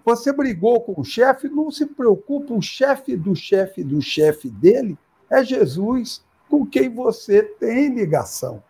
Você 0.05 0.31
brigou 0.31 0.81
com 0.81 0.99
o 0.99 1.03
chefe, 1.03 1.49
não 1.49 1.69
se 1.69 1.85
preocupe, 1.85 2.53
o 2.53 2.61
chefe 2.61 3.15
do 3.15 3.35
chefe 3.35 3.83
do 3.83 4.01
chefe 4.01 4.49
dele 4.49 4.97
é 5.29 5.43
Jesus, 5.43 6.23
com 6.49 6.65
quem 6.65 6.89
você 6.89 7.43
tem 7.43 7.93
ligação. 7.93 8.63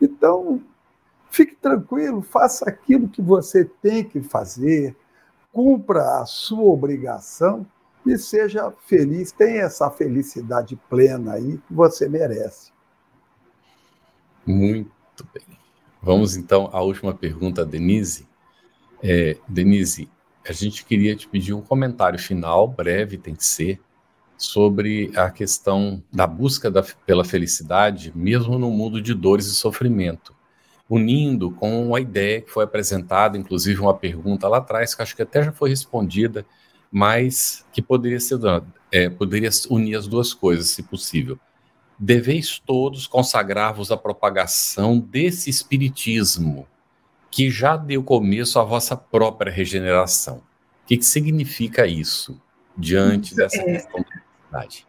Então, 0.00 0.60
fique 1.30 1.56
tranquilo, 1.56 2.20
faça 2.20 2.68
aquilo 2.68 3.08
que 3.08 3.22
você 3.22 3.64
tem 3.64 4.04
que 4.04 4.20
fazer, 4.20 4.94
cumpra 5.50 6.20
a 6.20 6.26
sua 6.26 6.64
obrigação 6.64 7.66
e 8.06 8.18
seja 8.18 8.72
feliz, 8.86 9.32
tenha 9.32 9.62
essa 9.62 9.90
felicidade 9.90 10.76
plena 10.88 11.34
aí 11.34 11.58
que 11.58 11.72
você 11.72 12.08
merece. 12.08 12.72
Muito 14.46 14.92
bem. 15.32 15.58
Vamos 16.02 16.36
então 16.36 16.68
à 16.72 16.82
última 16.82 17.14
pergunta, 17.14 17.64
Denise. 17.64 18.28
É, 19.02 19.38
Denise, 19.48 20.08
a 20.46 20.52
gente 20.52 20.84
queria 20.84 21.16
te 21.16 21.26
pedir 21.26 21.54
um 21.54 21.62
comentário 21.62 22.18
final, 22.18 22.68
breve 22.68 23.16
tem 23.16 23.34
que 23.34 23.44
ser, 23.44 23.80
sobre 24.36 25.10
a 25.16 25.30
questão 25.30 26.02
da 26.12 26.26
busca 26.26 26.70
da, 26.70 26.82
pela 27.06 27.24
felicidade, 27.24 28.12
mesmo 28.14 28.58
no 28.58 28.70
mundo 28.70 29.00
de 29.00 29.14
dores 29.14 29.46
e 29.46 29.54
sofrimento, 29.54 30.34
unindo 30.88 31.50
com 31.52 31.94
a 31.94 32.00
ideia 32.00 32.42
que 32.42 32.50
foi 32.50 32.64
apresentada, 32.64 33.38
inclusive 33.38 33.80
uma 33.80 33.94
pergunta 33.94 34.48
lá 34.48 34.58
atrás, 34.58 34.94
que 34.94 35.02
acho 35.02 35.16
que 35.16 35.22
até 35.22 35.42
já 35.42 35.52
foi 35.52 35.70
respondida, 35.70 36.44
mas 36.94 37.66
que 37.72 37.82
poderia 37.82 38.20
ser 38.20 38.38
é, 38.92 39.10
poderia 39.10 39.50
unir 39.68 39.96
as 39.96 40.06
duas 40.06 40.32
coisas, 40.32 40.70
se 40.70 40.80
possível. 40.80 41.36
Deveis 41.98 42.60
todos 42.64 43.08
consagrar-vos 43.08 43.90
à 43.90 43.96
propagação 43.96 45.00
desse 45.00 45.50
espiritismo 45.50 46.68
que 47.32 47.50
já 47.50 47.76
deu 47.76 48.00
começo 48.04 48.60
à 48.60 48.62
vossa 48.62 48.96
própria 48.96 49.50
regeneração. 49.50 50.36
O 50.36 50.86
que, 50.86 50.96
que 50.96 51.04
significa 51.04 51.84
isso 51.84 52.40
diante 52.78 53.34
dessa 53.34 53.56
é, 53.56 53.64
questão 53.64 54.04
verdade. 54.42 54.86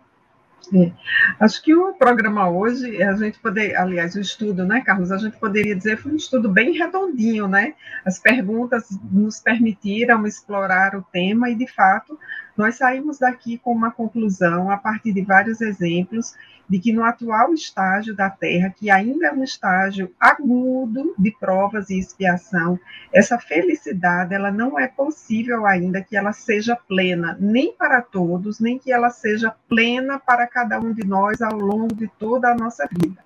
É. 0.74 0.92
Acho 1.40 1.62
que 1.62 1.76
o 1.76 1.94
programa 1.94 2.50
hoje, 2.50 3.02
a 3.02 3.14
gente 3.16 3.40
poder, 3.40 3.76
aliás, 3.76 4.16
o 4.16 4.20
estudo, 4.20 4.66
né, 4.66 4.82
Carlos? 4.82 5.12
A 5.12 5.18
gente 5.18 5.38
poderia 5.38 5.76
dizer 5.76 5.98
foi 5.98 6.12
um 6.14 6.16
estudo 6.16 6.50
bem 6.50 6.72
redondinho, 6.78 7.48
né? 7.48 7.74
As 8.04 8.20
perguntas 8.20 8.86
nos 9.12 9.40
permitiram 9.40 10.26
explorar 10.26 10.96
o 10.96 11.04
tema 11.04 11.50
e, 11.50 11.56
de 11.56 11.68
fato, 11.68 12.18
nós 12.58 12.76
saímos 12.76 13.20
daqui 13.20 13.58
com 13.58 13.72
uma 13.72 13.92
conclusão, 13.92 14.72
a 14.72 14.78
partir 14.78 15.12
de 15.14 15.22
vários 15.22 15.62
exemplos, 15.62 16.34
de 16.68 16.80
que 16.80 16.92
no 16.92 17.04
atual 17.04 17.54
estágio 17.54 18.16
da 18.16 18.30
Terra, 18.30 18.74
que 18.76 18.90
ainda 18.90 19.28
é 19.28 19.32
um 19.32 19.44
estágio 19.44 20.12
agudo 20.20 21.14
de 21.18 21.32
provas 21.40 21.90
e 21.90 22.00
expiação, 22.00 22.80
essa 23.14 23.38
felicidade 23.38 24.34
ela 24.34 24.52
não 24.52 24.80
é 24.80 24.88
possível 24.88 25.66
ainda 25.66 26.02
que 26.02 26.18
ela 26.18 26.34
seja 26.34 26.76
plena, 26.76 27.38
nem 27.40 27.74
para 27.74 28.02
todos, 28.02 28.60
nem 28.60 28.80
que 28.80 28.92
ela 28.92 29.10
seja 29.10 29.56
plena 29.68 30.20
para 30.20 30.48
cada 30.48 30.80
um 30.80 30.92
de 30.92 31.06
nós 31.06 31.42
ao 31.42 31.58
longo 31.58 31.94
de 31.94 32.08
toda 32.20 32.52
a 32.52 32.56
nossa 32.56 32.88
vida. 32.92 33.25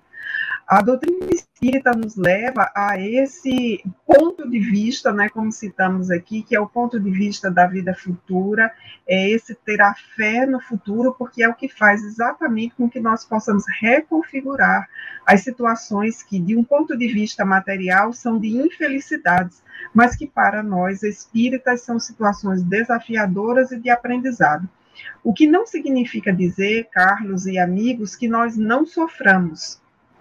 A 0.70 0.82
doutrina 0.82 1.26
espírita 1.32 1.90
nos 1.90 2.14
leva 2.14 2.70
a 2.76 2.96
esse 2.96 3.82
ponto 4.06 4.48
de 4.48 4.60
vista, 4.60 5.12
né, 5.12 5.28
como 5.28 5.50
citamos 5.50 6.12
aqui, 6.12 6.44
que 6.44 6.54
é 6.54 6.60
o 6.60 6.68
ponto 6.68 7.00
de 7.00 7.10
vista 7.10 7.50
da 7.50 7.66
vida 7.66 7.92
futura, 7.92 8.72
é 9.04 9.30
esse 9.30 9.52
ter 9.52 9.82
a 9.82 9.92
fé 10.14 10.46
no 10.46 10.60
futuro, 10.60 11.12
porque 11.18 11.42
é 11.42 11.48
o 11.48 11.56
que 11.56 11.68
faz 11.68 12.04
exatamente 12.04 12.76
com 12.76 12.88
que 12.88 13.00
nós 13.00 13.24
possamos 13.24 13.64
reconfigurar 13.80 14.88
as 15.26 15.40
situações 15.40 16.22
que, 16.22 16.38
de 16.38 16.56
um 16.56 16.62
ponto 16.62 16.96
de 16.96 17.08
vista 17.08 17.44
material, 17.44 18.12
são 18.12 18.38
de 18.38 18.56
infelicidades, 18.56 19.64
mas 19.92 20.14
que 20.14 20.28
para 20.28 20.62
nós 20.62 21.02
espíritas 21.02 21.80
são 21.80 21.98
situações 21.98 22.62
desafiadoras 22.62 23.72
e 23.72 23.76
de 23.76 23.90
aprendizado. 23.90 24.68
O 25.24 25.34
que 25.34 25.48
não 25.48 25.66
significa 25.66 26.32
dizer, 26.32 26.88
Carlos 26.92 27.44
e 27.46 27.58
amigos, 27.58 28.14
que 28.14 28.28
nós 28.28 28.56
não 28.56 28.86
soframos 28.86 29.79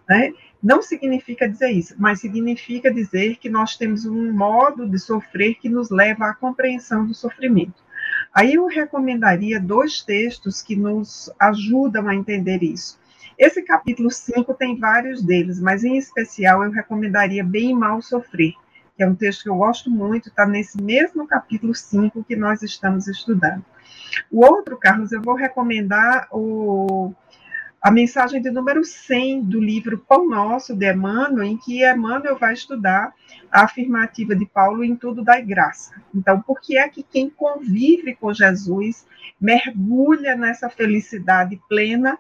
né? 0.10 0.34
Não 0.62 0.82
significa 0.82 1.48
dizer 1.48 1.70
isso, 1.70 1.96
mas 1.98 2.20
significa 2.20 2.92
dizer 2.92 3.38
que 3.38 3.48
nós 3.48 3.78
temos 3.78 4.06
um 4.06 4.34
modo 4.34 4.90
de 4.90 4.98
sofrer 4.98 5.56
que 5.56 5.70
nos 5.70 5.92
leva 5.92 6.26
à 6.26 6.34
compreensão 6.34 7.06
do 7.06 7.14
sofrimento. 7.14 7.82
Aí 8.34 8.56
eu 8.56 8.66
recomendaria 8.66 9.60
dois 9.60 10.02
textos 10.02 10.62
que 10.62 10.76
nos 10.76 11.32
ajudam 11.40 12.10
a 12.10 12.16
entender 12.16 12.64
isso. 12.64 13.00
Esse 13.38 13.62
capítulo 13.62 14.12
5 14.12 14.54
tem 14.56 14.78
vários 14.78 15.24
deles, 15.24 15.62
mas 15.62 15.84
em 15.84 15.96
especial 15.96 16.64
eu 16.64 16.72
recomendaria 16.72 17.44
Bem 17.44 17.70
e 17.70 17.76
Mal 17.76 18.02
Sofrer, 18.02 18.54
que 18.98 19.04
é 19.04 19.08
um 19.08 19.16
texto 19.16 19.44
que 19.44 19.50
eu 19.50 19.56
gosto 19.56 19.90
muito, 19.90 20.28
está 20.28 20.46
nesse 20.46 20.82
mesmo 20.82 21.26
capítulo 21.26 21.74
5 21.74 22.24
que 22.26 22.36
nós 22.36 22.62
estamos 22.64 23.08
estudando. 23.08 23.64
O 24.30 24.46
outro, 24.46 24.78
Carlos, 24.78 25.14
eu 25.14 25.22
vou 25.22 25.36
recomendar 25.36 26.28
o 26.32 27.14
a 27.82 27.90
mensagem 27.90 28.42
de 28.42 28.52
número 28.52 28.84
100 28.84 29.44
do 29.44 29.60
livro 29.60 29.98
Pão 29.98 30.28
Nosso, 30.28 30.76
de 30.76 30.92
Emmanuel, 30.92 31.44
em 31.44 31.58
que 31.58 31.86
Emmanuel 31.86 32.38
vai 32.38 32.54
estudar 32.54 33.14
a 33.50 33.64
afirmativa 33.64 34.36
de 34.36 34.46
Paulo 34.46 34.84
em 34.84 34.98
tudo 34.98 35.24
da 35.24 35.40
graça. 35.40 35.94
Então, 36.14 36.42
por 36.42 36.60
que 36.60 36.78
é 36.78 36.90
que 36.90 37.02
quem 37.02 37.30
convive 37.30 38.16
com 38.16 38.34
Jesus 38.34 39.08
mergulha 39.40 40.36
nessa 40.36 40.70
felicidade 40.70 41.60
plena, 41.70 42.18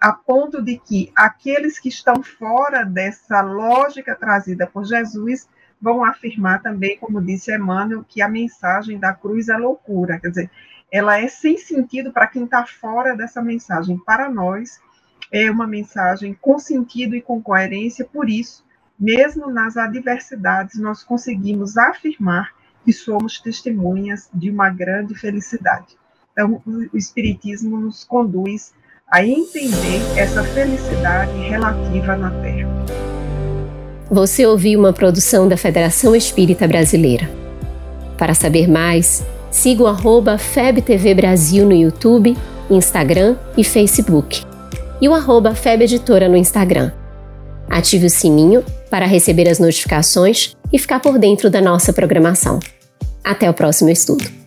a 0.00 0.12
ponto 0.12 0.62
de 0.62 0.78
que 0.78 1.12
aqueles 1.14 1.78
que 1.78 1.90
estão 1.90 2.22
fora 2.22 2.82
dessa 2.82 3.42
lógica 3.42 4.16
trazida 4.16 4.66
por 4.66 4.84
Jesus 4.84 5.46
vão 5.80 6.02
afirmar 6.02 6.62
também, 6.62 6.96
como 6.96 7.20
disse 7.20 7.54
Emmanuel, 7.54 8.04
que 8.08 8.22
a 8.22 8.28
mensagem 8.28 8.98
da 8.98 9.12
cruz 9.12 9.48
é 9.48 9.56
loucura, 9.58 10.18
quer 10.18 10.28
dizer, 10.28 10.50
ela 10.90 11.18
é 11.18 11.28
sem 11.28 11.58
sentido 11.58 12.12
para 12.12 12.26
quem 12.26 12.44
está 12.44 12.64
fora 12.66 13.14
dessa 13.14 13.42
mensagem. 13.42 13.98
Para 13.98 14.28
nós, 14.28 14.80
é 15.32 15.50
uma 15.50 15.66
mensagem 15.66 16.36
com 16.38 16.58
sentido 16.58 17.16
e 17.16 17.22
com 17.22 17.40
coerência, 17.42 18.04
por 18.04 18.28
isso, 18.28 18.62
mesmo 19.00 19.50
nas 19.50 19.78
adversidades, 19.78 20.78
nós 20.78 21.02
conseguimos 21.02 21.78
afirmar 21.78 22.50
que 22.84 22.92
somos 22.92 23.40
testemunhas 23.40 24.28
de 24.34 24.50
uma 24.50 24.68
grande 24.68 25.14
felicidade. 25.14 25.96
Então, 26.32 26.62
o 26.66 26.96
Espiritismo 26.96 27.80
nos 27.80 28.04
conduz 28.04 28.74
a 29.10 29.24
entender 29.24 30.00
essa 30.16 30.44
felicidade 30.44 31.36
relativa 31.38 32.16
na 32.16 32.30
Terra. 32.42 32.68
Você 34.10 34.44
ouviu 34.44 34.78
uma 34.78 34.92
produção 34.92 35.48
da 35.48 35.56
Federação 35.56 36.14
Espírita 36.14 36.68
Brasileira. 36.68 37.28
Para 38.18 38.34
saber 38.34 38.68
mais, 38.68 39.24
siga 39.50 39.84
o 39.84 40.38
FebTV 40.38 41.14
Brasil 41.14 41.64
no 41.64 41.72
YouTube, 41.72 42.36
Instagram 42.70 43.36
e 43.56 43.64
Facebook 43.64 44.51
e 45.02 45.08
o 45.08 45.14
arroba 45.14 45.52
FebEditora 45.52 46.28
no 46.28 46.36
Instagram. 46.36 46.92
Ative 47.68 48.06
o 48.06 48.10
sininho 48.10 48.64
para 48.88 49.04
receber 49.04 49.48
as 49.48 49.58
notificações 49.58 50.56
e 50.72 50.78
ficar 50.78 51.00
por 51.00 51.18
dentro 51.18 51.50
da 51.50 51.60
nossa 51.60 51.92
programação. 51.92 52.60
Até 53.24 53.50
o 53.50 53.54
próximo 53.54 53.90
estudo! 53.90 54.41